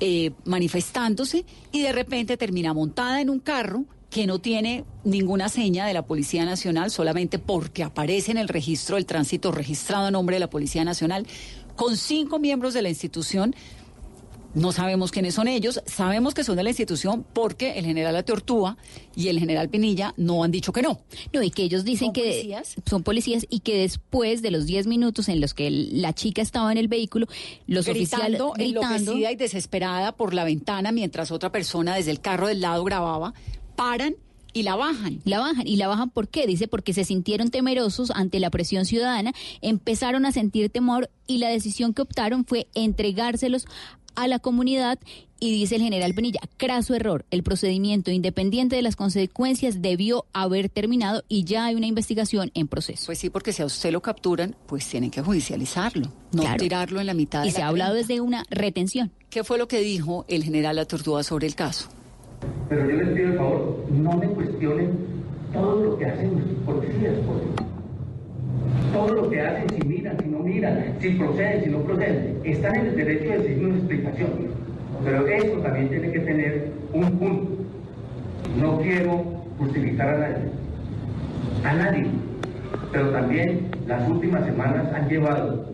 eh, 0.00 0.32
manifestándose 0.44 1.44
y 1.70 1.82
de 1.82 1.92
repente 1.92 2.36
termina 2.36 2.74
montada 2.74 3.20
en 3.20 3.30
un 3.30 3.38
carro 3.38 3.84
que 4.10 4.26
no 4.26 4.40
tiene 4.40 4.84
ninguna 5.04 5.48
seña 5.48 5.86
de 5.86 5.94
la 5.94 6.02
Policía 6.02 6.44
Nacional 6.44 6.90
solamente 6.90 7.38
porque 7.38 7.84
aparece 7.84 8.32
en 8.32 8.38
el 8.38 8.48
registro 8.48 8.96
del 8.96 9.06
tránsito 9.06 9.52
registrado 9.52 10.06
a 10.06 10.10
nombre 10.10 10.36
de 10.36 10.40
la 10.40 10.50
Policía 10.50 10.84
Nacional 10.84 11.26
con 11.76 11.96
cinco 11.96 12.38
miembros 12.40 12.74
de 12.74 12.82
la 12.82 12.88
institución 12.88 13.54
no 14.56 14.72
sabemos 14.72 15.12
quiénes 15.12 15.34
son 15.34 15.48
ellos, 15.48 15.82
sabemos 15.84 16.32
que 16.32 16.42
son 16.42 16.56
de 16.56 16.62
la 16.62 16.70
institución 16.70 17.26
porque 17.34 17.78
el 17.78 17.84
general 17.84 18.16
Ateortúa 18.16 18.78
y 19.14 19.28
el 19.28 19.38
general 19.38 19.68
Pinilla 19.68 20.14
no 20.16 20.42
han 20.42 20.50
dicho 20.50 20.72
que 20.72 20.80
no. 20.80 21.00
No, 21.32 21.42
y 21.42 21.50
que 21.50 21.62
ellos 21.62 21.84
dicen 21.84 22.06
¿Son 22.06 22.12
que 22.14 22.22
policías? 22.22 22.74
son 22.88 23.02
policías 23.02 23.46
y 23.50 23.60
que 23.60 23.76
después 23.76 24.40
de 24.40 24.50
los 24.50 24.64
10 24.64 24.86
minutos 24.86 25.28
en 25.28 25.42
los 25.42 25.52
que 25.52 25.70
la 25.70 26.14
chica 26.14 26.40
estaba 26.40 26.72
en 26.72 26.78
el 26.78 26.88
vehículo, 26.88 27.26
los 27.66 27.86
oficiales 27.86 28.40
gritando, 28.40 28.54
enloquecida 28.56 29.30
y 29.30 29.36
desesperada 29.36 30.12
por 30.12 30.32
la 30.32 30.44
ventana 30.44 30.90
mientras 30.90 31.30
otra 31.30 31.52
persona 31.52 31.94
desde 31.94 32.10
el 32.10 32.20
carro 32.20 32.48
del 32.48 32.62
lado 32.62 32.82
grababa, 32.82 33.34
paran 33.76 34.16
y 34.54 34.62
la 34.62 34.74
bajan. 34.74 35.20
la 35.24 35.38
bajan. 35.38 35.66
¿Y 35.66 35.76
la 35.76 35.86
bajan 35.86 36.08
por 36.08 36.28
qué? 36.28 36.46
Dice 36.46 36.66
porque 36.66 36.94
se 36.94 37.04
sintieron 37.04 37.50
temerosos 37.50 38.10
ante 38.10 38.40
la 38.40 38.48
presión 38.48 38.86
ciudadana, 38.86 39.34
empezaron 39.60 40.24
a 40.24 40.32
sentir 40.32 40.70
temor 40.70 41.10
y 41.26 41.38
la 41.38 41.50
decisión 41.50 41.92
que 41.92 42.00
optaron 42.00 42.46
fue 42.46 42.68
entregárselos 42.74 43.66
a 44.16 44.26
la 44.28 44.38
comunidad 44.38 44.98
y 45.38 45.52
dice 45.52 45.76
el 45.76 45.82
general 45.82 46.14
Penilla, 46.14 46.40
craso 46.56 46.94
error, 46.94 47.24
el 47.30 47.42
procedimiento 47.42 48.10
independiente 48.10 48.74
de 48.76 48.82
las 48.82 48.96
consecuencias 48.96 49.82
debió 49.82 50.24
haber 50.32 50.68
terminado 50.70 51.22
y 51.28 51.44
ya 51.44 51.66
hay 51.66 51.74
una 51.74 51.86
investigación 51.86 52.50
en 52.54 52.68
proceso. 52.68 53.06
Pues 53.06 53.18
sí, 53.18 53.28
porque 53.30 53.52
si 53.52 53.62
a 53.62 53.66
usted 53.66 53.92
lo 53.92 54.00
capturan, 54.00 54.56
pues 54.66 54.86
tienen 54.86 55.10
que 55.10 55.20
judicializarlo, 55.22 56.10
no 56.32 56.42
Claro. 56.42 56.56
tirarlo 56.58 57.00
en 57.00 57.06
la 57.06 57.14
mitad 57.14 57.42
de 57.42 57.48
y 57.48 57.50
la 57.50 57.56
se 57.56 57.62
ha 57.62 57.68
hablado 57.68 57.94
desde 57.94 58.20
una 58.20 58.44
retención. 58.50 59.12
¿Qué 59.30 59.44
fue 59.44 59.58
lo 59.58 59.68
que 59.68 59.80
dijo 59.80 60.24
el 60.28 60.42
general 60.42 60.78
Ateortúa 60.78 61.22
sobre 61.22 61.46
el 61.46 61.54
caso? 61.54 61.88
Pero 62.68 62.90
yo 62.90 62.96
les 62.96 63.08
pido 63.14 63.28
el 63.32 63.36
favor, 63.36 63.86
no 63.90 64.12
me 64.16 64.26
cuestionen 64.28 64.96
todo 65.52 65.84
lo 65.84 65.98
que 65.98 66.06
hacen 66.06 66.32
nuestros 66.32 66.58
policías, 66.64 67.14
por 67.26 67.38
favor. 67.40 67.75
Todo 68.92 69.14
lo 69.14 69.30
que 69.30 69.40
hacen, 69.40 69.68
si 69.70 69.88
miran, 69.88 70.16
si 70.20 70.28
no 70.28 70.38
miran, 70.38 70.96
si 71.00 71.10
proceden, 71.10 71.64
si 71.64 71.70
no 71.70 71.78
proceden, 71.80 72.40
están 72.44 72.74
en 72.76 72.86
el 72.86 72.96
derecho 72.96 73.30
de 73.30 73.42
seguir 73.42 73.64
una 73.64 73.76
explicación. 73.76 74.30
Pero 75.04 75.26
esto 75.26 75.58
también 75.60 75.88
tiene 75.88 76.10
que 76.10 76.20
tener 76.20 76.72
un 76.92 77.18
punto. 77.18 77.56
No 78.60 78.80
quiero 78.80 79.24
justificar 79.58 80.08
a 80.08 80.18
nadie, 80.18 80.50
a 81.64 81.72
nadie, 81.74 82.06
pero 82.92 83.10
también 83.10 83.68
las 83.86 84.08
últimas 84.08 84.44
semanas 84.44 84.92
han 84.94 85.08
llevado 85.08 85.72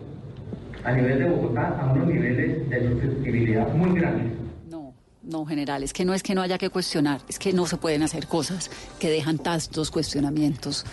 a 0.83 0.91
nivel 0.91 1.19
de 1.19 1.29
Bogotá 1.29 1.77
a 1.79 1.93
unos 1.93 2.07
niveles 2.07 2.69
de 2.69 2.89
susceptibilidad 2.89 3.73
muy 3.73 3.97
grandes. 3.99 4.33
No. 4.69 4.93
No, 5.23 5.45
general, 5.45 5.83
es 5.83 5.93
que 5.93 6.03
no 6.03 6.13
es 6.13 6.23
que 6.23 6.35
no 6.35 6.41
haya 6.41 6.57
que 6.57 6.69
cuestionar, 6.69 7.21
es 7.29 7.39
que 7.39 7.53
no 7.53 7.65
se 7.65 7.77
pueden 7.77 8.03
hacer 8.03 8.27
cosas 8.27 8.69
que 8.99 9.09
dejan 9.09 9.37
tantos 9.37 9.91
cuestionamientos 9.91 10.85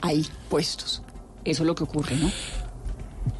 ahí 0.00 0.26
puestos. 0.48 1.02
Eso 1.50 1.62
es 1.62 1.66
lo 1.66 1.74
que 1.74 1.84
ocurre, 1.84 2.16
¿no? 2.16 2.30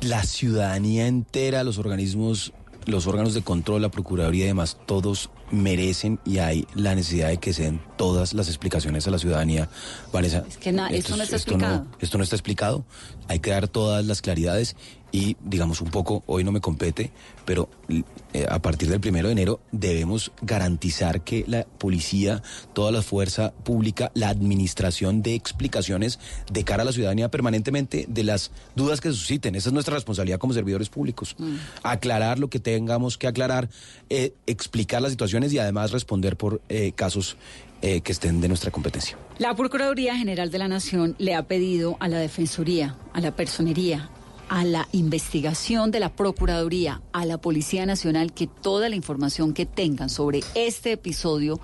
La 0.00 0.22
ciudadanía 0.22 1.06
entera, 1.06 1.64
los 1.64 1.78
organismos, 1.78 2.52
los 2.86 3.06
órganos 3.06 3.34
de 3.34 3.42
control, 3.42 3.82
la 3.82 3.90
Procuraduría 3.90 4.44
y 4.44 4.48
demás, 4.48 4.76
todos 4.86 5.30
merecen 5.50 6.20
y 6.26 6.38
hay 6.38 6.66
la 6.74 6.94
necesidad 6.94 7.28
de 7.28 7.38
que 7.38 7.52
se 7.54 7.64
den 7.64 7.80
todas 7.96 8.34
las 8.34 8.48
explicaciones 8.48 9.06
a 9.06 9.10
la 9.10 9.18
ciudadanía. 9.18 9.68
Vanessa, 10.12 10.44
Es 10.48 10.58
que 10.58 10.72
na- 10.72 10.88
esto 10.88 11.16
no 11.16 11.22
está 11.22 11.36
esto 11.36 11.50
explicado. 11.52 11.86
esto 12.00 12.18
no 12.18 12.24
está 12.24 12.36
explicado. 12.36 12.84
Hay 13.28 13.40
que 13.40 13.50
dar 13.50 13.66
todas 13.68 14.04
las 14.04 14.20
claridades 14.22 14.76
y, 15.10 15.36
digamos, 15.42 15.80
un 15.80 15.90
poco, 15.90 16.22
hoy 16.26 16.44
no 16.44 16.52
me 16.52 16.60
compete, 16.60 17.10
pero 17.44 17.68
eh, 17.88 18.46
a 18.48 18.60
partir 18.60 18.90
del 18.90 19.00
primero 19.00 19.28
de 19.28 19.32
enero 19.32 19.60
debemos 19.72 20.32
garantizar 20.42 21.22
que 21.22 21.44
la 21.46 21.64
policía, 21.64 22.42
toda 22.74 22.92
la 22.92 23.02
fuerza 23.02 23.52
pública, 23.52 24.10
la 24.14 24.28
administración 24.28 25.22
dé 25.22 25.34
explicaciones 25.34 26.18
de 26.52 26.64
cara 26.64 26.82
a 26.82 26.84
la 26.84 26.92
ciudadanía 26.92 27.30
permanentemente 27.30 28.04
de 28.08 28.24
las 28.24 28.50
dudas 28.76 29.00
que 29.00 29.10
susciten. 29.10 29.54
Esa 29.54 29.70
es 29.70 29.72
nuestra 29.72 29.94
responsabilidad 29.94 30.38
como 30.38 30.52
servidores 30.52 30.88
públicos. 30.88 31.36
Aclarar 31.82 32.38
lo 32.38 32.48
que 32.50 32.60
tengamos 32.60 33.16
que 33.16 33.26
aclarar, 33.26 33.68
eh, 34.10 34.34
explicar 34.46 35.00
las 35.00 35.12
situaciones 35.12 35.52
y 35.52 35.58
además 35.58 35.90
responder 35.90 36.36
por 36.36 36.60
eh, 36.68 36.92
casos 36.92 37.36
eh, 37.80 38.00
que 38.00 38.10
estén 38.12 38.40
de 38.40 38.48
nuestra 38.48 38.72
competencia. 38.72 39.16
La 39.38 39.54
Procuraduría 39.54 40.16
General 40.16 40.50
de 40.50 40.58
la 40.58 40.66
Nación 40.66 41.14
le 41.18 41.36
ha 41.36 41.44
pedido 41.44 41.96
a 42.00 42.08
la 42.08 42.18
Defensoría, 42.18 42.96
a 43.12 43.20
la 43.20 43.36
Personería, 43.36 44.10
a 44.48 44.64
la 44.64 44.88
investigación 44.92 45.90
de 45.90 46.00
la 46.00 46.14
Procuraduría, 46.14 47.02
a 47.12 47.24
la 47.24 47.38
Policía 47.38 47.86
Nacional, 47.86 48.32
que 48.32 48.46
toda 48.46 48.88
la 48.88 48.96
información 48.96 49.52
que 49.52 49.66
tengan 49.66 50.08
sobre 50.08 50.40
este 50.54 50.92
episodio 50.92 51.60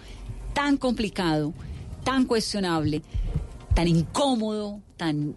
tan 0.52 0.76
complicado, 0.76 1.52
tan 2.04 2.26
cuestionable, 2.26 3.02
tan 3.74 3.88
incómodo, 3.88 4.80
tan 4.96 5.36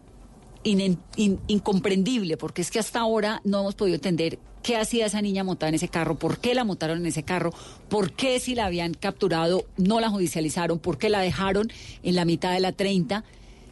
incomprendible, 0.63 2.37
porque 2.37 2.61
es 2.61 2.71
que 2.71 2.79
hasta 2.79 2.99
ahora 2.99 3.41
no 3.45 3.61
hemos 3.61 3.75
podido 3.75 3.95
entender 3.95 4.39
qué 4.61 4.75
hacía 4.75 5.05
esa 5.05 5.21
niña 5.21 5.45
montada 5.45 5.69
en 5.69 5.75
ese 5.75 5.87
carro, 5.87 6.19
por 6.19 6.39
qué 6.39 6.53
la 6.53 6.65
montaron 6.65 6.97
en 6.99 7.05
ese 7.05 7.23
carro, 7.23 7.53
por 7.87 8.11
qué 8.11 8.39
si 8.41 8.53
la 8.53 8.65
habían 8.65 8.93
capturado 8.93 9.65
no 9.77 10.01
la 10.01 10.09
judicializaron, 10.09 10.79
por 10.79 10.97
qué 10.97 11.09
la 11.09 11.21
dejaron 11.21 11.71
en 12.03 12.15
la 12.15 12.25
mitad 12.25 12.51
de 12.51 12.59
la 12.59 12.73
30, 12.73 13.23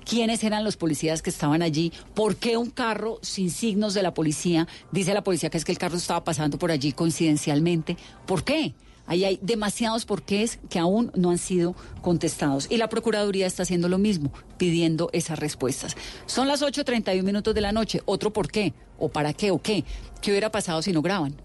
quiénes 0.08 0.44
eran 0.44 0.64
los 0.64 0.78
policías 0.78 1.22
que 1.22 1.30
estaban 1.30 1.62
allí, 1.62 1.92
por 2.14 2.36
qué 2.38 2.58
un 2.58 2.70
carro 2.70 3.20
sin 3.22 3.50
signos 3.50 3.94
de 3.94 4.04
la 4.04 4.14
policía, 4.14 4.68
dice 4.92 5.14
la 5.14 5.24
policía 5.24 5.50
que 5.50 5.58
es 5.58 5.66
que 5.66 5.72
el 5.72 5.78
carro 5.78 5.98
estaba 5.98 6.24
pasando 6.24 6.58
por 6.60 6.72
allí 6.72 6.92
coincidencialmente, 6.94 7.98
¿por 8.26 8.44
qué? 8.44 8.74
Ahí 9.08 9.24
hay 9.24 9.38
demasiados 9.42 10.04
porqués 10.06 10.58
que 10.68 10.80
aún 10.80 11.12
no 11.16 11.30
han 11.30 11.38
sido 11.38 11.76
contestados. 12.02 12.66
Y 12.72 12.78
la 12.78 12.90
Procuraduría 12.90 13.46
está 13.46 13.62
haciendo 13.62 13.88
lo 13.88 14.00
mismo, 14.00 14.32
pidiendo 14.58 15.12
esas 15.14 15.38
respuestas. 15.38 15.96
Son 16.26 16.48
las 16.48 16.64
8.31 16.64 17.22
minutos 17.22 17.54
de 17.54 17.62
la 17.62 17.72
noche. 17.72 18.02
Otro 18.06 18.34
por 18.34 18.48
qué, 18.50 18.74
o 18.98 19.10
para 19.10 19.32
qué, 19.34 19.52
o 19.52 19.62
qué. 19.62 19.84
¿Qué 20.22 20.32
hubiera 20.32 20.52
pasado 20.52 20.82
si 20.82 20.92
no 20.92 21.04
graban? 21.04 21.36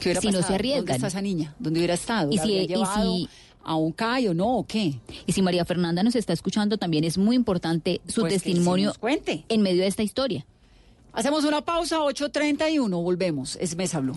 ¿Qué 0.00 0.08
hubiera 0.08 0.20
Si 0.22 0.28
no 0.28 0.32
se 0.32 0.38
pasado? 0.38 0.54
arriesgan. 0.54 0.78
¿Dónde 0.86 0.92
está 0.94 1.06
esa 1.08 1.20
niña? 1.20 1.54
¿Dónde 1.58 1.78
hubiera 1.80 1.92
estado? 1.94 2.32
Y 2.32 2.36
¿La 2.36 2.42
si- 2.42 2.48
habría 2.48 2.62
y 2.62 2.66
llevado 2.68 3.16
si- 3.16 3.28
a 3.64 3.76
un 3.76 3.92
CAI 3.92 4.28
o 4.28 4.34
no, 4.34 4.58
o 4.58 4.66
qué? 4.66 4.94
Y 5.26 5.32
si 5.32 5.42
María 5.42 5.64
Fernanda 5.64 6.02
nos 6.02 6.14
está 6.16 6.32
escuchando, 6.32 6.78
también 6.78 7.04
es 7.04 7.18
muy 7.18 7.36
importante 7.36 8.00
su 8.08 8.22
Pues 8.22 8.34
testimonio 8.34 8.92
cuente. 9.00 9.44
en 9.48 9.62
medio 9.62 9.82
de 9.82 9.88
esta 9.88 10.02
historia. 10.02 10.44
Hacemos 11.12 11.44
una 11.44 11.60
pausa, 11.60 11.98
8.31, 11.98 12.88
volvemos. 13.02 13.56
Es 13.60 13.76
Mesa 13.76 14.00
Blue. 14.00 14.16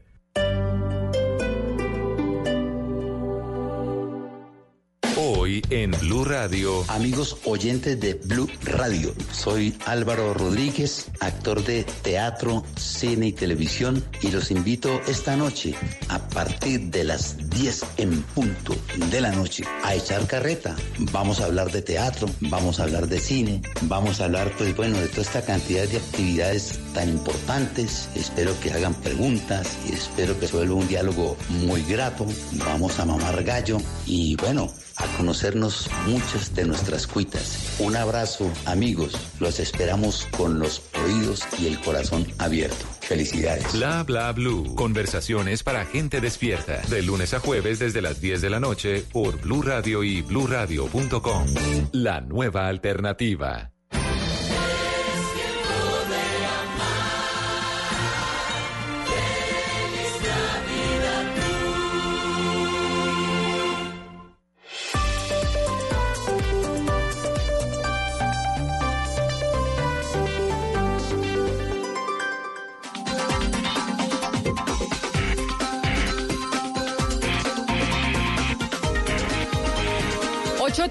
Hoy 5.51 5.61
en 5.69 5.91
Blue 5.99 6.23
Radio. 6.23 6.85
Amigos 6.87 7.35
oyentes 7.43 7.99
de 7.99 8.13
Blue 8.13 8.49
Radio, 8.63 9.13
soy 9.33 9.75
Álvaro 9.85 10.33
Rodríguez, 10.33 11.11
actor 11.19 11.61
de 11.65 11.83
teatro, 11.83 12.63
cine 12.77 13.27
y 13.27 13.31
televisión 13.33 14.01
y 14.21 14.31
los 14.31 14.49
invito 14.49 15.01
esta 15.09 15.35
noche 15.35 15.75
a 16.07 16.19
partir 16.29 16.89
de 16.89 17.03
las 17.03 17.49
10 17.49 17.85
en 17.97 18.21
punto 18.21 18.77
de 19.09 19.19
la 19.19 19.33
noche 19.33 19.65
a 19.83 19.93
echar 19.93 20.25
carreta. 20.25 20.73
Vamos 21.11 21.41
a 21.41 21.45
hablar 21.47 21.69
de 21.69 21.81
teatro, 21.81 22.29
vamos 22.39 22.79
a 22.79 22.83
hablar 22.83 23.07
de 23.07 23.19
cine, 23.19 23.61
vamos 23.81 24.21
a 24.21 24.25
hablar 24.25 24.53
pues 24.57 24.73
bueno 24.77 24.97
de 24.99 25.09
toda 25.09 25.23
esta 25.23 25.41
cantidad 25.41 25.85
de 25.85 25.97
actividades 25.97 26.79
tan 26.93 27.09
importantes. 27.09 28.07
Espero 28.15 28.57
que 28.61 28.71
hagan 28.71 28.93
preguntas 28.93 29.77
y 29.89 29.95
espero 29.95 30.39
que 30.39 30.47
se 30.47 30.55
vuelva 30.55 30.75
un 30.75 30.87
diálogo 30.87 31.35
muy 31.49 31.83
grato. 31.83 32.25
Vamos 32.53 32.99
a 32.99 33.05
mamar 33.05 33.43
gallo 33.43 33.79
y 34.05 34.37
bueno, 34.37 34.71
a 34.97 35.07
conocernos 35.17 35.89
muchas 36.07 36.53
de 36.55 36.65
nuestras 36.65 37.07
cuitas. 37.07 37.75
Un 37.79 37.95
abrazo, 37.95 38.51
amigos. 38.65 39.13
Los 39.39 39.59
esperamos 39.59 40.27
con 40.37 40.59
los 40.59 40.81
oídos 41.03 41.43
y 41.59 41.67
el 41.67 41.79
corazón 41.79 42.27
abierto. 42.37 42.85
Felicidades. 43.01 43.73
Bla 43.73 44.03
bla 44.03 44.31
blue. 44.31 44.75
Conversaciones 44.75 45.63
para 45.63 45.85
gente 45.85 46.21
despierta. 46.21 46.81
De 46.89 47.01
lunes 47.01 47.33
a 47.33 47.39
jueves 47.39 47.79
desde 47.79 48.01
las 48.01 48.21
10 48.21 48.41
de 48.41 48.49
la 48.49 48.59
noche 48.59 49.03
por 49.11 49.39
Blue 49.41 49.61
Radio 49.61 50.03
y 50.03 50.21
bluradio.com. 50.21 51.45
La 51.91 52.21
nueva 52.21 52.67
alternativa. 52.67 53.71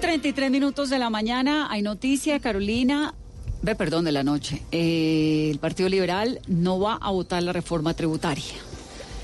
Ocho 0.01 0.07
treinta 0.07 0.27
y 0.29 0.33
tres 0.33 0.49
minutos 0.49 0.89
de 0.89 0.97
la 0.97 1.11
mañana, 1.11 1.67
hay 1.69 1.83
noticia, 1.83 2.39
Carolina, 2.39 3.13
ve, 3.61 3.75
perdón, 3.75 4.03
de 4.03 4.11
la 4.11 4.23
noche. 4.23 4.63
Eh, 4.71 5.49
el 5.51 5.59
Partido 5.59 5.89
Liberal 5.89 6.39
no 6.47 6.79
va 6.79 6.95
a 6.95 7.11
votar 7.11 7.43
la 7.43 7.53
reforma 7.53 7.93
tributaria. 7.93 8.43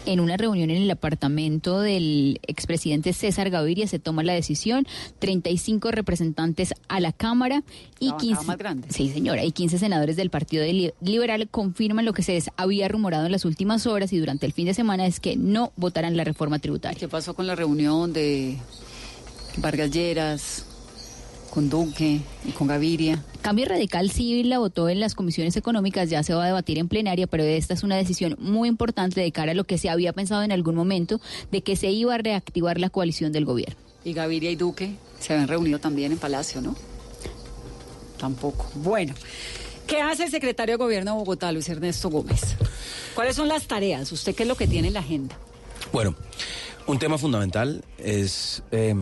En 0.05 0.19
una 0.19 0.37
reunión 0.37 0.69
en 0.69 0.77
el 0.83 0.91
apartamento 0.91 1.79
del 1.79 2.39
expresidente 2.43 3.13
César 3.13 3.49
Gaviria 3.49 3.87
se 3.87 3.97
toma 3.97 4.21
la 4.21 4.33
decisión. 4.33 4.85
35 5.17 5.89
representantes 5.89 6.75
a 6.89 6.99
la 6.99 7.11
Cámara 7.11 7.63
y 7.99 8.09
La 8.09 8.11
bancada 8.11 8.27
15, 8.35 8.45
más 8.45 8.57
grande. 8.59 8.87
sí 8.91 9.09
señora, 9.09 9.43
y 9.43 9.51
15 9.53 9.79
senadores 9.79 10.15
del 10.15 10.29
Partido 10.29 10.63
Li- 10.63 10.93
Liberal 11.01 11.47
confirman 11.49 12.05
lo 12.05 12.13
que 12.13 12.21
se 12.21 12.33
les 12.33 12.51
había 12.55 12.87
rumorado 12.87 13.25
en 13.25 13.31
las 13.31 13.45
últimas 13.45 13.87
horas 13.87 14.13
y 14.13 14.19
durante 14.19 14.45
el 14.45 14.53
fin 14.53 14.67
de 14.67 14.75
semana 14.75 15.07
es 15.07 15.19
que 15.19 15.37
no 15.37 15.73
votarán 15.75 16.15
la 16.15 16.23
reforma 16.23 16.59
tributaria. 16.59 16.99
¿Qué 16.99 17.07
pasó 17.07 17.33
con 17.33 17.47
la 17.47 17.55
reunión 17.55 18.13
de 18.13 18.57
Vargas 19.59 19.89
Lleras, 19.89 20.65
con 21.49 21.69
Duque 21.69 22.21
y 22.45 22.51
con 22.51 22.67
Gaviria? 22.67 23.23
Cambio 23.41 23.65
Radical 23.65 24.11
sí 24.11 24.43
la 24.43 24.59
votó 24.59 24.89
en 24.89 24.99
las 24.99 25.15
comisiones 25.15 25.55
económicas, 25.55 26.09
ya 26.09 26.23
se 26.23 26.33
va 26.33 26.43
a 26.43 26.47
debatir 26.47 26.77
en 26.77 26.87
plenaria, 26.87 27.27
pero 27.27 27.43
esta 27.43 27.73
es 27.73 27.83
una 27.83 27.95
decisión 27.95 28.35
muy 28.39 28.69
importante 28.69 29.21
de 29.21 29.31
cara 29.31 29.53
a 29.53 29.55
lo 29.55 29.63
que 29.63 29.77
se 29.77 29.89
había 29.89 30.13
pensado 30.13 30.43
en 30.43 30.51
algún 30.51 30.75
momento 30.75 31.19
de 31.51 31.61
que 31.61 31.75
se 31.75 31.89
iba 31.91 32.15
a 32.15 32.17
reactivar 32.17 32.79
la 32.79 32.89
coalición 32.89 33.31
del 33.31 33.45
gobierno. 33.45 33.75
Y 34.03 34.13
Gaviria 34.13 34.51
y 34.51 34.55
Duque 34.55 34.95
se 35.19 35.33
habían 35.33 35.47
reunido 35.47 35.79
también 35.79 36.11
en 36.11 36.17
Palacio, 36.17 36.61
¿no? 36.61 36.75
Tampoco. 38.17 38.69
Bueno, 38.75 39.13
¿qué 39.85 40.01
hace 40.01 40.25
el 40.25 40.31
secretario 40.31 40.77
de 40.77 40.83
Gobierno 40.83 41.11
de 41.11 41.17
Bogotá, 41.17 41.51
Luis 41.51 41.69
Ernesto 41.69 42.09
Gómez? 42.09 42.55
¿Cuáles 43.15 43.35
son 43.35 43.47
las 43.47 43.67
tareas? 43.67 44.11
¿Usted 44.11 44.35
qué 44.35 44.43
es 44.43 44.49
lo 44.49 44.55
que 44.55 44.67
tiene 44.67 44.87
en 44.87 44.93
la 44.93 45.01
agenda? 45.01 45.37
Bueno, 45.91 46.15
un 46.87 46.99
tema 46.99 47.17
fundamental 47.17 47.83
es 47.97 48.63
eh, 48.71 48.95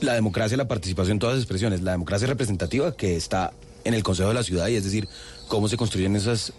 la 0.00 0.14
democracia 0.14 0.56
la 0.56 0.68
participación 0.68 1.12
en 1.12 1.18
todas 1.18 1.36
las 1.36 1.42
expresiones. 1.42 1.82
La 1.82 1.92
democracia 1.92 2.26
representativa 2.26 2.96
que 2.96 3.16
está 3.16 3.52
en 3.84 3.94
el 3.94 4.02
Consejo 4.02 4.28
de 4.28 4.34
la 4.34 4.42
Ciudad 4.42 4.68
y 4.68 4.76
es 4.76 4.84
decir, 4.84 5.08
cómo 5.48 5.68
se 5.68 5.76
construyen 5.76 6.16
esas 6.16 6.52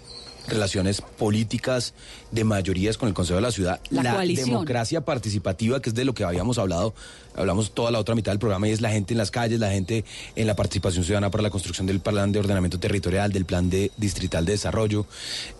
relaciones 0.47 1.01
políticas 1.01 1.93
de 2.31 2.43
mayorías 2.43 2.97
con 2.97 3.07
el 3.07 3.13
Consejo 3.13 3.35
de 3.35 3.41
la 3.41 3.51
Ciudad. 3.51 3.79
La 3.89 4.19
democracia 4.19 5.01
participativa, 5.01 5.81
que 5.81 5.89
es 5.89 5.95
de 5.95 6.03
lo 6.03 6.13
que 6.13 6.23
habíamos 6.23 6.57
hablado, 6.57 6.93
hablamos 7.35 7.71
toda 7.71 7.91
la 7.91 7.99
otra 7.99 8.15
mitad 8.15 8.31
del 8.31 8.39
programa, 8.39 8.67
y 8.67 8.71
es 8.71 8.81
la 8.81 8.89
gente 8.89 9.13
en 9.13 9.19
las 9.19 9.31
calles, 9.31 9.59
la 9.59 9.71
gente 9.71 10.03
en 10.35 10.47
la 10.47 10.55
participación 10.55 11.03
ciudadana 11.03 11.29
para 11.29 11.43
la 11.43 11.51
construcción 11.51 11.85
del 11.85 11.99
plan 11.99 12.31
de 12.31 12.39
ordenamiento 12.39 12.79
territorial, 12.79 13.31
del 13.31 13.45
plan 13.45 13.69
de 13.69 13.91
distrital 13.97 14.45
de 14.45 14.53
desarrollo. 14.53 15.05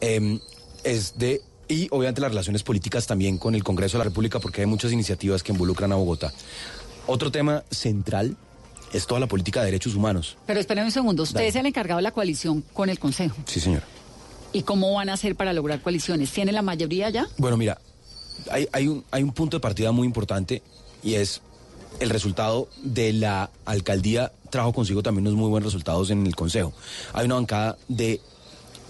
Eh, 0.02 0.40
es 0.84 1.18
de 1.18 1.42
y 1.72 1.88
obviamente 1.92 2.20
las 2.20 2.32
relaciones 2.32 2.64
políticas 2.64 3.08
también 3.08 3.38
con 3.38 3.56
el 3.56 3.64
Congreso 3.64 3.98
de 3.98 4.00
la 4.00 4.10
República 4.10 4.40
porque 4.40 4.60
hay 4.60 4.68
muchas 4.68 4.92
iniciativas 4.92 5.42
que 5.42 5.54
involucran 5.54 5.94
a 5.94 5.96
Bogotá. 5.96 6.34
Otro 7.12 7.30
tema 7.30 7.64
central 7.70 8.38
es 8.94 9.06
toda 9.06 9.20
la 9.20 9.28
política 9.28 9.60
de 9.60 9.66
derechos 9.66 9.96
humanos. 9.96 10.38
Pero 10.46 10.62
espérenme 10.62 10.88
un 10.88 10.94
segundo, 10.94 11.24
usted 11.24 11.36
Dale. 11.36 11.48
es 11.50 11.56
el 11.58 11.66
encargado 11.66 11.98
de 11.98 12.04
la 12.04 12.12
coalición 12.12 12.64
con 12.74 12.90
el 12.90 13.00
Consejo. 13.00 13.36
Sí, 13.46 13.60
señor. 13.60 13.84
¿Y 14.54 14.64
cómo 14.64 14.94
van 14.94 15.10
a 15.10 15.14
hacer 15.14 15.36
para 15.36 15.52
lograr 15.52 15.82
coaliciones? 15.82 16.32
¿Tiene 16.32 16.54
la 16.54 16.62
mayoría 16.62 17.10
ya? 17.10 17.28
Bueno, 17.38 17.58
mira, 17.58 17.82
hay, 18.50 18.68
hay, 18.72 18.88
un, 18.88 19.04
hay 19.12 19.24
un 19.24 19.34
punto 19.34 19.58
de 19.58 19.62
partida 19.62 19.92
muy 19.92 20.08
importante 20.08 20.64
y 21.04 21.16
es 21.16 21.42
el 22.00 22.10
resultado 22.10 22.70
de 22.82 23.12
la 23.12 23.50
alcaldía 23.66 24.32
trajo 24.50 24.72
consigo 24.72 25.04
también 25.04 25.28
unos 25.28 25.38
muy 25.38 25.50
buenos 25.50 25.74
resultados 25.74 26.12
en 26.12 26.26
el 26.26 26.36
Consejo. 26.36 26.72
Hay 27.12 27.26
una 27.26 27.36
bancada 27.36 27.78
de 27.90 28.22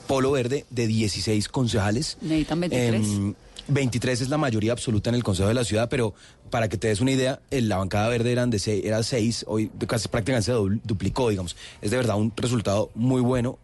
Polo 0.06 0.32
Verde 0.32 0.66
de 0.70 0.86
16 0.86 1.50
concejales. 1.50 2.18
Necesitan 2.22 2.60
23. 2.60 3.08
Em, 3.08 3.34
23 3.72 4.22
es 4.22 4.30
la 4.30 4.38
mayoría 4.38 4.74
absoluta 4.74 5.10
en 5.10 5.16
el 5.16 5.24
Consejo 5.24 5.48
de 5.48 5.54
la 5.54 5.64
Ciudad, 5.64 5.88
pero 5.90 6.14
para 6.50 6.68
que 6.68 6.78
te 6.78 6.90
des 6.90 7.00
una 7.00 7.12
idea, 7.12 7.42
la 7.50 7.78
bancada 7.78 8.10
verde 8.10 8.32
eran 8.32 8.50
de 8.50 8.60
seis, 8.60 8.84
era 8.84 9.02
6, 9.02 9.46
hoy 9.48 9.72
casi 9.88 10.08
prácticamente 10.10 10.52
se 10.52 10.80
duplicó, 10.84 11.30
digamos. 11.30 11.56
Es 11.82 11.92
de 11.92 11.98
verdad 11.98 12.18
un 12.18 12.34
resultado 12.36 12.92
muy 12.96 13.22
bueno, 13.22 13.58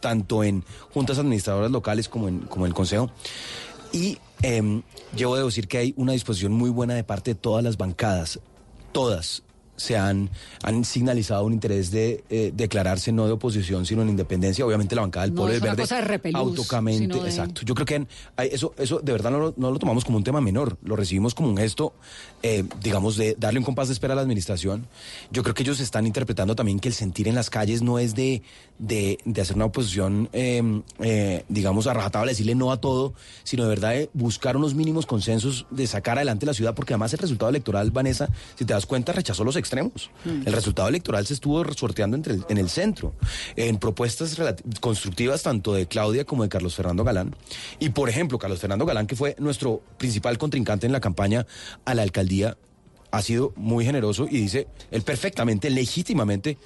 tanto 0.00 0.44
en 0.44 0.62
juntas 0.92 1.18
administradoras 1.18 1.70
locales 1.70 2.08
como 2.08 2.28
en, 2.28 2.40
como 2.40 2.66
el 2.66 2.74
Consejo. 2.74 3.10
Y 3.92 4.18
em, 4.42 4.82
llevo 5.16 5.36
de 5.36 5.44
decir 5.44 5.68
que 5.68 5.78
hay 5.78 5.94
una 5.96 6.12
disposición 6.12 6.52
muy 6.52 6.70
buena 6.70 6.94
de 6.94 7.04
parte 7.04 7.32
de 7.32 7.40
todas 7.40 7.64
las 7.64 7.78
bancadas, 7.78 8.40
todas 8.92 9.42
se 9.76 9.96
han, 9.96 10.30
han 10.62 10.84
signalizado 10.84 11.44
un 11.44 11.52
interés 11.52 11.90
de 11.90 12.24
eh, 12.30 12.52
declararse 12.54 13.12
no 13.12 13.26
de 13.26 13.32
oposición, 13.32 13.86
sino 13.86 14.02
en 14.02 14.08
independencia. 14.08 14.64
Obviamente 14.66 14.94
la 14.94 15.02
bancada 15.02 15.26
del 15.26 15.34
No 15.34 15.46
es 15.48 15.52
del 15.54 15.60
Verde 15.60 15.82
cosa 15.82 15.96
de 15.96 16.02
repelús, 16.02 16.40
autocamente, 16.40 17.20
de- 17.20 17.28
exacto. 17.28 17.62
Yo 17.64 17.74
creo 17.74 17.86
que 17.86 18.06
eso, 18.50 18.74
eso 18.78 19.00
de 19.00 19.12
verdad 19.12 19.30
no 19.30 19.38
lo, 19.38 19.54
no 19.56 19.70
lo 19.70 19.78
tomamos 19.78 20.04
como 20.04 20.18
un 20.18 20.24
tema 20.24 20.40
menor, 20.40 20.76
lo 20.82 20.96
recibimos 20.96 21.34
como 21.34 21.48
un 21.48 21.56
gesto, 21.56 21.92
eh, 22.42 22.64
digamos, 22.82 23.16
de 23.16 23.34
darle 23.38 23.58
un 23.58 23.64
compás 23.64 23.88
de 23.88 23.92
espera 23.94 24.12
a 24.12 24.16
la 24.16 24.22
administración. 24.22 24.86
Yo 25.30 25.42
creo 25.42 25.54
que 25.54 25.62
ellos 25.62 25.80
están 25.80 26.06
interpretando 26.06 26.54
también 26.56 26.80
que 26.80 26.88
el 26.88 26.94
sentir 26.94 27.28
en 27.28 27.34
las 27.34 27.50
calles 27.50 27.82
no 27.82 27.98
es 27.98 28.14
de, 28.14 28.42
de, 28.78 29.18
de 29.24 29.40
hacer 29.40 29.56
una 29.56 29.66
oposición, 29.66 30.28
eh, 30.32 30.82
eh, 31.00 31.44
digamos, 31.48 31.86
a 31.86 31.92
rajatabla, 31.94 32.30
decirle 32.30 32.54
no 32.54 32.72
a 32.72 32.80
todo, 32.80 33.14
sino 33.44 33.64
de 33.64 33.68
verdad 33.68 33.90
de 33.90 34.10
buscar 34.14 34.56
unos 34.56 34.74
mínimos 34.74 35.06
consensos 35.06 35.66
de 35.70 35.86
sacar 35.86 36.16
adelante 36.18 36.46
la 36.46 36.54
ciudad, 36.54 36.74
porque 36.74 36.94
además 36.94 37.12
el 37.12 37.18
resultado 37.18 37.48
electoral, 37.50 37.90
Vanessa, 37.90 38.28
si 38.54 38.64
te 38.64 38.72
das 38.72 38.86
cuenta, 38.86 39.12
rechazó 39.12 39.44
los 39.44 39.56
extremos. 39.66 40.10
Mm. 40.24 40.46
El 40.46 40.52
resultado 40.52 40.88
electoral 40.88 41.26
se 41.26 41.34
estuvo 41.34 41.64
sorteando 41.74 42.16
entre 42.16 42.34
el- 42.34 42.44
en 42.48 42.58
el 42.58 42.68
centro, 42.70 43.12
en 43.56 43.78
propuestas 43.78 44.36
constructivas 44.80 45.42
tanto 45.42 45.74
de 45.74 45.86
Claudia 45.86 46.24
como 46.24 46.42
de 46.44 46.48
Carlos 46.48 46.74
Fernando 46.74 47.04
Galán. 47.04 47.34
Y 47.80 47.90
por 47.90 48.08
ejemplo, 48.08 48.38
Carlos 48.38 48.60
Fernando 48.60 48.86
Galán, 48.86 49.06
que 49.06 49.16
fue 49.16 49.34
nuestro 49.38 49.82
principal 49.98 50.38
contrincante 50.38 50.86
en 50.86 50.92
la 50.92 51.00
campaña 51.00 51.46
a 51.84 51.94
la 51.94 52.02
alcaldía, 52.02 52.56
ha 53.10 53.22
sido 53.22 53.52
muy 53.56 53.84
generoso 53.84 54.26
y 54.30 54.38
dice, 54.40 54.66
él 54.90 55.02
perfectamente, 55.02 55.70
legítimamente, 55.70 56.58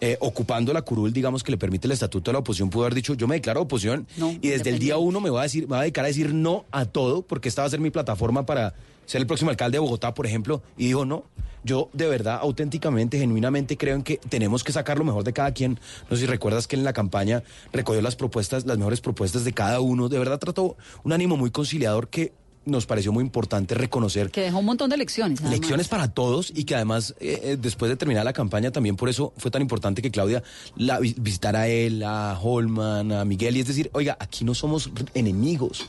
eh, 0.00 0.16
ocupando 0.20 0.72
la 0.74 0.82
curul, 0.82 1.12
digamos, 1.12 1.42
que 1.42 1.50
le 1.50 1.56
permite 1.56 1.86
el 1.86 1.92
estatuto 1.92 2.30
de 2.30 2.34
la 2.34 2.40
oposición, 2.40 2.68
pudo 2.68 2.84
haber 2.84 2.94
dicho, 2.94 3.14
yo 3.14 3.26
me 3.26 3.36
declaro 3.36 3.62
oposición 3.62 4.06
No, 4.18 4.30
y 4.42 4.48
desde 4.48 4.68
el 4.70 4.78
día 4.78 4.98
uno 4.98 5.20
me 5.20 5.30
voy 5.30 5.40
a 5.40 5.44
decir, 5.44 5.62
me 5.62 5.68
voy 5.68 5.78
a 5.78 5.80
dedicar 5.82 6.04
a 6.04 6.08
decir 6.08 6.34
no 6.34 6.66
a 6.70 6.84
todo, 6.84 7.22
porque 7.22 7.48
esta 7.48 7.62
va 7.62 7.66
a 7.68 7.70
ser 7.70 7.80
mi 7.80 7.90
plataforma 7.90 8.44
para 8.44 8.74
ser 9.06 9.20
el 9.20 9.26
próximo 9.26 9.50
alcalde 9.50 9.76
de 9.76 9.80
Bogotá, 9.80 10.12
por 10.14 10.26
ejemplo, 10.26 10.62
y 10.76 10.86
dijo 10.86 11.04
no. 11.04 11.24
Yo 11.64 11.90
de 11.92 12.06
verdad, 12.06 12.38
auténticamente, 12.42 13.18
genuinamente 13.18 13.76
creo 13.76 13.96
en 13.96 14.02
que 14.04 14.18
tenemos 14.18 14.62
que 14.62 14.70
sacar 14.70 14.98
lo 14.98 15.04
mejor 15.04 15.24
de 15.24 15.32
cada 15.32 15.50
quien. 15.52 15.80
No 16.08 16.16
sé 16.16 16.22
si 16.22 16.26
recuerdas 16.26 16.68
que 16.68 16.76
en 16.76 16.84
la 16.84 16.92
campaña 16.92 17.42
recogió 17.72 18.00
las 18.02 18.14
propuestas, 18.14 18.66
las 18.66 18.78
mejores 18.78 19.00
propuestas 19.00 19.44
de 19.44 19.52
cada 19.52 19.80
uno. 19.80 20.08
De 20.08 20.16
verdad 20.18 20.38
trató 20.38 20.76
un 21.02 21.12
ánimo 21.12 21.36
muy 21.36 21.50
conciliador 21.50 22.08
que 22.08 22.32
nos 22.66 22.84
pareció 22.86 23.12
muy 23.12 23.22
importante 23.22 23.74
reconocer 23.76 24.30
Que 24.30 24.40
dejó 24.42 24.58
un 24.58 24.64
montón 24.66 24.90
de 24.90 24.96
lecciones. 24.96 25.40
además. 25.40 25.58
Lecciones 25.58 25.88
para 25.88 26.08
todos 26.12 26.52
y 26.54 26.64
que 26.64 26.74
además, 26.76 27.14
eh, 27.20 27.40
eh, 27.42 27.56
después 27.60 27.88
de 27.88 27.96
terminar 27.96 28.24
la 28.24 28.32
campaña, 28.32 28.70
también 28.72 28.94
por 28.96 29.08
eso 29.08 29.32
fue 29.36 29.50
tan 29.52 29.62
importante 29.62 30.02
que 30.02 30.10
Claudia 30.12 30.42
la 30.76 30.98
vi- 31.00 31.14
visitara 31.18 31.62
a 31.62 31.68
él, 31.68 32.02
a 32.04 32.38
Holman, 32.40 33.10
a 33.12 33.24
Miguel, 33.24 33.56
y 33.56 33.60
es 33.60 33.66
decir, 33.68 33.88
oiga, 33.92 34.16
aquí 34.20 34.44
no 34.44 34.52
somos 34.54 34.90
enemigos, 35.14 35.86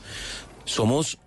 somos 0.64 1.18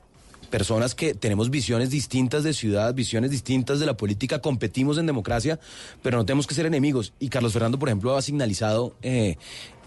personas 0.51 0.93
que 0.93 1.15
tenemos 1.15 1.49
visiones 1.49 1.89
distintas 1.89 2.43
de 2.43 2.53
ciudad, 2.53 2.93
visiones 2.93 3.31
distintas 3.31 3.79
de 3.79 3.87
la 3.87 3.97
política, 3.97 4.39
competimos 4.39 4.99
en 4.99 5.07
democracia, 5.07 5.59
pero 6.03 6.17
no 6.17 6.25
tenemos 6.25 6.45
que 6.45 6.53
ser 6.53 6.67
enemigos. 6.67 7.13
Y 7.19 7.29
Carlos 7.29 7.53
Fernando, 7.53 7.79
por 7.79 7.89
ejemplo, 7.89 8.15
ha 8.15 8.21
signalizado 8.21 8.95
eh, 9.01 9.37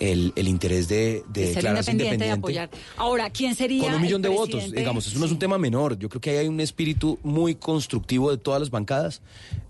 el, 0.00 0.32
el 0.34 0.48
interés 0.48 0.88
de, 0.88 1.22
de 1.28 1.42
De 1.48 1.54
ser 1.54 1.64
independiente, 1.64 1.84
de 1.84 1.92
independiente 1.92 2.30
apoyar. 2.30 2.70
Ahora, 2.96 3.30
¿quién 3.30 3.54
sería 3.54 3.84
con 3.84 3.94
un 3.94 4.02
millón 4.02 4.22
de 4.22 4.30
votos, 4.30 4.72
digamos, 4.72 5.06
eso 5.06 5.18
no 5.20 5.26
es 5.26 5.30
un 5.30 5.38
tema 5.38 5.58
menor. 5.58 5.98
Yo 5.98 6.08
creo 6.08 6.20
que 6.20 6.30
ahí 6.30 6.36
hay 6.38 6.48
un 6.48 6.60
espíritu 6.60 7.18
muy 7.22 7.54
constructivo 7.54 8.32
de 8.32 8.38
todas 8.38 8.58
las 8.58 8.70
bancadas 8.70 9.22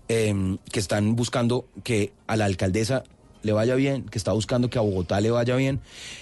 eh, 0.07 0.57
que 0.71 0.79
están 0.79 1.15
buscando 1.15 1.67
que 1.83 2.13
a 2.25 2.35
la 2.37 2.45
alcaldesa 2.45 3.03
le 3.43 3.51
vaya 3.51 3.75
bien, 3.75 4.03
que 4.05 4.17
está 4.17 4.31
buscando 4.31 4.69
que 4.69 4.79
a 4.79 4.81
Bogotá 4.81 5.21
le 5.21 5.29
vaya 5.29 5.55
bien 5.55 5.81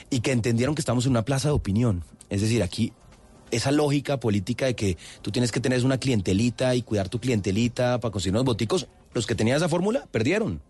y 0.09 0.19
que 0.19 0.31
entendieron 0.31 0.75
que 0.75 0.81
estamos 0.81 1.05
en 1.05 1.11
una 1.11 1.23
plaza 1.23 1.49
de 1.49 1.53
opinión. 1.53 2.03
Es 2.29 2.41
decir, 2.41 2.63
aquí 2.63 2.91
esa 3.55 3.71
lógica 3.71 4.19
política 4.19 4.65
de 4.65 4.75
que 4.75 4.97
tú 5.21 5.31
tienes 5.31 5.51
que 5.51 5.59
tener 5.59 5.83
una 5.85 5.97
clientelita 5.97 6.75
y 6.75 6.81
cuidar 6.81 7.09
tu 7.09 7.19
clientelita 7.19 7.99
para 7.99 8.11
conseguir 8.11 8.33
unos 8.33 8.45
boticos, 8.45 8.87
los 9.13 9.27
que 9.27 9.35
tenían 9.35 9.57
esa 9.57 9.69
fórmula 9.69 10.07
perdieron. 10.11 10.61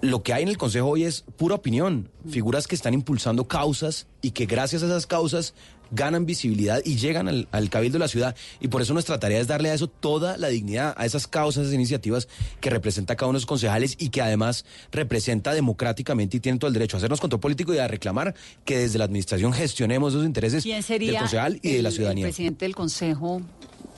Lo 0.00 0.22
que 0.22 0.32
hay 0.32 0.44
en 0.44 0.48
el 0.48 0.58
Consejo 0.58 0.90
hoy 0.90 1.04
es 1.04 1.24
pura 1.36 1.56
opinión, 1.56 2.08
figuras 2.28 2.68
que 2.68 2.76
están 2.76 2.94
impulsando 2.94 3.48
causas 3.48 4.06
y 4.22 4.30
que 4.30 4.46
gracias 4.46 4.82
a 4.84 4.86
esas 4.86 5.08
causas 5.08 5.54
ganan 5.90 6.26
visibilidad 6.26 6.80
y 6.84 6.96
llegan 6.96 7.28
al, 7.28 7.48
al 7.52 7.70
cabildo 7.70 7.94
de 7.94 8.00
la 8.00 8.08
ciudad. 8.08 8.36
Y 8.60 8.68
por 8.68 8.82
eso 8.82 8.92
nuestra 8.92 9.18
tarea 9.18 9.40
es 9.40 9.46
darle 9.46 9.70
a 9.70 9.74
eso 9.74 9.88
toda 9.88 10.36
la 10.36 10.48
dignidad, 10.48 10.94
a 10.96 11.06
esas 11.06 11.26
causas, 11.26 11.64
esas 11.64 11.74
iniciativas 11.74 12.28
que 12.60 12.70
representa 12.70 13.16
cada 13.16 13.28
uno 13.28 13.38
de 13.38 13.42
los 13.42 13.46
concejales 13.46 13.96
y 13.98 14.10
que 14.10 14.22
además 14.22 14.64
representa 14.92 15.52
democráticamente 15.54 16.36
y 16.36 16.40
tienen 16.40 16.58
todo 16.58 16.68
el 16.68 16.74
derecho 16.74 16.96
a 16.96 16.98
hacernos 16.98 17.20
control 17.20 17.40
político 17.40 17.74
y 17.74 17.78
a 17.78 17.88
reclamar 17.88 18.34
que 18.64 18.78
desde 18.78 18.98
la 18.98 19.04
administración 19.04 19.52
gestionemos 19.52 20.12
esos 20.12 20.26
intereses 20.26 20.62
¿Quién 20.62 20.82
del 20.82 21.16
concejal 21.16 21.60
y 21.62 21.72
de 21.72 21.82
la 21.82 21.90
ciudadanía. 21.90 22.26
El 22.26 22.30
presidente 22.30 22.64
del 22.64 22.74
Consejo 22.74 23.42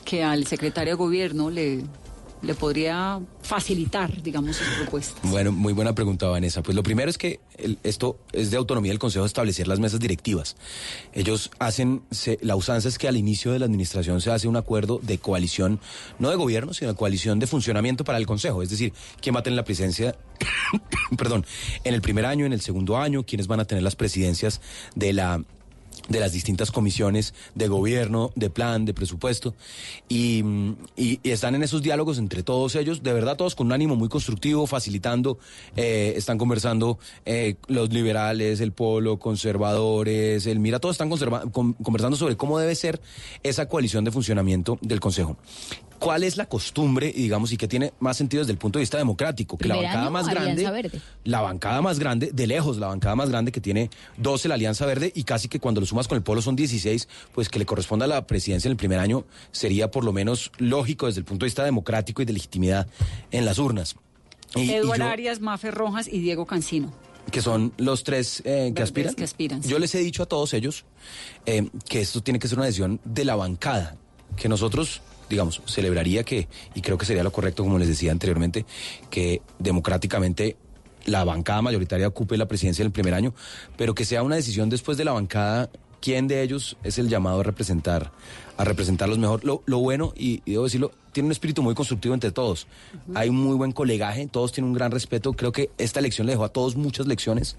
que 0.05 0.22
al 0.24 0.47
secretario 0.47 0.95
de 0.95 0.97
Gobierno 0.97 1.51
le, 1.51 1.82
le 2.43 2.55
podría 2.55 3.20
facilitar, 3.43 4.22
digamos, 4.22 4.57
sus 4.57 4.66
propuestas. 4.68 5.30
Bueno, 5.30 5.53
muy 5.53 5.72
buena 5.72 5.95
pregunta, 5.95 6.26
Vanessa. 6.28 6.62
Pues 6.62 6.74
lo 6.74 6.82
primero 6.82 7.11
es 7.11 7.18
que 7.18 7.41
esto 7.82 8.18
es 8.32 8.51
de 8.51 8.57
autonomía 8.57 8.93
del 8.93 8.99
Consejo 8.99 9.24
establecer 9.24 9.68
las 9.68 9.78
mesas 9.78 10.01
directivas. 10.01 10.57
Ellos 11.12 11.51
hacen, 11.59 12.03
la 12.41 12.57
usanza 12.57 12.88
es 12.88 12.99
que 12.99 13.09
al 13.09 13.16
inicio 13.16 13.53
de 13.53 13.59
la 13.59 13.66
administración 13.66 14.20
se 14.20 14.30
hace 14.30 14.49
un 14.49 14.57
acuerdo 14.57 15.01
de 15.03 15.18
coalición, 15.18 15.80
no 16.18 16.30
de 16.30 16.36
gobierno, 16.36 16.72
sino 16.72 16.91
de 16.91 16.97
coalición 16.97 17.38
de 17.38 17.47
funcionamiento 17.47 18.05
para 18.05 18.18
el 18.18 18.26
Consejo. 18.26 18.62
Es 18.62 18.70
decir, 18.70 18.93
quién 19.20 19.34
va 19.34 19.41
a 19.41 19.43
tener 19.43 19.57
la 19.57 19.64
presidencia, 19.64 20.16
perdón, 21.18 21.45
en 21.84 21.95
el 21.95 22.01
primer 22.01 22.26
año, 22.26 22.47
en 22.47 22.53
el 22.53 22.61
segundo 22.61 22.97
año, 22.97 23.24
quiénes 23.24 23.47
van 23.47 23.61
a 23.61 23.64
tener 23.64 23.84
las 23.84 23.97
presidencias 23.97 24.61
de 24.95 25.12
la 25.12 25.45
de 26.11 26.21
las 26.21 26.33
distintas 26.33 26.71
comisiones 26.71 27.33
de 27.55 27.69
gobierno, 27.69 28.31
de 28.35 28.51
plan, 28.51 28.85
de 28.85 28.93
presupuesto, 28.93 29.55
y, 30.09 30.43
mm, 30.43 30.77
y- 30.97 31.21
y 31.23 31.31
están 31.31 31.55
en 31.55 31.63
esos 31.63 31.81
diálogos 31.83 32.19
entre 32.19 32.43
todos 32.43 32.75
ellos, 32.75 33.03
de 33.03 33.13
verdad 33.15 33.37
todos 33.39 33.55
con 33.55 33.69
un 33.69 33.73
ánimo 33.73 33.97
muy 33.97 34.09
constructivo, 34.11 34.67
facilitando, 34.67 35.39
eh, 35.77 36.13
están 36.17 36.37
conversando 36.37 36.99
eh, 37.25 37.55
los 37.69 37.91
liberales, 37.93 38.61
el 38.61 38.73
polo, 38.73 39.19
conservadores, 39.19 40.47
el 40.47 40.59
mira, 40.59 40.79
todos 40.81 40.95
están 40.95 41.09
con- 41.51 41.73
conversando 41.75 42.17
sobre 42.17 42.37
cómo 42.37 42.59
debe 42.59 42.75
ser 42.75 43.01
esa 43.43 43.67
coalición 43.69 44.05
de 44.05 44.11
funcionamiento 44.11 44.79
del 44.83 45.01
Consejo. 45.01 45.37
¿Cuál 45.99 46.25
es 46.25 46.39
la 46.39 46.47
costumbre, 46.47 47.13
y 47.15 47.25
digamos, 47.25 47.53
y 47.53 47.59
que 47.59 47.69
tiene 47.69 47.93
más 48.01 48.17
sentido 48.17 48.41
desde 48.41 48.53
el 48.53 48.59
punto 48.59 48.79
de 48.79 48.85
vista 48.85 48.97
democrático? 48.97 49.59
Que 49.59 49.69
la 49.69 49.77
bancada 49.77 50.01
año, 50.05 50.11
más 50.11 50.29
grande 50.29 50.71
Verde. 50.71 51.01
la 51.25 51.43
bancada 51.43 51.83
más 51.83 51.99
grande, 51.99 52.31
de 52.33 52.47
lejos, 52.47 52.79
la 52.79 52.87
bancada 52.87 53.15
más 53.17 53.29
grande 53.29 53.53
que 53.53 53.61
tiene 53.61 53.91
12 54.17 54.49
la 54.49 54.55
Alianza 54.55 54.87
Verde 54.87 55.13
y 55.15 55.25
casi 55.25 55.49
que 55.49 55.61
cuando 55.61 55.79
lo 55.79 55.87
sumas 56.01 56.09
con 56.09 56.17
el 56.17 56.23
Polo 56.23 56.41
son 56.43 56.57
16, 56.57 57.09
pues 57.33 57.49
que 57.49 57.59
le 57.59 57.67
corresponda 57.67 58.05
a 58.07 58.09
la 58.09 58.27
presidencia 58.27 58.69
en 58.69 58.73
el 58.73 58.77
primer 58.77 58.99
año 58.99 59.25
sería 59.53 59.91
por 59.91 60.05
lo 60.05 60.13
menos 60.13 60.51
lógico 60.59 61.07
desde 61.07 61.21
el 61.21 61.25
punto 61.25 61.45
de 61.45 61.49
vista 61.49 61.65
democrático 61.65 62.23
y 62.23 62.25
de 62.25 62.33
legitimidad 62.33 62.87
en 63.31 63.45
las 63.45 63.59
urnas. 63.59 63.97
Y- 64.57 64.63
y 64.63 64.73
Eduardo 64.75 65.05
yo- 65.05 65.11
Arias, 65.11 65.41
Mafe 65.41 65.71
Rojas 65.71 66.09
y 66.09 66.21
Diego 66.21 66.47
Cancino. 66.47 66.93
que 67.31 67.43
son 67.43 67.73
los 67.77 68.03
tres 68.03 68.43
eh, 68.45 68.73
que 68.75 68.83
aspiran. 68.83 69.15
que 69.15 69.23
aspiran, 69.25 69.63
sí. 69.63 69.69
Yo 69.69 69.79
les 69.79 69.95
he 69.95 69.99
dicho 70.01 70.23
a 70.23 70.27
todos 70.27 70.53
ellos 70.55 70.85
eh, 71.47 71.69
que 71.89 72.01
esto 72.01 72.23
tiene 72.23 72.39
que 72.41 72.49
ser 72.49 72.59
una 72.59 72.67
decisión 72.67 72.99
de 73.05 73.25
la 73.25 73.37
bancada, 73.37 73.95
que 74.37 74.49
nosotros, 74.49 75.03
digamos, 75.29 75.63
celebraría 75.67 76.25
que, 76.25 76.49
y 76.75 76.81
creo 76.81 76.97
que 76.99 77.05
sería 77.07 77.23
lo 77.23 77.31
correcto, 77.31 77.63
como 77.63 77.79
les 77.79 77.87
decía 77.89 78.11
anteriormente, 78.11 78.65
que 79.11 79.43
democráticamente 79.61 80.57
la 81.05 81.23
bancada 81.25 81.63
mayoritaria 81.63 82.09
ocupe 82.09 82.37
la 82.37 82.47
presidencia 82.49 82.83
en 82.83 82.87
el 82.87 82.93
primer 82.93 83.15
año, 83.15 83.33
pero 83.77 83.95
que 83.95 84.05
sea 84.05 84.23
una 84.25 84.35
decisión 84.37 84.69
después 84.69 84.99
de 84.99 85.05
la 85.05 85.13
bancada 85.13 85.71
quién 86.01 86.29
de 86.29 86.43
ellos 86.43 86.77
es 86.83 86.99
el 86.99 87.09
llamado 87.09 87.41
a 87.41 87.45
representar, 87.45 88.13
a 88.61 88.65
representarlos 88.65 89.19
mejor. 89.19 89.43
Lo, 89.45 89.63
lo 89.65 89.79
bueno, 89.79 90.13
y, 90.17 90.43
y 90.45 90.53
debo 90.53 90.65
decirlo, 90.65 90.93
tiene 91.13 91.27
un 91.27 91.33
espíritu 91.33 91.63
muy 91.63 91.75
constructivo 91.75 92.15
entre 92.15 92.31
todos. 92.31 92.67
Hay 93.15 93.29
un 93.31 93.37
muy 93.37 93.57
buen 93.57 93.73
colegaje, 93.73 94.29
todos 94.31 94.53
tienen 94.53 94.69
un 94.71 94.75
gran 94.75 94.93
respeto. 94.93 95.33
Creo 95.33 95.51
que 95.51 95.71
esta 95.79 95.99
elección 95.99 96.27
le 96.27 96.35
dejó 96.35 96.45
a 96.45 96.51
todos 96.51 96.77
muchas 96.77 97.07
lecciones. 97.07 97.57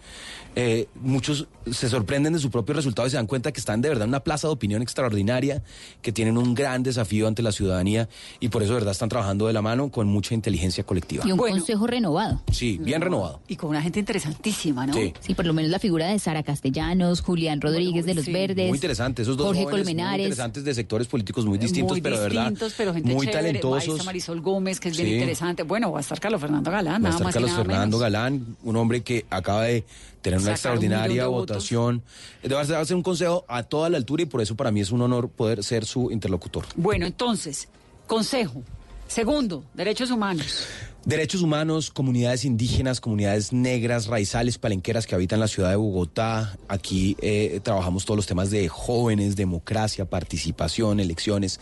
Eh, 0.55 0.87
muchos 1.01 1.47
se 1.69 1.89
sorprenden 1.89 2.33
de 2.33 2.39
su 2.39 2.49
propio 2.51 2.75
resultado 2.75 3.07
y 3.07 3.11
se 3.11 3.17
dan 3.17 3.27
cuenta 3.27 3.51
que 3.51 3.59
están 3.59 3.81
de 3.81 3.89
verdad 3.89 4.03
en 4.03 4.09
una 4.09 4.21
plaza 4.21 4.47
de 4.47 4.53
opinión 4.53 4.81
extraordinaria, 4.81 5.63
que 6.01 6.11
tienen 6.11 6.37
un 6.37 6.53
gran 6.53 6.83
desafío 6.83 7.27
ante 7.27 7.41
la 7.41 7.51
ciudadanía 7.51 8.07
y 8.39 8.49
por 8.49 8.61
eso 8.63 8.73
de 8.73 8.79
verdad 8.79 8.91
están 8.91 9.09
trabajando 9.09 9.47
de 9.47 9.53
la 9.53 9.61
mano 9.61 9.89
con 9.89 10.07
mucha 10.07 10.33
inteligencia 10.33 10.83
colectiva. 10.85 11.23
Y 11.27 11.31
un 11.31 11.37
consejo 11.37 11.87
renovado. 11.87 12.41
Sí, 12.51 12.77
bien 12.77 13.01
renovado. 13.01 13.41
Y 13.47 13.55
con 13.57 13.71
una 13.71 13.81
gente 13.81 13.99
interesantísima, 13.99 14.85
¿no? 14.87 14.93
Sí. 14.93 15.13
Sí, 15.19 15.33
por 15.33 15.45
lo 15.45 15.53
menos 15.53 15.71
la 15.71 15.79
figura 15.79 16.07
de 16.07 16.19
Sara 16.19 16.43
Castellanos, 16.43 17.21
Julián 17.21 17.59
Rodríguez 17.59 18.05
de 18.05 18.13
los 18.13 18.27
Verdes. 18.27 18.69
Muy 18.69 18.77
interesante, 18.77 19.23
esos 19.23 19.35
dos 19.35 19.47
Jorge 19.47 19.63
jóvenes 19.63 19.85
muy 19.85 19.93
Colmenares. 19.93 20.25
interesantes 20.27 20.63
de 20.63 20.73
sectores 20.91 21.07
políticos 21.07 21.45
muy 21.45 21.57
distintos, 21.57 21.93
muy 21.93 22.01
pero 22.01 22.17
de 22.17 22.23
verdad 22.23 22.53
pero 22.75 22.93
gente 22.93 23.13
muy 23.13 23.25
chévere. 23.25 23.37
Va 23.37 23.39
a 23.39 23.61
talentosos. 23.79 24.05
Marisol 24.05 24.41
Gómez, 24.41 24.79
que 24.81 24.89
es 24.89 24.97
bien 24.97 25.07
Sí. 25.07 25.13
interesante. 25.15 25.63
Bueno, 25.63 25.89
va 25.89 25.99
a 25.99 26.01
estar 26.01 26.19
Carlos 26.19 26.41
Fernando 26.41 26.69
Galán, 26.69 27.01
Va 27.03 27.07
a 27.07 27.11
estar 27.11 27.23
más 27.23 27.33
Carlos 27.33 27.51
nada 27.51 27.63
Fernando 27.63 27.97
menos. 27.97 27.99
Galán, 28.01 28.57
un 28.63 28.75
hombre 28.75 29.01
que 29.01 29.25
acaba 29.29 29.63
de 29.63 29.85
tener 30.21 30.39
una 30.39 30.57
Sacar 30.57 30.73
un 30.73 30.83
extraordinaria 30.83 31.27
votos. 31.27 31.47
votación. 31.55 32.03
Va 32.51 32.59
a 32.81 32.85
ser 32.85 32.95
un 32.97 33.03
consejo 33.03 33.45
a 33.47 33.63
toda 33.63 33.89
la 33.89 33.95
altura 33.97 34.23
y 34.23 34.25
por 34.25 34.41
eso 34.41 34.55
para 34.55 34.69
mí 34.71 34.81
es 34.81 34.91
un 34.91 35.01
honor 35.01 35.29
poder 35.29 35.63
ser 35.63 35.85
su 35.85 36.11
interlocutor. 36.11 36.65
Bueno, 36.75 37.05
entonces, 37.05 37.69
consejo. 38.05 38.61
Segundo, 39.07 39.63
derechos 39.73 40.11
humanos. 40.11 40.65
Derechos 41.05 41.41
humanos, 41.41 41.89
comunidades 41.89 42.45
indígenas, 42.45 43.01
comunidades 43.01 43.53
negras, 43.53 44.05
raizales, 44.05 44.59
palenqueras 44.59 45.07
que 45.07 45.15
habitan 45.15 45.39
la 45.39 45.47
ciudad 45.47 45.71
de 45.71 45.75
Bogotá. 45.75 46.55
Aquí 46.67 47.17
eh, 47.21 47.59
trabajamos 47.63 48.05
todos 48.05 48.17
los 48.17 48.27
temas 48.27 48.51
de 48.51 48.69
jóvenes, 48.69 49.35
democracia, 49.35 50.05
participación, 50.05 50.99
elecciones. 50.99 51.59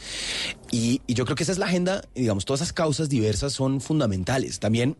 Y, 0.71 1.01
yo 1.07 1.23
creo 1.23 1.37
que 1.37 1.43
esa 1.43 1.53
es 1.53 1.57
la 1.57 1.67
agenda, 1.67 2.03
digamos, 2.13 2.43
todas 2.43 2.59
esas 2.59 2.73
causas 2.73 3.07
diversas 3.07 3.53
son 3.53 3.79
fundamentales. 3.79 4.59
También, 4.59 4.97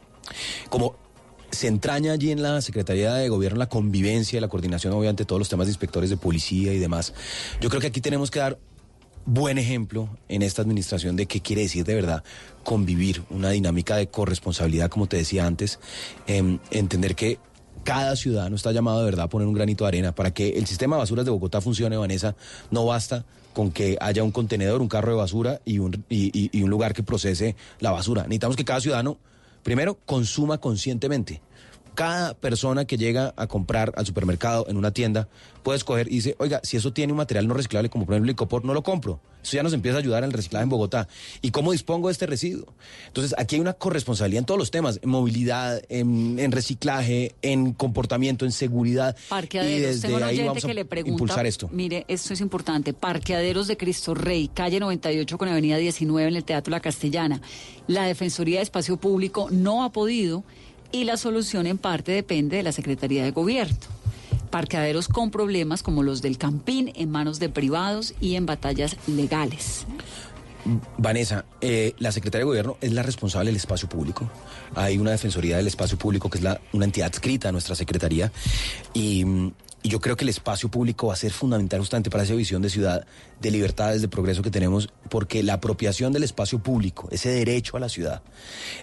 como 0.70 0.96
se 1.50 1.66
entraña 1.66 2.12
allí 2.12 2.30
en 2.30 2.42
la 2.42 2.62
Secretaría 2.62 3.12
de 3.14 3.28
Gobierno 3.28 3.58
la 3.58 3.68
convivencia 3.68 4.38
y 4.38 4.40
la 4.40 4.48
coordinación, 4.48 4.94
obviamente, 4.94 5.26
todos 5.26 5.40
los 5.40 5.48
temas 5.50 5.66
de 5.66 5.72
inspectores 5.72 6.08
de 6.08 6.16
policía 6.16 6.72
y 6.72 6.78
demás. 6.78 7.12
Yo 7.60 7.68
creo 7.68 7.82
que 7.82 7.88
aquí 7.88 8.00
tenemos 8.00 8.30
que 8.30 8.38
dar 8.38 8.58
buen 9.28 9.58
ejemplo 9.58 10.08
en 10.28 10.40
esta 10.40 10.62
administración 10.62 11.14
de 11.14 11.26
qué 11.26 11.42
quiere 11.42 11.60
decir 11.60 11.84
de 11.84 11.94
verdad 11.94 12.24
convivir, 12.64 13.22
una 13.28 13.50
dinámica 13.50 13.96
de 13.96 14.08
corresponsabilidad, 14.08 14.88
como 14.88 15.06
te 15.06 15.18
decía 15.18 15.46
antes, 15.46 15.78
em, 16.26 16.58
entender 16.70 17.14
que 17.14 17.38
cada 17.84 18.16
ciudadano 18.16 18.56
está 18.56 18.72
llamado 18.72 19.00
de 19.00 19.04
verdad 19.04 19.26
a 19.26 19.28
poner 19.28 19.46
un 19.46 19.52
granito 19.52 19.84
de 19.84 19.88
arena. 19.88 20.14
Para 20.14 20.32
que 20.32 20.50
el 20.50 20.66
sistema 20.66 20.96
de 20.96 21.00
basuras 21.00 21.26
de 21.26 21.30
Bogotá 21.30 21.60
funcione, 21.60 21.96
Vanessa, 21.96 22.36
no 22.70 22.86
basta 22.86 23.26
con 23.52 23.70
que 23.70 23.98
haya 24.00 24.22
un 24.24 24.30
contenedor, 24.30 24.80
un 24.80 24.88
carro 24.88 25.12
de 25.12 25.18
basura 25.18 25.60
y 25.64 25.78
un, 25.78 26.04
y, 26.08 26.62
un 26.62 26.70
lugar 26.70 26.94
que 26.94 27.02
procese 27.02 27.54
la 27.80 27.90
basura. 27.90 28.22
Necesitamos 28.22 28.56
que 28.56 28.64
cada 28.64 28.80
ciudadano, 28.80 29.18
primero, 29.62 29.98
consuma 30.06 30.58
conscientemente. 30.58 31.42
Cada 31.98 32.34
persona 32.34 32.84
que 32.84 32.96
llega 32.96 33.34
a 33.36 33.48
comprar 33.48 33.92
al 33.96 34.06
supermercado 34.06 34.66
en 34.68 34.76
una 34.76 34.92
tienda 34.92 35.26
puede 35.64 35.78
escoger 35.78 36.06
y 36.06 36.10
dice, 36.10 36.36
oiga, 36.38 36.60
si 36.62 36.76
eso 36.76 36.92
tiene 36.92 37.12
un 37.12 37.16
material 37.16 37.48
no 37.48 37.54
reciclable 37.54 37.90
como 37.90 38.06
por 38.06 38.14
ejemplo 38.14 38.26
el 38.26 38.34
licopor, 38.34 38.64
no 38.64 38.72
lo 38.72 38.84
compro. 38.84 39.18
Eso 39.42 39.56
ya 39.56 39.64
nos 39.64 39.72
empieza 39.72 39.96
a 39.96 40.00
ayudar 40.00 40.22
el 40.22 40.32
reciclaje 40.32 40.62
en 40.62 40.68
Bogotá. 40.68 41.08
¿Y 41.42 41.50
cómo 41.50 41.72
dispongo 41.72 42.06
de 42.06 42.12
este 42.12 42.26
residuo? 42.26 42.72
Entonces, 43.08 43.34
aquí 43.36 43.56
hay 43.56 43.60
una 43.60 43.72
corresponsabilidad 43.72 44.38
en 44.38 44.44
todos 44.46 44.58
los 44.58 44.70
temas, 44.70 45.00
en 45.02 45.10
movilidad, 45.10 45.82
en, 45.88 46.38
en 46.38 46.52
reciclaje, 46.52 47.34
en 47.42 47.72
comportamiento, 47.72 48.44
en 48.44 48.52
seguridad. 48.52 49.16
y 49.16 49.28
Parqueaderos. 49.30 49.80
desde 49.80 50.02
Tengo 50.02 50.18
un 50.18 50.22
ahí 50.22 50.38
vamos 50.44 50.64
a 50.64 50.68
que 50.68 50.74
le 50.74 50.84
pregunta. 50.84 51.14
impulsar 51.14 51.46
esto. 51.46 51.68
Mire, 51.72 52.04
esto 52.06 52.32
es 52.32 52.40
importante. 52.40 52.92
Parqueaderos 52.92 53.66
de 53.66 53.76
Cristo 53.76 54.14
Rey, 54.14 54.46
calle 54.54 54.78
98 54.78 55.36
con 55.36 55.48
avenida 55.48 55.76
19 55.78 56.28
en 56.28 56.36
el 56.36 56.44
Teatro 56.44 56.70
La 56.70 56.78
Castellana. 56.80 57.40
La 57.88 58.04
Defensoría 58.04 58.58
de 58.58 58.62
Espacio 58.62 58.98
Público 58.98 59.48
no 59.50 59.82
ha 59.82 59.90
podido 59.90 60.44
y 60.92 61.04
la 61.04 61.16
solución 61.16 61.66
en 61.66 61.78
parte 61.78 62.12
depende 62.12 62.56
de 62.56 62.62
la 62.62 62.72
Secretaría 62.72 63.24
de 63.24 63.30
Gobierno. 63.30 63.76
Parqueaderos 64.50 65.08
con 65.08 65.30
problemas 65.30 65.82
como 65.82 66.02
los 66.02 66.22
del 66.22 66.38
Campín 66.38 66.92
en 66.94 67.10
manos 67.10 67.38
de 67.38 67.48
privados 67.48 68.14
y 68.20 68.34
en 68.34 68.46
batallas 68.46 68.96
legales. 69.06 69.86
Vanessa, 70.96 71.44
eh, 71.60 71.94
la 71.98 72.12
Secretaría 72.12 72.40
de 72.40 72.48
Gobierno 72.48 72.76
es 72.80 72.92
la 72.92 73.02
responsable 73.02 73.48
del 73.48 73.56
espacio 73.56 73.88
público. 73.88 74.30
Hay 74.74 74.98
una 74.98 75.10
Defensoría 75.12 75.56
del 75.56 75.66
Espacio 75.66 75.96
Público 75.96 76.28
que 76.28 76.38
es 76.38 76.44
una 76.72 76.84
entidad 76.84 77.08
adscrita 77.08 77.48
a 77.48 77.52
nuestra 77.52 77.74
Secretaría. 77.74 78.30
Y, 78.92 79.24
mm, 79.24 79.52
y 79.82 79.88
yo 79.90 80.00
creo 80.00 80.16
que 80.16 80.24
el 80.24 80.28
espacio 80.28 80.68
público 80.68 81.06
va 81.08 81.14
a 81.14 81.16
ser 81.16 81.32
fundamental 81.32 81.80
justamente 81.80 82.10
para 82.10 82.24
esa 82.24 82.34
visión 82.34 82.62
de 82.62 82.70
ciudad, 82.70 83.06
de 83.40 83.50
libertades, 83.50 84.02
de 84.02 84.08
progreso 84.08 84.42
que 84.42 84.50
tenemos, 84.50 84.88
porque 85.08 85.42
la 85.42 85.54
apropiación 85.54 86.12
del 86.12 86.24
espacio 86.24 86.58
público, 86.58 87.08
ese 87.10 87.30
derecho 87.30 87.76
a 87.76 87.80
la 87.80 87.88
ciudad, 87.88 88.22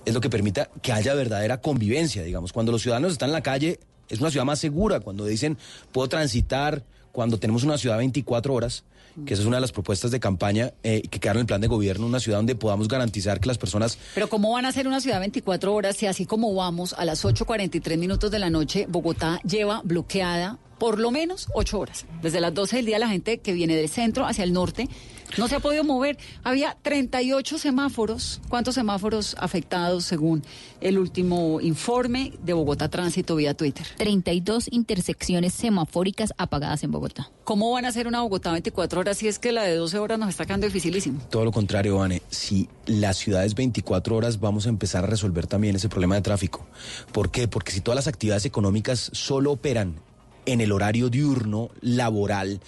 es 0.06 0.14
lo 0.14 0.22
que 0.22 0.30
permita 0.30 0.70
que 0.82 0.94
haya 0.94 1.14
verdadera 1.14 1.60
convivencia, 1.60 2.24
digamos. 2.24 2.54
Cuando 2.54 2.72
los 2.72 2.82
ciudadanos 2.82 3.12
están 3.12 3.30
en 3.30 3.34
la 3.34 3.44
calle, 3.44 3.80
es 4.10 4.20
una 4.20 4.32
ciudad 4.32 4.46
más 4.46 4.60
segura. 4.60 5.00
Cuando 5.02 5.26
dicen, 5.26 5.58
puedo 5.92 6.08
transitar, 6.08 6.84
cuando 7.12 7.40
tenemos 7.40 7.64
una 7.64 7.78
ciudad 7.78 7.98
24 7.98 8.54
horas, 8.54 8.84
que 9.26 9.34
esa 9.34 9.44
es 9.44 9.48
una 9.48 9.58
de 9.58 9.62
las 9.62 9.72
propuestas 9.72 10.12
de 10.12 10.20
campaña 10.20 10.74
eh, 10.84 11.02
que 11.10 11.20
quedaron 11.20 11.40
en 11.40 11.42
el 11.42 11.48
plan 11.48 11.62
de 11.62 11.68
gobierno, 11.68 12.06
una 12.06 12.20
ciudad 12.20 12.40
donde 12.40 12.56
podamos 12.56 12.88
garantizar 12.88 13.40
que 13.40 13.48
las 13.48 13.58
personas 13.58 13.98
Pero 14.14 14.28
¿cómo 14.28 14.52
van 14.52 14.66
a 14.66 14.72
ser 14.72 14.88
una 14.88 15.00
ciudad 15.00 15.20
24 15.20 15.74
horas 15.74 15.96
si 15.96 16.08
así 16.08 16.26
como 16.26 16.54
vamos 16.54 16.94
a 16.94 17.06
las 17.06 17.24
8.43 17.24 17.98
minutos 17.98 18.32
de 18.32 18.40
la 18.40 18.50
noche, 18.50 18.88
Bogotá 18.90 19.40
lleva 19.44 19.82
bloqueada 19.84 20.58
por 20.78 21.00
lo 21.00 21.12
menos 21.12 21.48
8 21.54 21.80
horas? 21.80 22.06
Desde 22.22 22.42
las 22.42 22.54
12 22.54 22.78
del 22.78 22.86
día 22.86 23.00
la 23.00 23.08
gente 23.08 23.38
que 23.38 23.54
viene 23.54 23.76
del 23.76 23.90
centro 23.90 24.26
hacia 24.26 24.44
el 24.44 24.54
norte 24.54 24.90
no 25.38 25.48
se 25.48 25.56
ha 25.56 25.60
podido 25.60 25.84
mover. 25.84 26.18
Había 26.44 26.78
38 26.82 27.58
semáforos. 27.58 28.42
¿Cuántos 28.50 28.76
semáforos 28.76 29.36
afectados 29.40 30.06
según 30.06 30.44
el 30.82 30.98
último 30.98 31.60
informe 31.62 32.34
de 32.44 32.54
Bogotá 32.54 32.90
Tránsito 32.90 33.36
vía 33.36 33.54
Twitter? 33.54 33.86
32 33.98 34.70
intersecciones 34.72 35.54
semafóricas 35.54 36.34
apagadas 36.38 36.84
en 36.84 36.92
Bogotá. 36.92 37.30
¿Cómo 37.44 37.72
van 37.72 37.86
a 37.86 37.92
ser 37.92 38.08
una 38.08 38.22
Bogotá 38.22 38.52
24 38.52 39.00
horas 39.00 39.18
si 39.18 39.28
es 39.28 39.40
que 39.40 39.52
la 39.52 39.64
de 39.64 39.76
12 39.76 40.00
horas 40.00 40.20
nos 40.20 40.30
está 40.30 40.46
quedando 40.46 40.68
dificilísimo? 40.68 41.20
Todo 41.30 41.46
lo 41.46 41.52
contrario, 41.52 41.98
Vane. 41.98 42.22
Si 42.30 42.70
la 42.86 43.14
ciudad 43.14 43.46
es 43.46 43.56
24 43.56 44.16
horas, 44.16 44.40
vamos 44.40 44.66
a 44.66 44.70
empezar 44.70 45.04
a 45.04 45.08
resolver 45.08 45.48
también 45.48 45.76
ese 45.76 45.90
problema 45.90 46.16
de 46.16 46.22
tráfico. 46.22 46.66
¿Por 47.12 47.32
qué? 47.32 47.48
Porque 47.48 47.72
si 47.72 47.82
todas 47.82 47.96
las 47.96 48.08
actividades 48.08 48.46
económicas 48.46 49.10
solo 49.14 49.52
operan 49.52 49.96
en 50.46 50.62
el 50.62 50.72
horario 50.72 51.10
diurno, 51.10 51.70
laboral, 51.82 52.62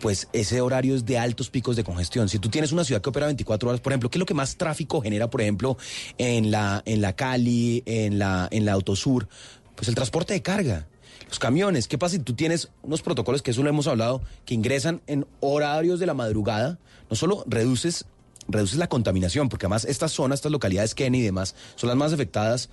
pues 0.00 0.28
ese 0.32 0.60
horario 0.60 0.94
es 0.94 1.04
de 1.04 1.18
altos 1.18 1.50
picos 1.50 1.76
de 1.76 1.84
congestión. 1.84 2.28
Si 2.28 2.38
tú 2.38 2.48
tienes 2.48 2.72
una 2.72 2.84
ciudad 2.84 3.00
que 3.00 3.10
opera 3.10 3.26
24 3.26 3.68
horas, 3.68 3.80
por 3.80 3.92
ejemplo, 3.92 4.10
¿qué 4.10 4.18
es 4.18 4.20
lo 4.20 4.26
que 4.26 4.34
más 4.34 4.56
tráfico 4.56 5.00
genera, 5.00 5.30
por 5.30 5.40
ejemplo, 5.40 5.76
en 6.18 6.50
la, 6.50 6.82
en 6.86 7.00
la 7.00 7.14
Cali, 7.14 7.82
en 7.86 8.18
la, 8.18 8.48
en 8.50 8.64
la 8.64 8.72
Autosur? 8.72 9.28
Pues 9.74 9.88
el 9.88 9.94
transporte 9.94 10.34
de 10.34 10.42
carga. 10.42 10.86
Los 11.28 11.38
camiones, 11.38 11.88
¿qué 11.88 11.96
pasa 11.96 12.16
si 12.16 12.22
tú 12.22 12.34
tienes 12.34 12.68
unos 12.82 13.00
protocolos, 13.00 13.42
que 13.42 13.52
eso 13.52 13.62
lo 13.62 13.70
hemos 13.70 13.86
hablado, 13.86 14.22
que 14.44 14.54
ingresan 14.54 15.00
en 15.06 15.26
horarios 15.40 15.98
de 15.98 16.06
la 16.06 16.14
madrugada? 16.14 16.78
No 17.08 17.16
solo 17.16 17.44
reduces 17.46 18.04
reduces 18.48 18.78
la 18.78 18.88
contaminación, 18.88 19.48
porque 19.48 19.66
además 19.66 19.84
estas 19.84 20.12
zonas, 20.12 20.38
estas 20.38 20.52
localidades, 20.52 20.94
Kennedy 20.94 21.22
y 21.22 21.26
demás, 21.26 21.54
son 21.76 21.88
las 21.88 21.96
más 21.96 22.12
afectadas 22.12 22.70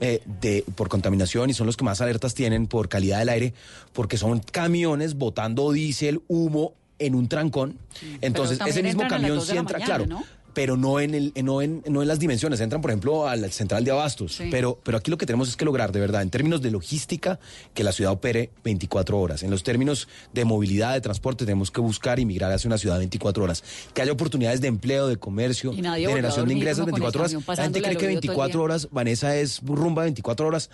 eh, 0.00 0.22
de, 0.40 0.64
por 0.74 0.88
contaminación 0.88 1.50
y 1.50 1.54
son 1.54 1.66
los 1.66 1.76
que 1.76 1.84
más 1.84 2.00
alertas 2.00 2.34
tienen 2.34 2.66
por 2.66 2.88
calidad 2.88 3.18
del 3.18 3.28
aire, 3.28 3.54
porque 3.92 4.16
son 4.16 4.40
camiones 4.40 5.14
botando 5.14 5.70
diésel, 5.72 6.22
humo 6.28 6.74
en 6.98 7.14
un 7.14 7.28
trancón. 7.28 7.78
Entonces, 8.20 8.58
ese 8.66 8.82
mismo 8.82 9.06
camión 9.08 9.40
sí 9.40 9.56
entra, 9.56 9.78
mañana, 9.78 9.84
claro. 9.84 10.06
¿no? 10.06 10.24
Pero 10.54 10.76
no 10.76 11.00
en, 11.00 11.14
el, 11.14 11.32
no, 11.42 11.62
en, 11.62 11.82
no 11.88 12.02
en 12.02 12.08
las 12.08 12.18
dimensiones, 12.18 12.60
entran 12.60 12.82
por 12.82 12.90
ejemplo 12.90 13.26
a 13.26 13.36
la 13.36 13.48
central 13.50 13.84
de 13.84 13.90
abastos. 13.90 14.34
Sí. 14.34 14.48
Pero, 14.50 14.78
pero 14.82 14.98
aquí 14.98 15.10
lo 15.10 15.18
que 15.18 15.26
tenemos 15.26 15.48
es 15.48 15.56
que 15.56 15.64
lograr, 15.64 15.92
de 15.92 16.00
verdad, 16.00 16.22
en 16.22 16.30
términos 16.30 16.62
de 16.62 16.70
logística, 16.70 17.38
que 17.74 17.84
la 17.84 17.92
ciudad 17.92 18.12
opere 18.12 18.50
24 18.64 19.18
horas. 19.18 19.42
En 19.42 19.50
los 19.50 19.62
términos 19.62 20.08
de 20.32 20.44
movilidad, 20.44 20.92
de 20.94 21.00
transporte, 21.00 21.44
tenemos 21.44 21.70
que 21.70 21.80
buscar 21.80 22.18
y 22.18 22.26
migrar 22.26 22.52
hacia 22.52 22.68
una 22.68 22.78
ciudad 22.78 22.98
24 22.98 23.44
horas. 23.44 23.64
Que 23.94 24.02
haya 24.02 24.12
oportunidades 24.12 24.60
de 24.60 24.68
empleo, 24.68 25.06
de 25.06 25.16
comercio, 25.16 25.72
de 25.72 25.82
generación 25.82 26.48
de 26.48 26.54
ingresos 26.54 26.80
como 26.80 26.92
con 26.92 27.02
el 27.02 27.12
24 27.12 27.20
horas. 27.20 27.58
La 27.58 27.64
gente 27.64 27.82
cree 27.82 27.96
que 27.96 28.06
oído 28.06 28.20
todo 28.20 28.32
el 28.32 28.36
24 28.36 28.52
día. 28.52 28.64
horas, 28.64 28.88
Vanessa, 28.90 29.36
es 29.36 29.60
rumba 29.64 30.02
24 30.02 30.46
horas. 30.46 30.70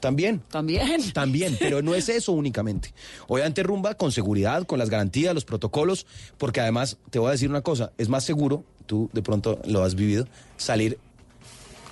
También. 0.00 0.42
También. 0.50 1.12
También, 1.12 1.56
pero 1.58 1.82
no 1.82 1.94
es 1.94 2.08
eso 2.08 2.32
únicamente. 2.32 2.92
Obviamente 3.26 3.62
rumba 3.62 3.94
con 3.94 4.12
seguridad, 4.12 4.64
con 4.64 4.78
las 4.78 4.90
garantías, 4.90 5.34
los 5.34 5.44
protocolos, 5.44 6.06
porque 6.38 6.60
además 6.60 6.98
te 7.10 7.18
voy 7.18 7.28
a 7.28 7.32
decir 7.32 7.48
una 7.48 7.62
cosa, 7.62 7.92
es 7.98 8.08
más 8.08 8.24
seguro, 8.24 8.64
tú 8.86 9.08
de 9.12 9.22
pronto 9.22 9.60
lo 9.66 9.82
has 9.82 9.94
vivido, 9.94 10.26
salir 10.56 10.98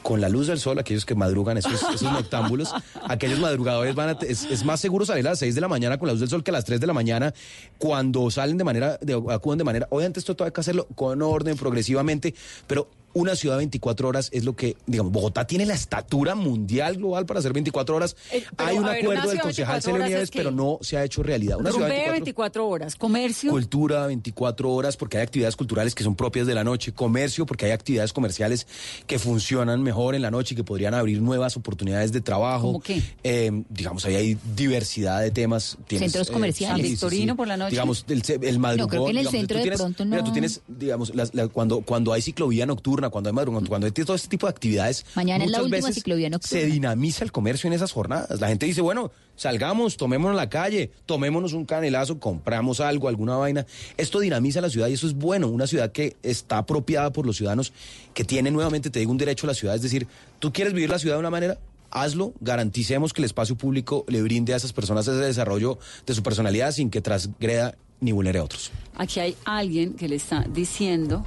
con 0.03 0.21
la 0.21 0.29
luz 0.29 0.49
del 0.49 0.59
sol, 0.59 0.79
aquellos 0.79 1.07
que 1.07 1.15
madrugan, 1.15 1.57
esos, 1.57 1.75
esos 1.75 2.03
noctámbulos, 2.13 2.75
aquellos 3.09 3.39
madrugadores 3.39 3.95
van 3.95 4.11
a, 4.11 4.13
es, 4.23 4.45
es 4.45 4.65
más 4.65 4.81
seguro 4.81 5.07
salir 5.07 5.27
a 5.27 5.31
las 5.31 5.39
6 5.39 5.55
de 5.55 5.61
la 5.61 5.69
mañana 5.69 5.99
con 5.99 6.09
la 6.09 6.13
luz 6.13 6.21
del 6.21 6.29
sol 6.29 6.43
que 6.43 6.51
a 6.51 6.55
las 6.55 6.65
3 6.65 6.81
de 6.81 6.87
la 6.87 6.93
mañana 6.93 7.33
cuando 7.79 8.31
salen 8.31 8.59
de 8.59 8.65
manera, 8.65 8.99
de, 9.01 9.15
acuden 9.31 9.59
de 9.59 9.65
manera, 9.65 9.87
obviamente 9.91 10.21
esto 10.21 10.35
todo 10.35 10.47
hay 10.47 10.53
que 10.53 10.61
hacerlo 10.61 10.87
con 10.95 11.23
orden, 11.23 11.57
progresivamente, 11.57 12.35
pero 12.67 12.89
una 13.15 13.37
ciudad 13.37 13.57
24 13.59 14.09
horas 14.09 14.29
es 14.33 14.45
lo 14.45 14.55
que, 14.57 14.77
digamos, 14.87 15.13
Bogotá 15.13 15.47
tiene 15.47 15.67
la 15.67 15.75
estatura 15.75 16.35
mundial 16.35 16.97
global 16.97 17.27
para 17.27 17.41
hacer 17.41 17.53
24 17.53 17.97
horas. 17.97 18.17
Eh, 18.33 18.45
pero, 18.57 18.69
hay 18.71 18.79
un 18.79 18.85
ver, 18.85 19.03
acuerdo 19.03 19.29
del 19.31 19.41
concejal 19.41 19.75
24 19.75 19.81
Celio 19.93 20.07
Nieves, 20.07 20.31
pero 20.33 20.51
no 20.51 20.79
se 20.81 20.97
ha 20.97 21.05
hecho 21.05 21.23
realidad. 21.23 21.59
Una 21.59 21.71
ciudad 21.73 21.89
Rumbé 21.89 22.11
24 22.11 22.23
24 22.63 22.69
horas, 22.69 22.97
comercio. 22.97 23.51
Cultura 23.51 24.07
24 24.07 24.71
horas 24.73 24.97
porque 24.97 25.17
hay 25.19 25.23
actividades 25.25 25.57
culturales 25.57 25.95
que 25.95 26.05
son 26.05 26.15
propias 26.17 26.47
de 26.47 26.55
la 26.55 26.65
noche, 26.65 26.93
comercio 26.93 27.47
porque 27.47 27.67
hay 27.67 27.73
actividades 27.73 28.13
comerciales 28.13 28.67
que 29.07 29.19
funcionan 29.19 29.83
mejor 29.83 30.15
en 30.15 30.23
la 30.23 30.31
noche 30.31 30.55
y 30.55 30.57
que 30.57 30.65
podrían 30.65 30.95
abrir 30.95 31.21
nuevas 31.21 31.57
oportunidades 31.57 32.13
de 32.13 32.21
trabajo. 32.21 32.69
¿Cómo 32.69 32.81
qué? 32.81 33.03
Eh, 33.23 33.63
digamos, 33.69 34.05
ahí 34.05 34.15
hay 34.17 34.39
diversidad 34.57 35.21
de 35.21 35.31
temas. 35.31 35.77
Centros 35.89 36.31
comerciales. 36.31 36.83
San 36.83 36.91
Victorino 36.91 37.37
por 37.37 37.47
la 37.49 37.57
noche. 37.57 37.71
Digamos, 37.73 38.05
el, 38.09 38.23
el 38.43 38.59
madrugón. 38.59 38.89
creo 38.89 39.05
que 39.05 39.11
en 39.11 39.17
el 39.19 39.23
digamos, 39.23 39.33
centro 39.41 39.57
de 39.59 39.63
tienes- 39.65 39.79
pronto 39.81 40.05
Mira, 40.05 40.19
no. 40.19 40.25
tú 40.25 40.33
tienes, 40.33 40.61
digamos, 40.69 41.15
las- 41.15 41.35
la- 41.35 41.49
cuando, 41.49 41.81
cuando 41.83 42.13
hay 42.13 42.23
ciclovía 42.23 42.67
nocturna, 42.67 43.02
cuando 43.11 43.31
hay 43.31 43.35
madrugón, 43.35 43.67
cuando 43.67 43.87
hay 43.87 43.93
todo 43.93 44.15
este 44.15 44.29
tipo 44.29 44.47
de 44.47 44.51
actividades. 44.51 45.05
Mañana 45.15 45.45
es 45.45 45.51
la 45.51 45.59
muchas 45.59 45.65
última 45.65 45.87
veces 45.89 45.95
ciclovía 45.97 46.31
nocturna. 46.31 46.61
Se 46.61 46.67
dinamiza 46.67 47.25
el 47.25 47.33
comercio 47.33 47.67
en 47.67 47.75
esas 47.75 47.93
jornadas. 47.93 48.41
La 48.41 48.49
gente 48.49 48.67
dice, 48.67 48.81
bueno, 48.81 49.11
salgamos, 49.37 49.97
tomémonos 49.97 50.37
la 50.37 50.49
calle, 50.49 50.91
tomémonos 51.07 51.53
un 51.53 51.65
canelazo, 51.65 52.19
compramos 52.19 52.81
algo, 52.81 53.09
alguna 53.09 53.37
vaina. 53.37 53.67
Esto 53.97 54.21
dinamiza 54.21 54.61
la 54.61 54.71
ciudad 54.71 54.89
y 54.89 54.95
eso 54.95 55.07
es 55.07 55.15
bueno. 55.15 55.49
Una 55.49 55.67
ciudad 55.67 55.93
que 55.93 56.17
está 56.23 56.59
apropiada 56.59 57.13
por 57.13 57.27
los 57.27 57.37
ciudadanos, 57.37 57.73
que 58.15 58.25
tiene 58.25 58.51
nuevamente, 58.51 58.91
te 58.91 58.99
digo, 58.99 59.13
un 59.13 59.19
derecho 59.19 59.47
a 59.47 59.49
la 59.49 59.55
ciudad. 59.55 59.75
Es 59.75 59.83
decir, 59.83 60.07
tú 60.39 60.53
quieres 60.53 60.73
vivir 60.73 60.91
la 60.91 60.99
ciudad 60.99 61.17
de 61.17 61.21
una 61.21 61.31
manera, 61.31 61.59
hazlo, 61.91 62.33
garanticemos 62.41 63.13
que 63.13 63.21
el 63.21 63.27
espacio 63.27 63.57
público 63.57 64.05
le 64.09 64.23
brinde 64.23 64.55
a 64.55 64.57
esas 64.57 64.73
personas 64.73 65.07
ese 65.07 65.17
desarrollo 65.17 65.79
de 66.07 66.15
su 66.15 66.23
personalidad 66.23 66.73
sin 66.73 66.91
que 66.91 67.01
transgreda 67.01 67.77
ni 68.01 68.13
vulnere 68.13 68.41
a 68.41 68.45
otros. 68.45 68.71
Aquí 68.97 69.21
hay 69.21 69.37
alguien 69.45 69.95
que 69.95 70.09
le 70.09 70.17
está 70.17 70.45
diciendo, 70.53 71.25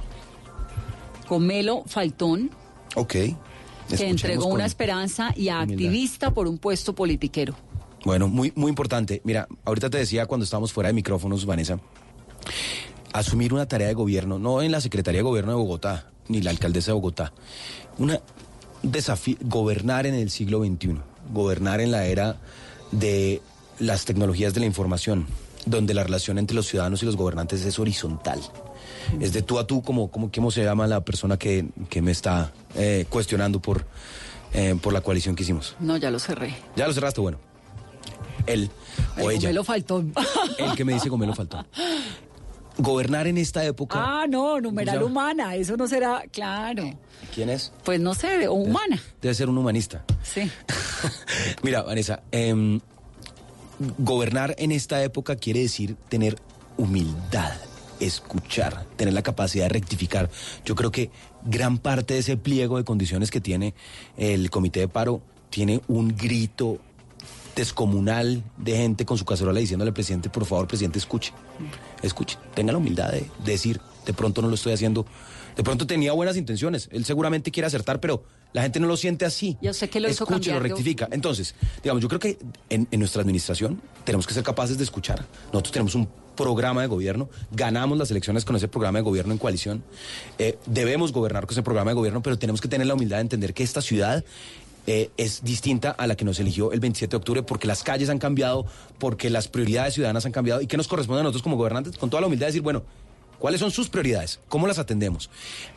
Comelo 1.26 1.82
Faltón, 1.86 2.50
Ok. 2.94 3.12
que 3.12 3.36
entregó 4.08 4.46
una 4.46 4.66
esperanza 4.66 5.32
y 5.36 5.48
humildad. 5.50 5.60
activista 5.62 6.30
por 6.32 6.48
un 6.48 6.58
puesto 6.58 6.94
politiquero. 6.94 7.54
Bueno, 8.04 8.28
muy, 8.28 8.52
muy 8.54 8.68
importante. 8.68 9.20
Mira, 9.24 9.48
ahorita 9.64 9.90
te 9.90 9.98
decía 9.98 10.26
cuando 10.26 10.44
estábamos 10.44 10.72
fuera 10.72 10.88
de 10.88 10.92
micrófonos, 10.94 11.44
Vanessa, 11.44 11.80
asumir 13.12 13.52
una 13.52 13.66
tarea 13.66 13.88
de 13.88 13.94
gobierno, 13.94 14.38
no 14.38 14.62
en 14.62 14.70
la 14.72 14.80
Secretaría 14.80 15.18
de 15.20 15.24
Gobierno 15.24 15.52
de 15.52 15.56
Bogotá, 15.58 16.10
ni 16.28 16.40
la 16.40 16.50
alcaldesa 16.50 16.90
de 16.90 16.94
Bogotá, 16.94 17.32
una 17.98 18.20
desafío, 18.82 19.36
gobernar 19.42 20.06
en 20.06 20.14
el 20.14 20.30
siglo 20.30 20.62
XXI, 20.64 20.98
gobernar 21.32 21.80
en 21.80 21.90
la 21.90 22.06
era 22.06 22.36
de 22.92 23.40
las 23.78 24.04
tecnologías 24.04 24.54
de 24.54 24.60
la 24.60 24.66
información, 24.66 25.26
donde 25.64 25.94
la 25.94 26.04
relación 26.04 26.38
entre 26.38 26.54
los 26.54 26.66
ciudadanos 26.66 27.02
y 27.02 27.06
los 27.06 27.16
gobernantes 27.16 27.64
es 27.64 27.78
horizontal. 27.78 28.40
Es 29.20 29.32
de 29.32 29.42
tú 29.42 29.58
a 29.58 29.66
tú, 29.66 29.82
como, 29.82 30.10
como 30.10 30.30
¿cómo 30.32 30.50
se 30.50 30.64
llama 30.64 30.86
la 30.86 31.04
persona 31.04 31.36
que, 31.36 31.66
que 31.88 32.02
me 32.02 32.10
está 32.10 32.52
eh, 32.74 33.06
cuestionando 33.08 33.60
por, 33.60 33.86
eh, 34.52 34.76
por 34.80 34.92
la 34.92 35.00
coalición 35.00 35.34
que 35.36 35.42
hicimos? 35.42 35.76
No, 35.80 35.96
ya 35.96 36.10
lo 36.10 36.18
cerré. 36.18 36.54
Ya 36.76 36.86
lo 36.86 36.92
cerraste, 36.92 37.20
bueno. 37.20 37.38
Él 38.46 38.70
o 39.20 39.30
ella. 39.30 39.48
Comelo 39.48 39.64
Faltón. 39.64 40.12
El 40.58 40.74
que 40.74 40.84
me 40.84 40.94
dice 40.94 41.08
Gomelo 41.08 41.34
faltó. 41.34 41.64
Gobernar 42.78 43.26
en 43.26 43.38
esta 43.38 43.64
época. 43.64 43.96
ah, 43.98 44.26
no, 44.28 44.60
numeral 44.60 44.96
¿Cómo 44.96 45.06
se 45.06 45.12
humana, 45.12 45.54
eso 45.56 45.76
no 45.78 45.88
será, 45.88 46.24
claro. 46.30 46.84
¿Quién 47.34 47.48
es? 47.48 47.72
Pues 47.84 47.98
no 48.00 48.14
sé, 48.14 48.46
o 48.48 48.52
humana. 48.52 49.02
Debe 49.22 49.34
ser 49.34 49.48
un 49.48 49.56
humanista. 49.56 50.04
Sí. 50.22 50.50
Mira, 51.62 51.82
Vanessa, 51.82 52.22
em, 52.30 52.80
gobernar 53.98 54.54
en 54.58 54.72
esta 54.72 55.02
época 55.02 55.36
quiere 55.36 55.60
decir 55.60 55.96
tener 56.10 56.36
humildad, 56.76 57.54
escuchar, 58.00 58.86
tener 58.96 59.14
la 59.14 59.22
capacidad 59.22 59.64
de 59.64 59.70
rectificar. 59.70 60.30
Yo 60.64 60.74
creo 60.74 60.90
que 60.90 61.10
gran 61.44 61.78
parte 61.78 62.14
de 62.14 62.20
ese 62.20 62.36
pliego 62.36 62.76
de 62.76 62.84
condiciones 62.84 63.30
que 63.30 63.40
tiene 63.40 63.74
el 64.16 64.50
comité 64.50 64.80
de 64.80 64.88
paro 64.88 65.22
tiene 65.50 65.80
un 65.88 66.16
grito 66.16 66.78
descomunal 67.54 68.42
de 68.58 68.76
gente 68.76 69.06
con 69.06 69.16
su 69.16 69.24
cacerola 69.24 69.58
diciéndole 69.60 69.88
al 69.88 69.94
presidente, 69.94 70.28
por 70.28 70.44
favor, 70.44 70.66
presidente, 70.66 70.98
escuche, 70.98 71.32
escuche, 72.02 72.36
tenga 72.54 72.72
la 72.72 72.78
humildad 72.78 73.12
de, 73.12 73.20
de 73.44 73.52
decir, 73.52 73.80
de 74.04 74.12
pronto 74.12 74.42
no 74.42 74.48
lo 74.48 74.54
estoy 74.54 74.74
haciendo, 74.74 75.06
de 75.56 75.62
pronto 75.62 75.86
tenía 75.86 76.12
buenas 76.12 76.36
intenciones, 76.36 76.90
él 76.92 77.06
seguramente 77.06 77.50
quiere 77.50 77.66
acertar, 77.66 77.98
pero 77.98 78.24
la 78.52 78.62
gente 78.62 78.78
no 78.78 78.86
lo 78.86 78.96
siente 78.96 79.24
así. 79.24 79.56
Ya 79.60 79.72
sé 79.72 79.88
que 79.88 80.00
lo 80.00 80.08
hizo 80.08 80.24
Escuche, 80.24 80.52
lo 80.52 80.60
rectifica. 80.60 81.08
Entonces, 81.10 81.54
digamos, 81.82 82.02
yo 82.02 82.08
creo 82.08 82.20
que 82.20 82.38
en, 82.68 82.86
en 82.90 83.00
nuestra 83.00 83.22
administración 83.22 83.80
tenemos 84.04 84.26
que 84.26 84.34
ser 84.34 84.42
capaces 84.42 84.78
de 84.78 84.84
escuchar. 84.84 85.26
Nosotros 85.46 85.72
tenemos 85.72 85.94
un 85.94 86.08
programa 86.36 86.82
de 86.82 86.86
gobierno, 86.86 87.28
ganamos 87.50 87.98
las 87.98 88.10
elecciones 88.10 88.44
con 88.44 88.54
ese 88.54 88.68
programa 88.68 88.98
de 88.98 89.02
gobierno 89.02 89.32
en 89.32 89.38
coalición, 89.38 89.82
eh, 90.38 90.58
debemos 90.66 91.12
gobernar 91.12 91.46
con 91.46 91.54
ese 91.54 91.62
programa 91.62 91.90
de 91.90 91.94
gobierno, 91.94 92.22
pero 92.22 92.38
tenemos 92.38 92.60
que 92.60 92.68
tener 92.68 92.86
la 92.86 92.94
humildad 92.94 93.16
de 93.16 93.22
entender 93.22 93.54
que 93.54 93.62
esta 93.62 93.82
ciudad 93.82 94.24
eh, 94.86 95.10
es 95.16 95.42
distinta 95.42 95.90
a 95.90 96.06
la 96.06 96.14
que 96.14 96.24
nos 96.24 96.38
eligió 96.38 96.70
el 96.70 96.78
27 96.78 97.10
de 97.10 97.16
octubre 97.16 97.42
porque 97.42 97.66
las 97.66 97.82
calles 97.82 98.08
han 98.08 98.18
cambiado, 98.18 98.66
porque 98.98 99.30
las 99.30 99.48
prioridades 99.48 99.94
ciudadanas 99.94 100.26
han 100.26 100.32
cambiado 100.32 100.60
y 100.62 100.68
que 100.68 100.76
nos 100.76 100.86
corresponde 100.86 101.20
a 101.20 101.22
nosotros 101.24 101.42
como 101.42 101.56
gobernantes 101.56 101.96
con 101.96 102.08
toda 102.08 102.20
la 102.20 102.28
humildad 102.28 102.46
de 102.46 102.52
decir, 102.52 102.62
bueno, 102.62 102.84
¿Cuáles 103.38 103.60
son 103.60 103.70
sus 103.70 103.90
prioridades? 103.90 104.40
¿Cómo 104.48 104.66
las 104.66 104.78
atendemos? 104.78 105.28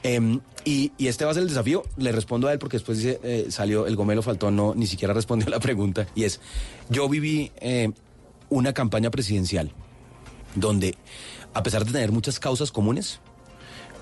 Em, 0.01 0.39
y, 0.63 0.93
este 0.97 1.25
va 1.25 1.31
a 1.31 1.33
ser 1.33 1.43
el 1.43 1.49
desafío. 1.49 1.83
Le 1.97 2.13
respondo 2.13 2.47
a 2.47 2.53
él 2.53 2.57
porque 2.57 2.77
después 2.77 2.99
dice, 2.99 3.19
eh, 3.21 3.47
salió 3.49 3.85
el 3.85 3.97
gomelo 3.97 4.21
faltó, 4.21 4.49
no, 4.49 4.73
ni 4.75 4.87
siquiera 4.87 5.13
respondió 5.13 5.47
a 5.47 5.49
la 5.49 5.59
pregunta. 5.59 6.07
Y 6.15 6.23
es, 6.23 6.39
yo 6.87 7.09
viví 7.09 7.51
una 8.49 8.71
campaña 8.71 9.11
presidencial 9.11 9.73
donde, 10.55 10.95
a 11.53 11.63
pesar 11.63 11.85
de 11.85 11.91
tener 11.91 12.11
muchas 12.11 12.39
causas 12.39 12.71
comunes, 12.71 13.19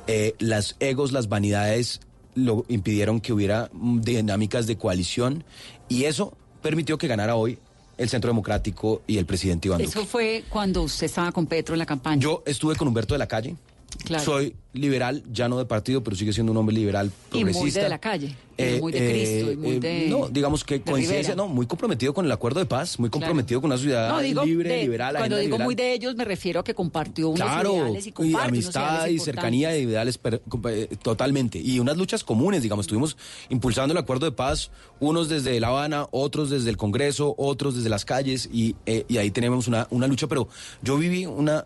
eh, 0.07 0.35
las 0.39 0.75
egos, 0.79 1.11
las 1.11 1.27
vanidades 1.29 1.99
lo 2.35 2.65
impidieron 2.67 3.19
que 3.19 3.33
hubiera 3.33 3.69
mm, 3.73 4.01
dinámicas 4.01 4.67
de 4.67 4.77
coalición 4.77 5.43
y 5.89 6.05
eso 6.05 6.37
permitió 6.61 6.97
que 6.97 7.07
ganara 7.07 7.35
hoy 7.35 7.59
el 7.97 8.09
Centro 8.09 8.29
Democrático 8.29 9.01
y 9.07 9.17
el 9.17 9.25
presidente 9.25 9.67
Iván 9.67 9.79
Duque. 9.79 9.89
Eso 9.89 10.05
fue 10.05 10.43
cuando 10.49 10.83
usted 10.83 11.07
estaba 11.07 11.31
con 11.31 11.47
Petro 11.47 11.73
en 11.73 11.79
la 11.79 11.85
campaña. 11.85 12.21
Yo 12.21 12.43
estuve 12.45 12.75
con 12.75 12.87
Humberto 12.87 13.15
de 13.15 13.19
la 13.19 13.27
Calle. 13.27 13.55
Claro. 14.03 14.23
Soy 14.23 14.55
liberal, 14.73 15.23
ya 15.31 15.49
no 15.49 15.57
de 15.57 15.65
partido, 15.65 16.03
pero 16.03 16.15
sigue 16.15 16.31
siendo 16.31 16.51
un 16.51 16.57
hombre 16.57 16.75
liberal 16.75 17.11
y 17.33 17.43
muy 17.43 17.51
progresista. 17.51 17.79
de, 17.79 17.83
de 17.85 17.89
la 17.89 17.99
calle. 17.99 18.27
y 18.57 18.61
Eh, 18.61 18.77
muy 18.79 18.91
de 18.91 18.99
eh, 18.99 19.11
Cristo. 19.11 19.51
Y 19.51 19.55
muy 19.57 19.71
eh, 19.75 19.79
de. 19.79 20.07
no, 20.09 20.27
digamos 20.29 20.63
que 20.63 20.75
de 20.75 20.81
coincidencia, 20.81 21.35
no, 21.35 21.47
muy 21.47 21.65
comprometido 21.65 22.13
con 22.13 22.25
el 22.25 22.31
acuerdo 22.31 22.59
de 22.59 22.65
paz, 22.67 22.99
muy 22.99 23.09
comprometido 23.09 23.59
con 23.59 23.69
una 23.71 23.77
ciudad 23.79 24.09
No, 24.09 24.19
digo, 24.19 24.45
libre, 24.45 24.69
de- 24.69 24.81
liberal. 24.83 25.15
Cuando 25.17 25.37
digo 25.37 25.47
liberal. 25.57 25.65
muy 25.65 25.75
de 25.75 25.93
ellos, 25.93 26.15
me 26.15 26.25
refiero 26.25 26.59
a 26.59 26.63
que 26.63 26.73
compartió 26.75 27.29
unos 27.29 27.41
Claro, 27.41 27.75
ideales 27.75 28.05
y 28.05 28.09
y 28.09 28.11
comparte 28.11 28.37
unos 28.37 28.47
amistad 28.75 29.07
y 29.07 29.19
cercanía 29.19 29.69
de 29.69 29.79
ideales 29.81 30.17
per- 30.17 30.41
eh, 30.69 30.87
totalmente. 31.01 31.59
Y 31.59 31.79
unas 31.79 31.97
luchas 31.97 32.23
comunes, 32.23 32.61
digamos, 32.61 32.83
estuvimos 32.85 33.17
impulsando 33.49 33.93
el 33.93 33.97
acuerdo 33.97 34.25
de 34.25 34.31
paz, 34.31 34.69
unos 34.99 35.27
desde 35.27 35.59
La 35.59 35.69
Habana, 35.69 36.07
otros 36.11 36.49
desde 36.49 36.69
el 36.69 36.77
Congreso, 36.77 37.35
otros 37.37 37.75
desde 37.75 37.89
las 37.89 38.05
calles, 38.05 38.47
y, 38.51 38.75
eh, 38.85 39.05
y 39.07 39.17
ahí 39.17 39.31
tenemos 39.31 39.67
una, 39.67 39.87
una 39.89 40.07
lucha, 40.07 40.27
pero 40.27 40.47
yo 40.83 40.97
viví 40.97 41.25
una, 41.25 41.65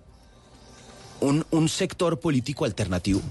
un, 1.22 1.46
un 1.52 1.70
sector 1.70 2.20
político 2.20 2.66
alternativo 2.66 3.22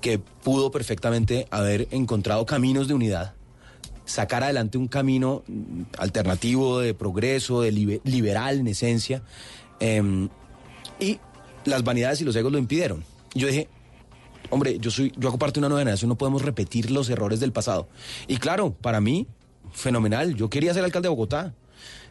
que 0.00 0.18
pudo 0.18 0.70
perfectamente 0.70 1.46
haber 1.50 1.88
encontrado 1.90 2.46
caminos 2.46 2.86
de 2.88 2.94
unidad 2.94 3.34
sacar 4.06 4.42
adelante 4.44 4.76
un 4.76 4.86
camino 4.86 5.42
mm, 5.46 5.82
alternativo 5.98 6.78
de 6.80 6.92
progreso, 6.92 7.62
de 7.62 7.72
libe- 7.72 8.00
liberal 8.04 8.58
en 8.60 8.66
esencia, 8.66 9.22
em, 9.80 10.28
y 11.00 11.18
las 11.64 11.82
vanidades 11.84 12.20
y 12.20 12.24
los 12.24 12.36
egos 12.36 12.52
lo 12.52 12.58
impidieron. 12.58 13.02
Yo 13.34 13.46
dije, 13.48 13.66
hombre, 14.50 14.78
yo 14.78 14.90
soy, 14.90 15.10
yo 15.16 15.28
hago 15.28 15.38
parte 15.38 15.54
de 15.54 15.60
una 15.60 15.68
nueva 15.70 15.80
generación, 15.80 16.10
no 16.10 16.16
podemos 16.18 16.42
repetir 16.42 16.90
los 16.90 17.08
errores 17.08 17.40
del 17.40 17.52
pasado. 17.52 17.88
Y 18.28 18.36
claro, 18.36 18.74
para 18.74 19.00
mí, 19.00 19.26
fenomenal. 19.72 20.34
Yo 20.34 20.50
quería 20.50 20.74
ser 20.74 20.84
alcalde 20.84 21.06
de 21.06 21.10
Bogotá. 21.10 21.54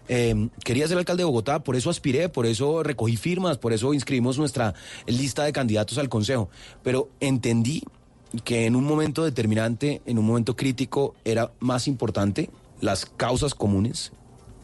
Eh, 0.07 0.49
quería 0.63 0.87
ser 0.87 0.97
alcalde 0.97 1.21
de 1.21 1.25
Bogotá, 1.25 1.63
por 1.63 1.75
eso 1.75 1.89
aspiré, 1.89 2.29
por 2.29 2.45
eso 2.45 2.83
recogí 2.83 3.17
firmas, 3.17 3.57
por 3.57 3.73
eso 3.73 3.93
inscribimos 3.93 4.37
nuestra 4.37 4.73
lista 5.07 5.43
de 5.43 5.53
candidatos 5.53 5.97
al 5.97 6.09
Consejo. 6.09 6.49
Pero 6.83 7.09
entendí 7.19 7.83
que 8.43 8.65
en 8.65 8.75
un 8.75 8.83
momento 8.83 9.23
determinante, 9.23 10.01
en 10.05 10.17
un 10.17 10.25
momento 10.25 10.55
crítico, 10.55 11.15
era 11.23 11.51
más 11.59 11.87
importante 11.87 12.49
las 12.81 13.05
causas 13.05 13.53
comunes 13.55 14.11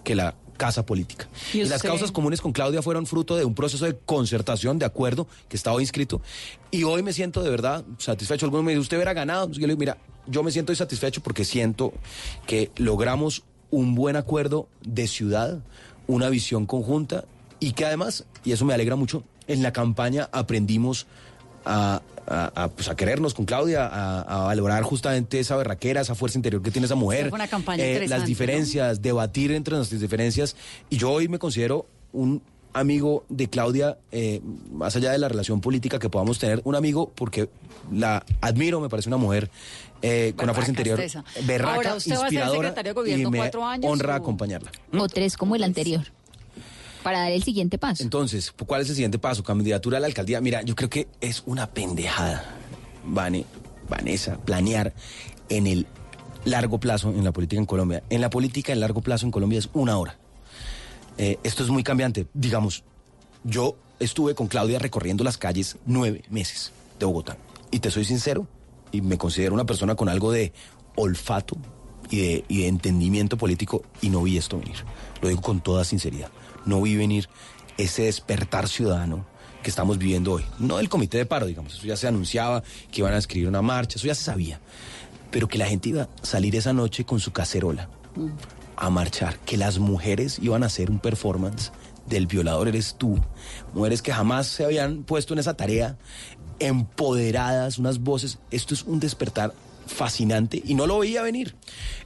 que 0.04 0.16
la 0.16 0.36
casa 0.58 0.86
política. 0.86 1.30
¿Y 1.54 1.64
las 1.64 1.82
causas 1.82 2.12
comunes 2.12 2.42
con 2.42 2.52
Claudia 2.52 2.82
fueron 2.82 3.06
fruto 3.06 3.38
de 3.38 3.46
un 3.46 3.56
proceso 3.56 3.86
de 3.86 3.98
concertación, 3.98 4.78
de 4.78 4.86
acuerdo, 4.86 5.28
que 5.48 5.56
estaba 5.56 5.82
inscrito. 5.82 6.22
Y 6.70 6.84
hoy 6.84 7.02
me 7.02 7.14
siento 7.14 7.42
de 7.42 7.50
verdad 7.50 7.86
satisfecho. 7.98 8.46
Algunos 8.46 8.66
me 8.66 8.72
dicen, 8.72 8.82
usted 8.82 8.98
hubiera 8.98 9.14
ganado. 9.14 9.50
Yo 9.52 9.62
le 9.62 9.68
digo, 9.68 9.80
mira, 9.80 9.98
yo 10.28 10.44
me 10.44 10.52
siento 10.52 10.76
satisfecho 10.76 11.24
porque 11.24 11.46
siento 11.46 11.94
que 12.46 12.72
logramos 12.76 13.44
un 13.72 13.96
buen 13.96 14.16
acuerdo 14.16 14.68
de 14.84 15.08
ciudad, 15.08 15.60
una 16.08 16.30
visión 16.30 16.66
conjunta 16.66 17.26
y 17.60 17.74
que 17.74 17.86
además, 17.86 18.26
y 18.44 18.52
eso 18.52 18.66
me 18.66 18.74
alegra 18.74 18.96
mucho, 18.96 19.24
en 19.48 19.62
la 19.64 19.74
campaña 19.74 20.30
aprendimos 20.32 21.08
a, 21.66 22.02
a- 22.28 22.52
a, 22.64 22.68
pues, 22.70 22.88
a 22.90 22.96
querernos 22.96 23.34
con 23.34 23.46
Claudia, 23.46 23.86
a, 23.88 24.44
valorar 24.46 24.84
justamente 24.84 25.40
esa 25.40 25.56
berraquera, 25.58 26.02
esa 26.02 26.16
fuerza 26.16 26.38
interior 26.38 26.62
que 26.62 26.72
tiene 26.72 26.86
esa 26.86 26.96
mujer, 26.96 27.32
eh, 27.78 28.06
las 28.08 28.22
¿no? 28.22 28.26
diferencias, 28.26 29.02
debatir 29.02 29.52
entre 29.52 29.76
nuestras 29.76 30.00
diferencias. 30.02 30.56
Y 30.90 30.98
yo 30.98 31.12
hoy 31.12 31.28
me 31.28 31.38
considero 31.40 31.86
un 32.14 32.42
amigo 32.72 33.26
de 33.30 33.50
Claudia, 33.50 33.98
eh, 34.12 34.42
más 34.72 34.96
allá 34.96 35.12
de 35.12 35.18
la 35.18 35.28
relación 35.28 35.60
política 35.60 35.98
que 35.98 36.10
podamos 36.10 36.38
tener, 36.38 36.62
un 36.64 36.76
amigo 36.76 37.12
porque 37.16 37.50
la 37.92 38.24
admiro, 38.42 38.80
me 38.80 38.90
parece 38.90 39.10
una 39.10 39.18
mujer 39.18 39.50
eh, 40.02 40.34
con 40.36 40.46
una 40.46 40.54
fuerza 40.54 40.72
interior 40.72 41.00
esa. 41.00 41.24
berraca, 41.46 41.76
Ahora, 41.76 41.96
usted 41.96 42.12
va 42.12 42.16
a 42.16 42.18
ser 42.20 42.26
inspiradora 42.34 42.70
secretario 42.70 42.94
de 42.94 43.00
gobierno 43.02 43.28
y 43.28 43.32
me 43.32 43.38
cuatro 43.40 43.66
años, 43.66 43.92
honra 43.92 44.14
o- 44.14 44.18
acompañarla. 44.18 44.72
O 44.98 45.08
tres 45.08 45.36
como 45.38 45.56
el 45.56 45.64
anterior. 45.64 46.06
Para 47.04 47.20
dar 47.20 47.32
el 47.32 47.44
siguiente 47.44 47.78
paso. 47.78 48.04
Entonces, 48.04 48.52
¿cuál 48.66 48.82
es 48.82 48.90
el 48.90 48.96
siguiente 48.96 49.20
paso? 49.20 49.44
Candidatura 49.44 49.98
a 49.98 50.00
la 50.02 50.08
alcaldía. 50.08 50.42
Mira, 50.42 50.62
yo 50.64 50.76
creo 50.76 50.90
que 50.90 51.08
es 51.22 51.44
una 51.46 51.68
pendejada, 51.68 52.44
Vane, 53.06 53.46
Vanessa, 53.88 54.38
planear 54.38 54.94
en 55.48 55.66
el 55.68 55.88
largo 56.46 56.80
plazo 56.80 57.10
en 57.10 57.24
la 57.24 57.32
política 57.32 57.60
en 57.60 57.66
Colombia. 57.66 58.04
En 58.10 58.20
la 58.22 58.30
política 58.30 58.74
en 58.74 58.82
largo 58.82 59.02
plazo 59.02 59.26
en 59.26 59.32
Colombia 59.32 59.60
es 59.60 59.70
una 59.74 59.98
hora. 59.98 60.18
Eh, 61.18 61.38
esto 61.44 61.64
es 61.64 61.70
muy 61.70 61.84
cambiante. 61.84 62.28
Digamos, 62.34 62.84
yo 63.46 63.76
estuve 64.00 64.36
con 64.36 64.48
Claudia 64.48 64.78
recorriendo 64.80 65.24
las 65.24 65.38
calles 65.38 65.78
nueve 65.86 66.24
meses 66.30 66.72
de 67.00 67.06
Bogotá. 67.06 67.38
Y 67.72 67.80
te 67.80 67.92
soy 67.92 68.04
sincero, 68.06 68.46
y 68.92 69.02
me 69.02 69.18
considero 69.18 69.54
una 69.54 69.66
persona 69.66 69.96
con 69.96 70.10
algo 70.10 70.32
de 70.32 70.54
olfato 70.96 71.58
y 72.10 72.18
de, 72.20 72.46
y 72.48 72.62
de 72.62 72.68
entendimiento 72.68 73.38
político, 73.38 73.84
y 74.02 74.10
no 74.10 74.24
vi 74.24 74.38
esto 74.38 74.60
venir. 74.60 74.78
Lo 75.22 75.30
digo 75.30 75.42
con 75.42 75.62
toda 75.62 75.84
sinceridad. 75.84 76.30
No 76.66 76.82
vi 76.82 76.96
venir 76.96 77.30
ese 77.78 78.04
despertar 78.04 78.68
ciudadano 78.68 79.26
que 79.64 79.70
estamos 79.70 79.98
viviendo 79.98 80.34
hoy. 80.34 80.46
No 80.58 80.80
el 80.80 80.90
comité 80.90 81.18
de 81.18 81.26
paro, 81.26 81.46
digamos. 81.46 81.76
Eso 81.76 81.86
ya 81.86 81.98
se 81.98 82.08
anunciaba 82.08 82.64
que 82.92 83.02
iban 83.02 83.14
a 83.14 83.18
escribir 83.18 83.48
una 83.48 83.62
marcha, 83.62 83.98
eso 83.98 84.08
ya 84.08 84.16
se 84.16 84.24
sabía. 84.24 84.60
Pero 85.32 85.48
que 85.48 85.58
la 85.58 85.68
gente 85.68 85.90
iba 85.90 86.04
a 86.04 86.10
salir 86.24 86.56
esa 86.56 86.74
noche 86.74 87.06
con 87.06 87.20
su 87.20 87.32
cacerola 87.32 87.90
a 88.76 88.90
marchar, 88.90 89.38
que 89.40 89.58
las 89.58 89.78
mujeres 89.80 90.40
iban 90.42 90.64
a 90.64 90.68
hacer 90.68 90.90
un 90.90 91.00
performance 91.00 91.72
del 92.10 92.28
violador 92.28 92.68
eres 92.68 92.96
tú. 92.98 93.20
Mujeres 93.74 94.02
que 94.02 94.12
jamás 94.12 94.48
se 94.48 94.66
habían 94.66 95.04
puesto 95.04 95.34
en 95.34 95.40
esa 95.40 95.56
tarea, 95.56 95.98
empoderadas, 96.60 97.78
unas 97.78 98.00
voces. 98.00 98.40
Esto 98.52 98.74
es 98.74 98.84
un 98.84 99.00
despertar 99.00 99.54
fascinante 99.90 100.62
y 100.64 100.76
no 100.76 100.88
lo 100.88 101.00
veía 101.00 101.22
venir. 101.22 101.56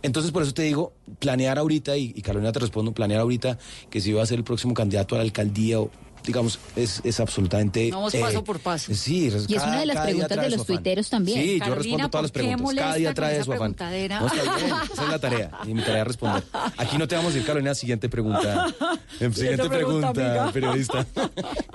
Entonces, 0.02 0.32
por 0.32 0.44
eso 0.44 0.54
te 0.54 0.64
digo, 0.64 0.94
planear 1.20 1.60
ahorita, 1.60 1.98
y, 1.98 2.14
Carolina 2.22 2.52
te 2.52 2.60
respondo, 2.60 2.94
planear 2.94 3.22
ahorita 3.22 3.58
que 3.90 4.02
si 4.02 4.10
iba 4.10 4.24
a 4.24 4.26
ser 4.26 4.40
el 4.40 4.44
próximo 4.44 4.74
candidato 4.74 5.16
a 5.16 5.20
la 5.20 5.24
alcaldía 5.24 5.80
o 5.80 5.92
digamos, 6.26 6.60
es, 6.76 7.02
es 7.04 7.20
absolutamente... 7.20 7.90
Vamos 7.92 8.14
paso 8.16 8.44
por 8.44 8.60
paso. 8.60 8.94
Sí, 8.94 9.24
Y 9.26 9.28
es 9.28 9.48
cada- 9.48 9.68
una 9.68 9.80
de 9.82 9.86
las 9.88 10.06
preguntas 10.06 10.38
de 10.42 10.50
los 10.50 10.66
tuiteros 10.66 11.10
también. 11.10 11.42
Sí, 11.42 11.60
yo 11.66 11.76
respondo 11.76 12.10
todas 12.10 12.24
las 12.24 12.32
¿por 12.32 12.42
qué 12.42 12.48
preguntas. 12.50 12.84
Cada 12.84 12.96
día 12.96 13.14
trae 13.14 13.44
su 13.44 13.54
afán. 13.54 13.76
No, 13.80 14.28
está 14.28 14.56
bien, 14.58 14.74
esa 14.92 15.04
es 15.04 15.10
la 15.10 15.20
tarea. 15.20 15.52
Y 15.68 15.74
mi 15.74 15.82
tarea 15.82 16.02
es 16.02 16.08
responder. 16.08 16.44
Aquí 16.78 16.98
no 16.98 17.08
te 17.08 17.16
vamos 17.16 17.34
a 17.34 17.38
ir, 17.38 17.46
Carolina, 17.46 17.76
siguiente 17.76 18.10
pregunta. 18.10 18.68
Siguiente 19.20 19.70
pregunta, 19.70 20.12
pregunta, 20.14 20.52
periodista. 20.54 21.06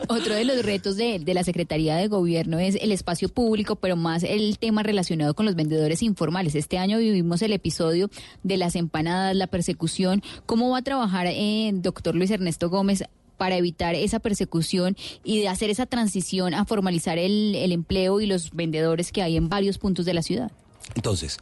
Otro 0.08 0.34
de 0.34 0.44
los 0.44 0.64
retos 0.64 0.96
de, 0.96 1.18
de 1.20 1.34
la 1.34 1.44
Secretaría 1.44 1.96
de 1.96 2.08
Gobierno 2.08 2.58
es 2.58 2.76
el 2.80 2.90
espacio 2.92 3.28
público, 3.28 3.76
pero 3.76 3.96
más 3.96 4.22
el 4.24 4.58
tema 4.58 4.82
relacionado 4.82 5.34
con 5.34 5.46
los 5.46 5.54
vendedores 5.54 6.02
informales. 6.02 6.54
Este 6.56 6.78
año 6.78 6.98
vivimos 6.98 7.40
el 7.42 7.52
episodio 7.52 8.10
de 8.42 8.56
las 8.56 8.74
empanadas, 8.76 9.36
la 9.36 9.46
persecución. 9.46 10.22
¿Cómo 10.46 10.70
va 10.70 10.78
a 10.78 10.82
trabajar 10.82 11.26
eh, 11.28 11.70
doctor 11.74 12.14
Luis 12.14 12.30
Ernesto 12.30 12.68
Gómez 12.70 13.04
para 13.38 13.56
evitar 13.56 13.94
esa 13.94 14.18
persecución 14.18 14.96
y 15.24 15.40
de 15.40 15.48
hacer 15.48 15.70
esa 15.70 15.86
transición 15.86 16.52
a 16.52 16.66
formalizar 16.66 17.16
el, 17.16 17.54
el 17.54 17.72
empleo 17.72 18.20
y 18.20 18.26
los 18.26 18.50
vendedores 18.50 19.12
que 19.12 19.22
hay 19.22 19.36
en 19.36 19.48
varios 19.48 19.78
puntos 19.78 20.04
de 20.04 20.12
la 20.12 20.22
ciudad? 20.22 20.52
Entonces, 20.94 21.38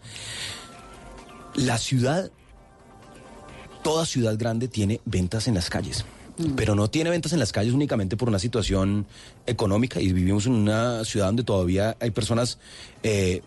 la 1.54 1.78
ciudad, 1.78 2.30
toda 3.82 4.06
ciudad 4.06 4.38
grande 4.38 4.68
tiene 4.68 5.00
ventas 5.04 5.48
en 5.48 5.54
las 5.54 5.70
calles. 5.70 6.04
Pero 6.54 6.74
no 6.74 6.90
tiene 6.90 7.08
ventas 7.08 7.32
en 7.32 7.38
las 7.38 7.50
calles 7.50 7.72
únicamente 7.72 8.18
por 8.18 8.28
una 8.28 8.38
situación 8.38 9.06
económica 9.46 10.02
y 10.02 10.12
vivimos 10.12 10.44
en 10.44 10.52
una 10.52 11.02
ciudad 11.06 11.26
donde 11.26 11.44
todavía 11.44 11.96
hay 11.98 12.10
personas 12.10 12.58
eh, 13.02 13.40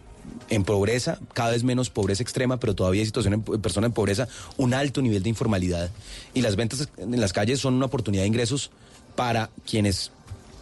en 0.49 0.63
pobreza, 0.63 1.19
cada 1.34 1.51
vez 1.51 1.63
menos 1.63 1.89
pobreza 1.89 2.23
extrema, 2.23 2.59
pero 2.59 2.75
todavía 2.75 3.01
hay 3.01 3.05
situaciones 3.05 3.41
en 3.47 3.61
personas 3.61 3.89
en 3.89 3.93
pobreza, 3.93 4.27
un 4.57 4.73
alto 4.73 5.01
nivel 5.01 5.23
de 5.23 5.30
informalidad. 5.30 5.89
Y 6.34 6.41
las 6.41 6.55
ventas 6.55 6.89
en 6.97 7.19
las 7.19 7.34
calles 7.34 7.59
son 7.59 7.75
una 7.75 7.86
oportunidad 7.86 8.23
de 8.23 8.27
ingresos 8.27 8.71
para 9.15 9.49
quienes 9.65 10.11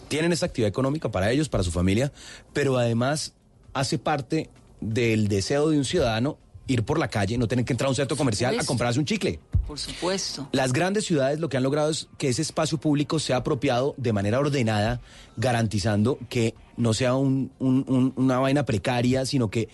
tienen 0.07 0.32
esa 0.32 0.47
actividad 0.47 0.70
económica, 0.70 1.09
para 1.09 1.32
ellos, 1.32 1.49
para 1.49 1.63
su 1.63 1.72
familia, 1.72 2.11
pero 2.53 2.78
además 2.78 3.34
hace 3.74 3.97
parte 3.97 4.49
del 4.82 5.28
deseo 5.28 5.70
de 5.70 5.78
un 5.78 5.86
ciudadano 5.86 6.38
ir 6.68 6.84
por 6.84 6.99
la 6.99 7.07
calle, 7.07 7.38
no 7.38 7.47
tener 7.47 7.65
que 7.65 7.74
entrar 7.74 7.88
a 7.88 7.89
un 7.89 7.95
centro 7.95 8.18
comercial 8.18 8.49
a 8.49 8.53
supuesto. 8.53 8.68
comprarse 8.68 8.99
un 8.99 9.05
chicle. 9.05 9.39
Por 9.65 9.80
supuesto. 9.80 10.49
Las 10.51 10.74
grandes 10.74 11.05
ciudades 11.05 11.39
lo 11.39 11.49
que 11.49 11.57
han 11.57 11.63
logrado 11.63 11.89
es 11.89 12.07
que 12.18 12.30
ese 12.30 12.41
espacio 12.41 12.78
público 12.78 13.20
sea 13.20 13.38
apropiado 13.38 13.93
de 13.97 14.13
manera 14.13 14.39
ordenada, 14.39 14.99
garantizando 15.38 16.20
que 16.30 16.55
no 16.78 16.93
sea 16.93 17.15
un- 17.15 17.51
un- 17.59 17.84
un- 17.88 18.13
una 18.15 18.39
vaina 18.39 18.63
precaria, 18.65 19.25
sino 19.25 19.49
que 19.49 19.67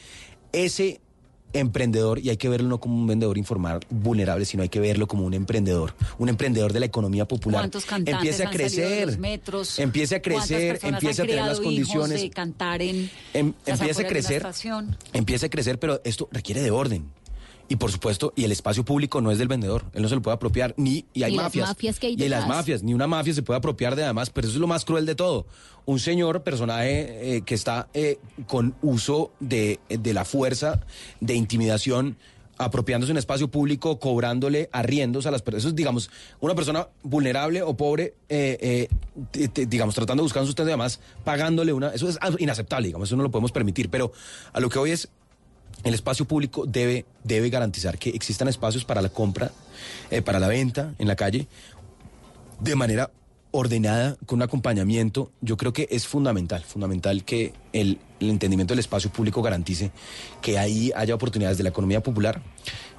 ese 0.51 0.99
emprendedor, 1.55 2.17
y 2.17 2.29
hay 2.31 2.37
que 2.37 2.49
verlo 2.49 2.67
no 2.67 2.79
como 2.79 2.95
un 2.95 3.05
vendedor 3.05 3.37
informal 3.37 3.79
vulnerable, 3.91 4.43
sino 4.45 4.63
hay 4.63 4.69
que 4.69 4.79
verlo 4.79 5.07
como 5.07 5.23
un 5.25 5.35
emprendedor, 5.35 5.93
un 6.17 6.29
emprendedor 6.29 6.73
de 6.73 6.79
la 6.79 6.87
economía 6.87 7.27
popular. 7.27 7.61
¿Cuántos 7.61 7.85
cantantes 7.85 8.15
empiece 8.39 8.43
a 8.43 8.49
crecer, 8.49 9.07
los 9.07 9.17
metros? 9.19 9.77
empiece 9.77 10.15
a 10.15 10.21
¿Cuántas 10.23 10.47
crecer, 10.47 10.79
empiece 10.81 11.21
a 11.21 11.25
tener 11.25 11.45
las 11.45 11.59
condiciones. 11.59 12.21
de 12.21 12.29
cantar 12.31 12.81
en 12.81 13.07
Em- 13.35 13.53
empiece 13.67 14.01
a 14.03 14.07
crecer, 14.07 14.43
empiece 15.13 15.45
a 15.45 15.49
crecer, 15.49 15.77
pero 15.77 16.01
esto 16.03 16.27
requiere 16.31 16.61
de 16.63 16.71
orden. 16.71 17.05
Y 17.70 17.78
por 17.78 17.91
supuesto, 17.91 18.34
y 18.36 18.43
el 18.43 18.51
espacio 18.51 18.84
público 18.84 19.22
no 19.22 19.32
es 19.32 19.38
del 19.38 19.47
vendedor, 19.47 19.86
él 19.93 20.01
no 20.03 20.09
se 20.09 20.16
lo 20.16 20.22
puede 20.22 20.36
apropiar, 20.36 20.74
ni, 20.78 21.05
y 21.14 21.24
hay 21.24 21.34
Y 21.34 21.38
las 21.38 21.45
mafias. 21.45 21.68
mafias 21.70 21.99
que 21.99 22.07
hay 22.07 22.14
y 22.14 22.30
las 22.30 22.47
mafias, 22.47 22.84
ni 22.84 22.93
una 22.93 23.07
mafia 23.07 23.34
se 23.34 23.41
puede 23.41 23.57
apropiar 23.57 23.95
de 23.95 24.03
además, 24.03 24.30
pero 24.30 24.47
eso 24.47 24.57
es 24.57 24.61
lo 24.61 24.68
más 24.68 24.84
cruel 24.86 25.05
de 25.05 25.16
todo. 25.16 25.47
Un 25.86 25.99
señor, 25.99 26.43
personaje 26.43 27.38
eh, 27.38 27.41
que 27.41 27.55
está 27.55 27.88
eh, 27.93 28.20
con 28.47 28.76
uso 28.82 29.32
de, 29.39 29.80
de 29.89 30.14
la 30.14 30.26
fuerza, 30.26 30.82
de 31.22 31.36
intimidación, 31.36 32.18
apropiándose 32.57 33.11
un 33.11 33.18
espacio 33.18 33.49
público, 33.49 33.99
cobrándole 33.99 34.70
arriendos 34.72 35.26
a 35.26 35.32
las 35.32 35.41
personas. 35.41 35.64
Eso 35.64 35.70
es, 35.70 35.76
digamos, 35.76 36.11
una 36.39 36.53
persona 36.55 36.88
vulnerable 37.01 37.64
o 37.64 37.76
pobre, 37.76 38.14
eh, 38.30 38.88
eh, 39.34 39.66
digamos, 39.68 39.95
tratando 39.95 40.22
de 40.22 40.26
buscar 40.26 40.41
un 40.43 40.47
sustento 40.47 40.70
y 40.70 40.74
además 40.74 40.99
pagándole 41.24 41.74
una... 41.74 41.89
Eso 41.89 42.07
es 42.07 42.20
inaceptable, 42.39 42.88
digamos, 42.88 43.09
eso 43.09 43.16
no 43.16 43.24
lo 43.24 43.32
podemos 43.32 43.51
permitir. 43.51 43.89
Pero 43.89 44.11
a 44.53 44.59
lo 44.59 44.70
que 44.70 44.78
hoy 44.80 44.91
es, 44.91 45.09
el 45.84 45.93
espacio 45.93 46.25
público 46.25 46.65
debe, 46.65 47.05
debe 47.23 47.49
garantizar 47.49 47.97
que 47.97 48.09
existan 48.09 48.47
espacios 48.47 48.86
para 48.86 49.01
la 49.01 49.09
compra, 49.09 49.51
eh, 50.11 50.21
para 50.21 50.39
la 50.39 50.47
venta 50.47 50.93
en 50.97 51.07
la 51.07 51.15
calle, 51.15 51.47
de 52.59 52.75
manera 52.75 53.11
ordenada, 53.51 54.17
con 54.25 54.39
un 54.39 54.43
acompañamiento. 54.43 55.31
Yo 55.41 55.57
creo 55.57 55.73
que 55.73 55.88
es 55.91 56.07
fundamental, 56.07 56.63
fundamental 56.63 57.23
que 57.23 57.53
el, 57.71 57.99
el 58.19 58.29
entendimiento 58.29 58.71
del 58.71 58.79
espacio 58.79 59.11
público 59.11 59.41
garantice 59.41 59.91
que 60.41 60.57
ahí 60.57 60.91
haya 60.95 61.13
oportunidades 61.13 61.57
de 61.57 61.63
la 61.63 61.69
economía 61.69 62.01
popular. 62.01 62.41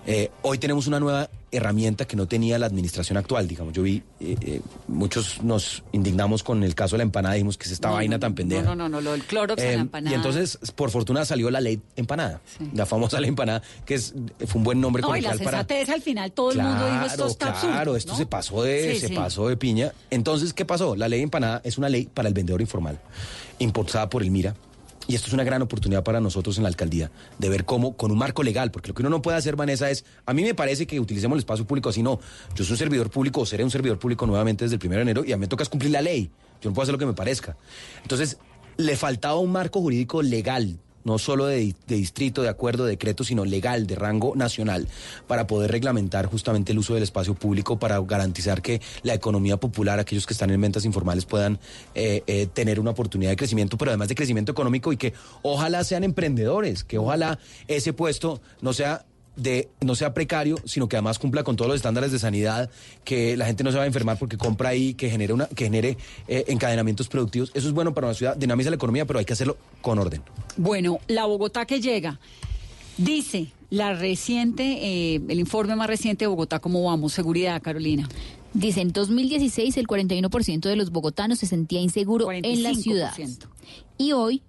Eh, 0.07 0.31
hoy 0.43 0.59
tenemos 0.59 0.87
una 0.87 1.01
nueva 1.01 1.31
herramienta 1.51 2.05
que 2.05 2.15
no 2.17 2.27
tenía 2.27 2.59
la 2.59 2.67
administración 2.67 3.17
actual, 3.17 3.47
digamos. 3.49 3.73
Yo 3.73 3.83
vi, 3.83 4.03
eh, 4.21 4.37
eh, 4.41 4.61
muchos 4.89 5.43
nos 5.43 5.83
indignamos 5.93 6.43
con 6.43 6.63
el 6.65 6.75
caso 6.75 6.95
de 6.97 6.99
la 6.99 7.03
empanada, 7.05 7.35
dijimos 7.37 7.57
que 7.57 7.65
es 7.67 7.71
esta 7.73 7.89
No, 7.89 7.95
vaina 7.95 8.17
no, 8.17 8.21
tan 8.21 8.35
pendeja. 8.35 8.63
No, 8.63 8.75
no, 8.75 8.89
no, 8.89 9.01
lo 9.01 9.13
del 9.13 9.25
Clorox 9.25 9.63
Eh, 9.63 9.77
la 9.77 9.83
empanada. 9.83 10.11
y 10.13 10.15
entonces, 10.17 10.59
por 10.75 10.91
fortuna, 10.91 11.25
salió 11.25 11.51
la 11.51 11.61
ley 11.61 11.81
empanada, 11.97 12.41
la 12.75 12.85
famosa 12.87 13.19
ley 13.21 13.29
empanada, 13.29 13.63
que 13.87 13.95
es, 13.95 14.13
fue 14.47 14.59
un 14.59 14.65
buen 14.65 14.81
nombre 14.81 15.01
No, 15.01 15.17
y 15.17 15.21
la 15.23 15.29
coloquial 15.31 15.45
para... 15.45 15.59
sensatez 15.59 15.89
al 15.95 16.03
final 16.03 16.33
todo 16.33 16.51
el 16.51 16.59
mundo 16.59 16.91
dijo 16.91 17.05
esto 17.07 17.27
está 17.29 17.49
absurdo. 17.51 17.73
Claro, 17.73 17.97
esto 17.97 18.15
se 18.17 18.27
pasó 18.27 18.63
de, 18.63 18.95
Sí, 18.95 19.01
se 19.01 19.09
sí. 19.09 19.15
pasó 19.15 19.49
de 19.49 19.57
piña. 19.57 19.93
Entonces, 20.11 20.53
¿qué 20.53 20.65
pasó? 20.67 20.97
La 20.97 21.09
ley 21.09 21.23
empanada 21.23 21.61
es 21.65 21.79
una 21.79 21.89
ley 21.89 22.11
para 22.13 22.29
el 22.29 22.35
vendedor 22.35 22.61
informal, 22.61 22.99
impulsada 23.59 24.11
por 24.11 24.23
el 24.23 24.31
MIRA, 24.31 24.55
y 25.07 25.15
esto 25.15 25.29
es 25.29 25.33
una 25.35 25.45
gran 25.45 25.63
oportunidad 25.63 26.03
para 26.03 26.21
nosotros 26.21 26.57
en 26.57 26.63
la 26.63 26.69
alcaldía, 26.69 27.11
de 27.39 27.49
ver 27.49 27.65
cómo, 27.65 27.97
con 27.97 28.11
un 28.11 28.19
marco 28.19 28.43
legal, 28.43 28.71
porque 28.71 28.89
lo 28.89 28.95
que 28.95 29.03
uno 29.03 29.11
no 29.11 29.23
puede 29.23 29.37
hacer, 29.37 29.57
Vanessa, 29.57 29.91
es, 29.91 30.05
a 30.27 30.33
mí 30.33 30.43
me 30.43 30.55
parece 30.55 30.87
que 30.87 31.01
utilicemos 31.01 31.37
el 31.37 31.41
espacio 31.41 31.67
público 31.67 31.89
así, 31.89 32.03
no, 32.03 32.21
yo 32.55 32.65
soy 32.65 32.73
un 32.73 32.79
servidor 32.79 33.11
público 33.11 33.41
o 33.41 33.47
seré 33.47 33.65
un 33.65 33.71
servidor 33.71 33.99
público 33.99 34.27
nuevamente 34.27 34.65
desde 34.65 34.77
el 34.77 34.87
1 34.87 34.97
de 34.97 35.03
enero 35.03 35.25
y 35.25 35.33
a 35.33 35.37
mí 35.37 35.43
me 35.43 35.49
toca 35.49 35.65
cumplir 35.67 35.93
la 35.93 36.03
ley, 36.03 36.31
yo 36.61 36.71
no 36.71 36.75
puedo 36.75 36.85
hacer 36.85 36.93
lo 36.93 36.99
que 36.99 37.07
me 37.07 37.15
parezca. 37.15 37.57
Entonces, 38.03 38.39
le 38.77 38.97
faltaba 38.97 39.39
un 39.39 39.53
marco 39.53 39.81
jurídico 39.81 40.23
legal, 40.23 40.79
no 41.05 41.19
solo 41.19 41.47
de, 41.47 41.75
distrito, 41.87 42.43
de 42.43 42.49
acuerdo, 42.49 42.85
de 42.85 42.93
decreto, 42.93 43.25
sino 43.25 43.45
legal, 43.45 43.87
de 43.87 43.95
rango 43.95 44.35
nacional, 44.35 44.89
para 45.27 45.47
poder 45.47 45.71
reglamentar 45.71 46.27
justamente 46.27 46.73
el 46.73 46.79
uso 46.79 46.95
del 46.95 47.03
espacio 47.03 47.35
público, 47.35 47.79
para 47.79 48.01
garantizar 48.01 48.63
que 48.63 48.81
la 49.03 49.15
economía 49.15 49.57
popular, 49.57 50.01
aquellos 50.01 50.27
que 50.27 50.33
están 50.33 50.51
en 50.51 50.61
ventas 50.61 50.85
informales, 50.85 51.25
puedan 51.25 51.59
eh, 51.95 52.23
eh, 52.27 52.47
tener 52.53 52.81
una 52.81 52.91
oportunidad 52.91 53.31
de 53.31 53.37
crecimiento, 53.37 53.77
pero 53.77 53.91
además 53.91 54.09
de 54.09 54.15
crecimiento 54.15 54.53
económico 54.53 54.93
y 54.93 54.97
que 54.97 55.13
ojalá 55.43 55.85
sean 55.85 56.05
emprendedores, 56.05 56.85
que 56.85 56.99
ojalá 56.99 57.39
ese 57.69 57.93
puesto 57.93 58.41
no 58.61 58.73
sea 58.73 59.05
de 59.37 59.69
no 59.81 59.95
sea 59.95 60.15
precario, 60.15 60.57
sino 60.65 60.89
que 60.89 60.97
además 60.97 61.19
cumpla 61.19 61.43
con 61.43 61.57
todos 61.57 61.69
los 61.69 61.77
estándares 61.77 62.13
de 62.13 62.19
sanidad, 62.19 62.71
que 63.05 63.37
la 63.37 63.47
gente 63.47 63.65
no 63.65 63.73
se 63.73 63.79
va 63.79 63.85
a 63.85 63.87
enfermar 63.87 64.19
porque 64.19 64.37
compra 64.37 64.71
ahí, 64.71 64.95
que 64.95 65.11
genere 65.11 65.33
una, 65.33 65.47
que 65.47 65.65
genere 65.65 65.97
eh, 66.29 66.45
encadenamientos 66.49 67.09
productivos. 67.09 67.51
Eso 67.55 67.69
es 67.69 67.75
bueno 67.75 67.95
para 67.95 68.09
una 68.09 68.15
ciudad, 68.15 68.37
dinamiza 68.37 68.71
la 68.71 68.77
economía, 68.77 69.05
pero 69.05 69.19
hay 69.19 69.25
que 69.25 69.33
hacerlo 69.33 69.57
con 69.81 69.99
orden. 69.99 70.23
Bueno, 70.57 70.99
la 71.09 71.27
Bogotá 71.27 71.67
que 71.67 71.81
llega, 71.81 72.19
dice 72.97 73.49
la 73.71 73.95
reciente, 73.95 75.15
eh, 75.15 75.21
el 75.29 75.41
informe 75.41 75.75
más 75.75 75.89
reciente 75.89 76.25
de 76.25 76.29
Bogotá, 76.29 76.61
¿cómo 76.61 76.85
vamos? 76.85 77.13
Seguridad, 77.13 77.61
Carolina. 77.61 78.09
Dice, 78.53 78.83
en 78.83 78.93
2016 78.93 79.77
el 79.79 79.89
41% 79.89 80.61
de 80.61 80.77
los 80.77 80.91
bogotanos 80.91 81.41
se 81.41 81.47
sentía 81.47 81.81
inseguro 81.81 82.31
en 82.31 82.63
la 82.63 82.73
ciudad. 82.75 83.13
Y 83.99 84.13
hoy 84.13 84.43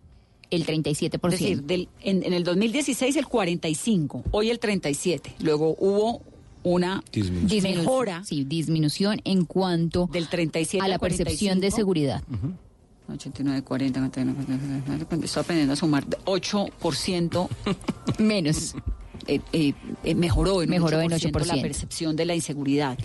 el 0.52 0.66
37%. 0.66 1.34
Es 1.34 1.40
decir, 1.40 1.64
del, 1.64 1.90
en, 2.02 2.24
en, 2.24 2.34
el 2.34 2.44
2016 2.44 3.16
el 3.16 3.28
45, 3.28 4.24
hoy 4.32 4.50
el 4.50 4.60
37. 4.60 5.36
Luego 5.40 5.76
hubo 5.80 6.22
una 6.64 7.04
disminución. 7.12 7.64
mejora. 7.64 8.24
Sí, 8.24 8.44
disminución 8.44 9.22
en 9.24 9.46
cuanto 9.46 10.10
del 10.12 10.28
37 10.28 10.84
a 10.84 10.88
la 10.88 11.00
45. 11.00 11.24
percepción 11.24 11.60
de 11.60 11.72
seguridad. 11.72 12.24
Uh 12.30 12.34
-huh. 12.34 12.54
89, 13.14 13.62
40, 13.62 14.00
49, 14.00 15.26
estoy 15.26 15.42
aprendiendo 15.42 15.74
a 15.74 15.76
sumar 15.76 16.06
8% 16.08 17.50
menos. 18.20 18.76
Eh, 19.28 19.40
eh, 19.54 19.74
eh, 20.04 20.16
mejoró 20.16 20.62
en 20.62 20.70
mejoró 20.70 20.98
8%, 20.98 21.04
en 21.04 21.12
8%. 21.34 21.46
la 21.46 21.62
percepción 21.62 22.16
de 22.16 22.26
la 22.26 22.36
inseguridad. 22.36 22.98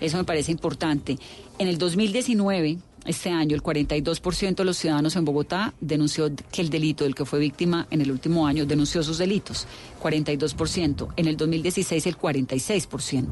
Eso 0.00 0.16
me 0.16 0.24
parece 0.24 0.50
importante. 0.50 1.18
En 1.58 1.68
el 1.68 1.78
2019 1.78 2.78
este 3.04 3.30
año 3.30 3.54
el 3.54 3.62
42% 3.62 4.54
de 4.54 4.64
los 4.64 4.78
ciudadanos 4.78 5.16
en 5.16 5.24
Bogotá 5.24 5.74
denunció 5.80 6.30
que 6.50 6.62
el 6.62 6.70
delito 6.70 7.04
del 7.04 7.14
que 7.14 7.24
fue 7.24 7.38
víctima 7.38 7.86
en 7.90 8.00
el 8.00 8.10
último 8.10 8.46
año 8.46 8.64
denunció 8.64 9.02
sus 9.02 9.18
delitos. 9.18 9.66
42%. 10.02 11.08
En 11.16 11.26
el 11.26 11.36
2016 11.36 12.06
el 12.06 12.18
46%. 12.18 13.28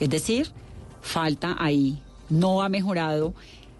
Es 0.00 0.08
decir, 0.10 0.50
falta 1.02 1.56
ahí. 1.58 2.00
No 2.28 2.62
ha 2.62 2.68
mejorado 2.68 3.34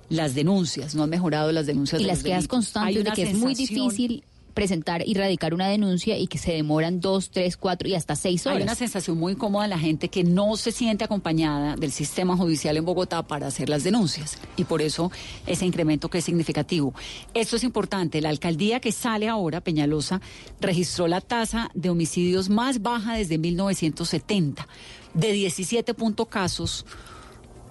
las 0.09 0.35
denuncias, 0.35 0.95
no 0.95 1.03
ha 1.03 1.07
mejorado 1.07 1.51
las 1.53 1.67
denuncias. 1.67 2.01
Y 2.01 2.05
de 2.05 2.09
las 2.09 2.23
quedas 2.23 2.47
constantes 2.47 3.03
de 3.03 3.11
que 3.13 3.23
es 3.23 3.35
muy 3.35 3.55
difícil 3.55 4.25
presentar 4.57 5.07
y 5.07 5.13
radicar 5.13 5.53
una 5.53 5.69
denuncia 5.69 6.17
y 6.17 6.29
que 6.29 6.39
se 6.39 6.51
demoran 6.51 6.99
dos, 6.99 7.29
tres, 7.31 7.59
cuatro 7.59 7.87
y 7.89 7.95
hasta 7.95 8.17
seis 8.17 8.47
horas. 8.47 8.57
Hay 8.57 8.63
una 8.63 8.75
sensación 8.75 9.19
muy 9.19 9.37
cómoda 9.37 9.65
de 9.65 9.69
la 9.69 9.79
gente 9.79 10.09
que 10.09 10.25
no 10.25 10.57
se 10.57 10.73
siente 10.73 11.05
acompañada 11.05 11.77
del 11.77 11.93
sistema 11.93 12.39
judicial 12.39 12.75
en 12.79 12.87
Bogotá 12.87 13.23
para 13.23 13.49
hacer 13.49 13.69
las 13.69 13.85
denuncias 13.85 14.39
y 14.57 14.65
por 14.65 14.81
eso 14.81 15.13
ese 15.47 15.67
incremento 15.67 16.09
que 16.09 16.19
es 16.19 16.25
significativo. 16.25 16.95
Esto 17.35 17.57
es 17.57 17.65
importante. 17.65 18.23
La 18.23 18.31
alcaldía 18.31 18.81
que 18.81 18.93
sale 18.93 19.29
ahora, 19.29 19.61
Peñalosa, 19.61 20.23
registró 20.59 21.07
la 21.07 21.21
tasa 21.21 21.71
de 21.75 21.91
homicidios 21.91 22.49
más 22.49 22.81
baja 22.81 23.15
desde 23.15 23.37
1970, 23.37 24.67
de 25.13 25.33
17 25.33 25.93
punto 25.93 26.25
casos 26.25 26.87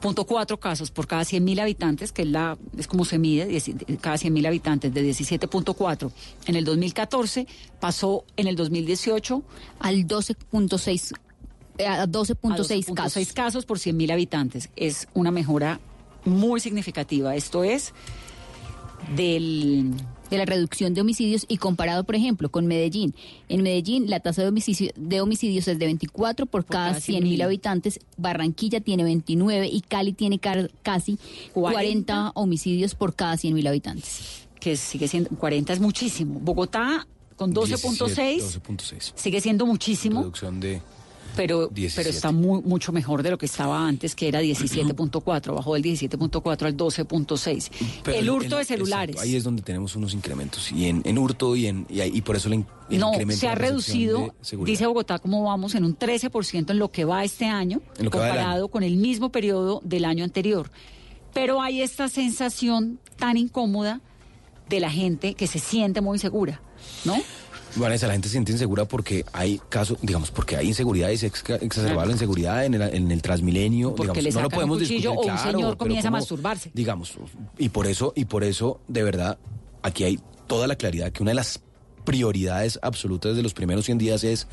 punto 0.06 0.26
cuatro 0.26 0.60
casos 0.60 0.92
por 0.92 1.08
cada 1.08 1.26
100 1.26 1.44
mil 1.44 1.60
habitantes, 1.60 2.12
que 2.12 2.22
es, 2.22 2.28
la, 2.28 2.60
es 2.78 2.86
como 2.86 3.06
se 3.06 3.18
mide, 3.18 3.60
cada 4.00 4.20
100 4.20 4.32
mil 4.32 4.46
habitantes, 4.46 4.94
de 4.94 5.02
17.4 5.04 6.12
en 6.46 6.56
el 6.56 6.64
2014, 6.64 7.48
pasó 7.80 8.24
en 8.38 8.46
el 8.46 8.56
2018 8.56 9.42
al 9.80 10.08
12.6 10.08 11.12
eh, 11.80 11.88
a 11.88 12.06
12.6 12.06 12.94
casos. 12.94 13.34
casos 13.34 13.66
por 13.66 13.80
100 13.80 13.98
mil 13.98 14.12
habitantes. 14.12 14.70
Es 14.76 15.08
una 15.16 15.32
mejora 15.32 15.80
muy 16.24 16.60
significativa. 16.60 17.36
Esto 17.36 17.64
es 17.64 17.92
del 19.16 19.92
de 20.36 20.46
la 20.46 20.46
reducción 20.46 20.94
de 20.94 21.02
homicidios 21.02 21.46
y 21.48 21.58
comparado, 21.58 22.04
por 22.04 22.16
ejemplo, 22.16 22.50
con 22.50 22.68
Medellín. 22.68 23.16
En 23.50 23.64
Medellín 23.64 24.10
la 24.10 24.20
tasa 24.20 24.42
de, 24.42 24.50
homicidio, 24.50 24.92
de 24.96 25.22
homicidios 25.22 25.68
es 25.68 25.80
de 25.80 25.86
24 25.86 26.46
por, 26.46 26.64
por 26.64 26.72
cada 26.72 27.00
100 27.00 27.24
mil 27.24 27.42
habitantes, 27.42 28.00
Barranquilla 28.18 28.82
tiene 28.82 29.04
29 29.04 29.68
y 29.68 29.82
Cali 29.82 30.14
tiene 30.14 30.40
casi 30.40 31.18
40, 31.54 31.54
40 31.54 32.32
homicidios 32.36 32.96
por 32.96 33.16
cada 33.16 33.38
100 33.38 33.54
mil 33.54 33.68
habitantes. 33.68 34.48
Que 34.60 34.76
sigue 34.76 35.08
siendo, 35.08 35.30
40 35.32 35.74
es 35.74 35.80
muchísimo. 35.80 36.40
Bogotá 36.40 37.08
con 37.36 37.54
12.6 37.54 38.62
12.6 38.62 39.14
sigue 39.16 39.42
siendo 39.42 39.66
muchísimo. 39.66 40.22
Reducción 40.22 40.60
de 40.60 40.82
pero, 41.36 41.68
17. 41.68 41.96
pero 41.96 42.16
está 42.16 42.32
muy, 42.32 42.62
mucho 42.62 42.92
mejor 42.92 43.24
de 43.24 43.32
lo 43.32 43.38
que 43.38 43.46
estaba 43.46 43.88
antes, 43.88 44.16
que 44.16 44.28
era 44.28 44.42
17.4, 44.42 45.56
bajó 45.56 45.74
del 45.74 45.84
17.4 45.84 46.66
al 46.66 46.78
12.6. 46.78 47.72
El 48.14 48.30
hurto 48.30 48.58
de 48.58 48.66
celulares. 48.66 49.16
Exacto, 49.16 49.30
ahí 49.30 49.36
es 49.36 49.44
donde 49.44 49.62
tenemos 49.62 49.96
unos 49.96 50.14
incrementos, 50.14 50.72
y 50.72 50.86
en, 50.86 51.02
en 51.06 51.18
hurto 51.18 51.56
y, 51.56 51.68
en, 51.68 51.86
y, 51.90 52.02
y, 52.02 52.22
por 52.22 52.36
eso 52.36 52.48
el, 52.48 52.66
el 52.90 53.00
no, 53.00 53.12
incremento. 53.12 53.40
se 53.40 53.48
ha 53.48 53.56
reducido, 53.56 54.34
dice 54.64 54.88
Bogotá, 54.88 55.20
como 55.20 55.44
vamos, 55.44 55.76
en 55.76 55.86
un 55.86 55.98
13% 55.98 56.72
en 56.72 56.80
lo 56.80 56.90
que 56.90 57.06
va 57.06 57.24
este 57.24 57.46
año, 57.46 57.82
comparado 57.98 58.68
con 58.70 58.84
el 58.84 58.98
mismo 58.98 59.32
periodo 59.32 59.82
del 59.84 60.06
año 60.06 60.24
anterior. 60.24 60.72
Pero 61.34 61.62
hay 61.62 61.82
esta 61.82 62.08
sensación 62.08 63.00
tan 63.18 63.36
incómoda 63.38 64.02
de 64.70 64.80
la 64.80 64.90
gente 64.90 65.34
que 65.34 65.48
se 65.48 65.60
siente 65.60 66.02
muy 66.02 66.16
insegura, 66.16 66.62
¿no? 67.04 67.16
Vanessa, 67.76 68.08
la 68.08 68.14
gente 68.14 68.30
se 68.30 68.34
siente 68.34 68.52
insegura 68.52 68.86
porque 68.86 69.26
hay 69.34 69.60
casos, 69.70 69.98
digamos, 70.02 70.32
porque 70.32 70.56
hay 70.56 70.68
inseguridad 70.68 71.10
y 71.10 71.18
se 71.18 71.26
ha 71.28 71.56
exacerbado 71.56 72.06
la 72.06 72.14
inseguridad 72.14 72.66
en 72.66 72.76
el, 72.76 72.82
en 72.82 73.12
el 73.12 73.22
Transmilenio. 73.22 73.96
Porque 73.96 74.20
digamos, 74.20 74.24
le 74.24 74.32
no 74.32 74.42
lo 74.42 74.50
podemos 74.50 74.78
un 74.78 74.80
discutir, 74.80 75.08
o 75.08 75.14
un 75.14 75.24
claro, 75.24 75.52
señor 75.52 75.78
comienza 75.78 76.08
como, 76.08 76.18
a 76.18 76.20
masturbarse. 76.20 76.72
Digamos, 76.74 77.14
y 77.58 77.70
por 77.70 77.88
eso, 77.88 78.14
y 78.16 78.26
por 78.26 78.44
eso, 78.44 78.80
de 78.88 79.04
verdad, 79.04 79.38
aquí 79.84 80.04
hay 80.04 80.20
toda 80.48 80.68
la 80.68 80.76
claridad 80.76 81.12
que 81.12 81.22
una 81.22 81.32
de 81.32 81.36
las 81.36 81.62
prioridades 82.06 82.80
absolutas 82.82 83.36
de 83.36 83.44
los 83.44 83.54
primeros 83.54 83.86
100 83.86 83.98
días 83.98 84.24
es 84.24 84.48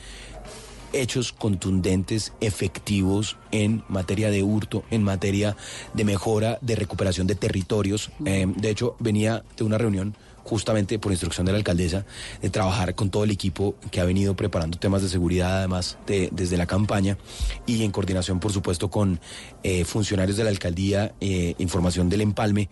hechos 0.93 1.33
contundentes, 1.33 2.33
efectivos 2.41 3.39
en 3.51 3.83
materia 3.89 4.31
de 4.31 4.43
hurto, 4.43 4.85
en 4.91 5.03
materia 5.03 5.57
de 5.95 6.05
mejora, 6.05 6.59
de 6.61 6.77
recuperación 6.77 7.27
de 7.27 7.35
territorios. 7.35 8.11
Eh, 8.25 8.47
de 8.55 8.70
hecho, 8.70 8.97
venía 8.99 9.43
de 9.57 9.64
una 9.64 9.79
reunión 9.79 10.14
justamente 10.45 10.99
por 10.99 11.12
instrucción 11.12 11.47
de 11.47 11.53
la 11.53 11.59
alcaldesa, 11.59 12.05
de 12.40 12.51
trabajar 12.51 12.95
con 12.95 13.11
todo 13.11 13.24
el 13.24 13.30
equipo 13.30 13.74
que 13.90 14.01
ha 14.01 14.05
venido 14.05 14.34
preparando 14.34 14.78
temas 14.78 15.03
de 15.03 15.09
seguridad, 15.09 15.59
además 15.59 15.99
de, 16.07 16.28
desde 16.32 16.57
la 16.57 16.66
campaña, 16.66 17.18
y 17.66 17.84
en 17.84 17.90
coordinación, 17.90 18.40
por 18.40 18.53
supuesto, 18.53 18.90
con 18.90 19.20
eh, 19.62 19.84
funcionarios 19.84 20.36
de 20.36 20.45
la 20.45 20.51
alcaldía, 20.51 21.14
eh, 21.20 21.55
información 21.59 22.09
del 22.09 22.22
empalme, 22.22 22.68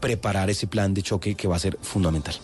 preparar 0.00 0.50
ese 0.50 0.66
plan 0.66 0.94
de 0.94 1.02
choque 1.02 1.34
que 1.34 1.48
va 1.48 1.56
a 1.56 1.60
ser 1.60 1.78
fundamental. 1.80 2.34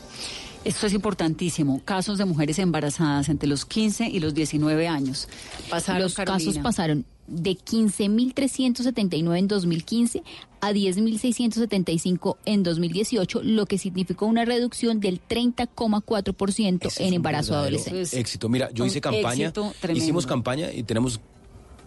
Esto 0.64 0.86
es 0.86 0.92
importantísimo. 0.92 1.80
Casos 1.84 2.18
de 2.18 2.24
mujeres 2.24 2.58
embarazadas 2.58 3.28
entre 3.28 3.48
los 3.48 3.64
15 3.64 4.08
y 4.08 4.20
los 4.20 4.34
19 4.34 4.86
años. 4.86 5.28
Pasaron, 5.68 6.02
los 6.02 6.14
Carolina. 6.14 6.38
casos 6.38 6.62
pasaron 6.62 7.04
de 7.26 7.52
15.379 7.52 9.38
en 9.38 9.48
2015 9.48 10.22
a 10.60 10.72
10.675 10.72 12.36
en 12.44 12.62
2018, 12.62 13.42
lo 13.42 13.66
que 13.66 13.78
significó 13.78 14.26
una 14.26 14.44
reducción 14.44 15.00
del 15.00 15.20
30,4% 15.26 16.92
en 16.98 17.14
embarazo 17.14 17.56
adolescente. 17.56 18.18
Éxito. 18.18 18.48
Mira, 18.48 18.70
yo 18.72 18.86
hice 18.86 19.00
campaña, 19.00 19.52
hicimos 19.92 20.26
campaña 20.26 20.72
y 20.72 20.82
tenemos 20.84 21.20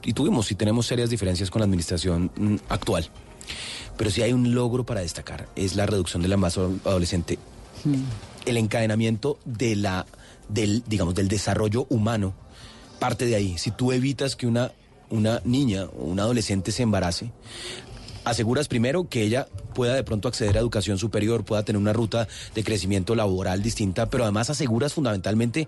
y 0.03 0.13
tuvimos 0.13 0.51
y 0.51 0.55
tenemos 0.55 0.85
serias 0.85 1.09
diferencias 1.09 1.49
con 1.49 1.61
la 1.61 1.65
administración 1.65 2.31
mm, 2.35 2.55
actual. 2.69 3.09
Pero 3.97 4.11
si 4.11 4.21
hay 4.21 4.33
un 4.33 4.53
logro 4.53 4.85
para 4.85 5.01
destacar, 5.01 5.47
es 5.55 5.75
la 5.75 5.85
reducción 5.85 6.21
del 6.21 6.33
embarazo 6.33 6.73
adolescente. 6.83 7.39
Hmm. 7.83 8.03
El 8.45 8.57
encadenamiento 8.57 9.39
de 9.45 9.75
la 9.75 10.05
del 10.49 10.83
digamos 10.87 11.15
del 11.15 11.27
desarrollo 11.27 11.87
humano 11.89 12.33
parte 12.99 13.25
de 13.25 13.35
ahí. 13.35 13.57
Si 13.57 13.71
tú 13.71 13.91
evitas 13.91 14.35
que 14.35 14.47
una 14.47 14.71
una 15.09 15.41
niña 15.45 15.85
o 15.85 16.05
un 16.05 16.19
adolescente 16.19 16.71
se 16.71 16.83
embarace, 16.83 17.31
aseguras 18.23 18.67
primero 18.67 19.07
que 19.07 19.21
ella 19.21 19.47
pueda 19.73 19.93
de 19.93 20.03
pronto 20.03 20.27
acceder 20.27 20.57
a 20.57 20.59
educación 20.59 20.97
superior, 20.97 21.45
pueda 21.45 21.63
tener 21.63 21.79
una 21.79 21.93
ruta 21.93 22.27
de 22.55 22.63
crecimiento 22.63 23.15
laboral 23.15 23.61
distinta, 23.61 24.09
pero 24.09 24.23
además 24.23 24.49
aseguras 24.49 24.93
fundamentalmente 24.93 25.67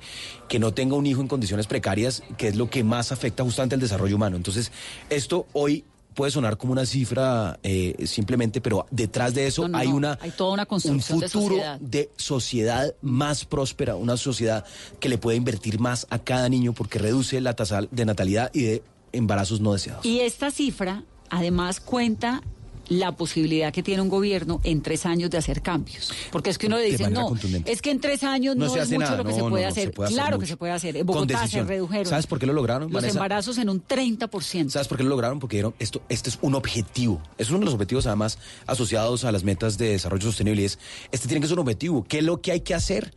que 0.50 0.60
no 0.60 0.74
tenga 0.74 0.96
un 0.96 1.06
hijo 1.06 1.22
en 1.22 1.28
condiciones 1.28 1.68
precarias, 1.68 2.24
que 2.38 2.50
es 2.50 2.56
lo 2.56 2.70
que 2.70 2.84
más 2.84 3.12
afecta 3.12 3.44
justamente 3.44 3.76
al 3.76 3.82
desarrollo 3.82 4.16
humano. 4.16 4.38
Entonces, 4.38 4.72
esto 5.10 5.48
hoy 5.54 5.86
puede 6.18 6.32
sonar 6.32 6.58
como 6.58 6.74
una 6.74 6.86
cifra 6.86 7.60
eh, 7.62 7.96
simplemente, 8.08 8.60
pero 8.60 8.88
detrás 8.90 9.36
de 9.36 9.46
eso 9.46 9.62
No, 9.62 9.68
no, 9.70 9.78
hay 9.78 9.88
una 9.88 10.18
Hay 10.20 10.32
toda 10.32 10.52
una 10.54 10.64
un 10.64 10.68
construcción 10.68 11.20
de 11.20 11.30
futuro 11.30 11.56
sociedad. 11.56 11.80
de 11.80 12.10
sociedad 12.18 12.96
más 13.02 13.46
próspera, 13.46 13.96
una 13.96 14.18
sociedad 14.18 14.66
que 15.00 15.10
le 15.10 15.20
puede 15.20 15.38
invertir 15.38 15.80
más 15.80 16.08
a 16.10 16.18
cada 16.18 16.50
niño 16.50 16.74
porque 16.74 16.98
reduce 16.98 17.40
la 17.40 17.54
tasa 17.56 17.82
de 17.90 18.06
natalidad 18.06 18.50
y 18.54 18.64
de 18.64 18.84
embarazos 19.14 19.62
no 19.62 19.74
deseados. 19.74 20.04
Y 20.06 20.22
esta 20.22 20.50
cifra 20.50 21.04
además 21.30 21.80
cuenta 21.80 22.42
la 22.90 23.16
posibilidad 23.16 23.74
que 23.74 23.84
tiene 23.84 24.02
un 24.02 24.10
gobierno 24.10 24.62
en 24.64 24.82
tres 24.82 25.06
años 25.06 25.30
de 25.30 25.38
hacer 25.38 25.62
cambios. 25.62 26.12
Porque 26.32 26.50
es 26.50 26.58
que 26.58 26.68
uno 26.68 26.78
le 26.78 26.84
dice, 26.86 27.10
no, 27.10 27.34
es 27.66 27.82
que 27.82 27.92
en 27.92 28.00
tres 28.00 28.24
años 28.24 28.56
no, 28.56 28.66
No 28.66 28.74
se 28.74 28.80
es 28.82 28.88
mucho 28.90 29.00
nada, 29.00 29.18
lo 29.18 29.24
que 29.24 29.30
no, 29.32 29.36
se 29.36 29.42
puede 29.50 29.66
no, 29.66 29.72
se 29.74 29.80
hacer. 29.82 29.94
puede 29.94 30.08
hacer 30.08 30.16
claro 30.18 30.40
que 30.40 30.46
se 30.46 30.58
puede 30.58 30.72
hacer. 30.74 30.98
En 30.98 31.06
Bogotá 31.06 31.48
se 31.48 31.64
redujeron. 31.64 32.06
¿Sabes 32.06 32.28
por 32.28 32.40
qué 32.40 32.46
lo 32.46 32.54
lograron, 32.54 32.84
Los 32.84 32.94
Vanessa? 32.94 33.18
embarazos 33.18 33.58
en 33.58 33.70
un 33.70 33.84
30%. 33.86 34.70
¿Sabes 34.70 34.88
por 34.88 34.98
qué 34.98 35.04
lo 35.04 35.10
lograron? 35.10 35.40
Porque 35.40 35.58
dieron 35.58 35.74
esto, 35.80 36.02
este 36.10 36.30
es 36.30 36.40
un 36.42 36.56
objetivo. 36.56 37.22
Es 37.38 37.50
uno 37.50 37.60
de 37.60 37.66
los 37.66 37.74
objetivos 37.74 38.06
además 38.08 38.38
asociados 38.66 39.24
a 39.26 39.32
las 39.32 39.44
metas 39.44 39.78
de 39.78 39.90
desarrollo 39.90 40.24
sostenible. 40.24 40.62
y 40.62 40.66
Es, 40.66 40.80
este 41.12 41.28
tiene 41.28 41.42
que 41.42 41.48
ser 41.48 41.56
un 41.56 41.62
objetivo. 41.62 42.04
¿Qué 42.08 42.20
es 42.20 42.24
lo 42.24 42.42
que 42.42 42.52
hay 42.52 42.62
que 42.62 42.74
hacer? 42.74 43.14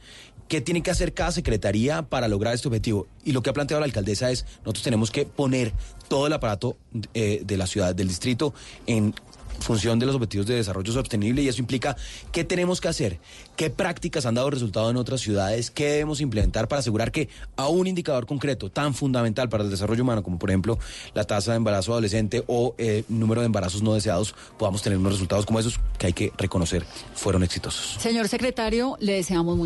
¿Qué 0.49 0.61
tiene 0.61 0.83
que 0.83 0.91
hacer 0.91 1.15
cada 1.15 1.31
secretaría 1.31 2.03
para 2.03 2.27
lograr 2.27 2.55
este 2.55 2.67
objetivo? 2.67 3.07
Y 3.25 3.31
lo 3.31 3.41
que 3.41 3.51
ha 3.51 3.53
planteado 3.53 3.79
la 3.81 3.87
alcaldesa 3.87 4.33
es, 4.33 4.47
nosotros 4.65 4.83
tenemos 4.83 5.13
que 5.13 5.25
poner 5.25 5.73
todo 6.09 6.27
el 6.27 6.33
aparato 6.33 6.77
eh, 7.15 7.43
de 7.45 7.57
la 7.57 7.69
ciudad, 7.69 7.95
del 7.95 8.09
distrito, 8.09 8.53
en 8.89 9.15
función 9.61 9.99
de 9.99 10.07
los 10.07 10.15
objetivos 10.15 10.47
de 10.47 10.57
desarrollo 10.57 10.93
sostenible 10.93 11.43
y 11.43 11.49
eso 11.49 11.61
implica 11.61 11.97
qué 12.33 12.45
tenemos 12.45 12.81
que 12.81 12.89
hacer, 12.89 13.19
qué 13.57 13.71
prácticas 13.71 14.27
han 14.27 14.35
dado 14.35 14.51
resultado 14.51 14.91
en 14.91 14.97
otras 14.97 15.21
ciudades, 15.21 15.71
qué 15.71 15.87
debemos 15.91 16.21
implementar 16.21 16.69
para 16.69 16.81
asegurar 16.81 17.13
que 17.13 17.29
a 17.57 17.69
un 17.69 17.87
indicador 17.87 18.27
concreto 18.27 18.71
tan 18.71 18.95
fundamental 18.95 19.49
para 19.49 19.65
el 19.65 19.71
desarrollo 19.71 20.03
humano 20.03 20.23
como 20.23 20.39
por 20.39 20.51
ejemplo 20.51 20.79
la 21.15 21.25
tasa 21.25 21.53
de 21.53 21.59
embarazo 21.59 21.93
adolescente 21.93 22.43
o 22.47 22.75
eh, 22.79 23.05
número 23.09 23.41
de 23.41 23.47
embarazos 23.47 23.83
no 23.83 23.95
deseados 23.95 24.35
podamos 24.59 24.83
tener 24.83 24.99
unos 24.99 25.13
resultados 25.13 25.47
como 25.47 25.61
esos 25.61 25.79
que 25.99 26.07
hay 26.07 26.13
que 26.13 26.33
reconocer 26.37 26.85
fueron 27.15 27.43
exitosos. 27.43 27.97
Señor 28.01 28.29
secretario, 28.29 28.97
le 29.01 29.15
deseamos 29.15 29.57
mucha 29.57 29.61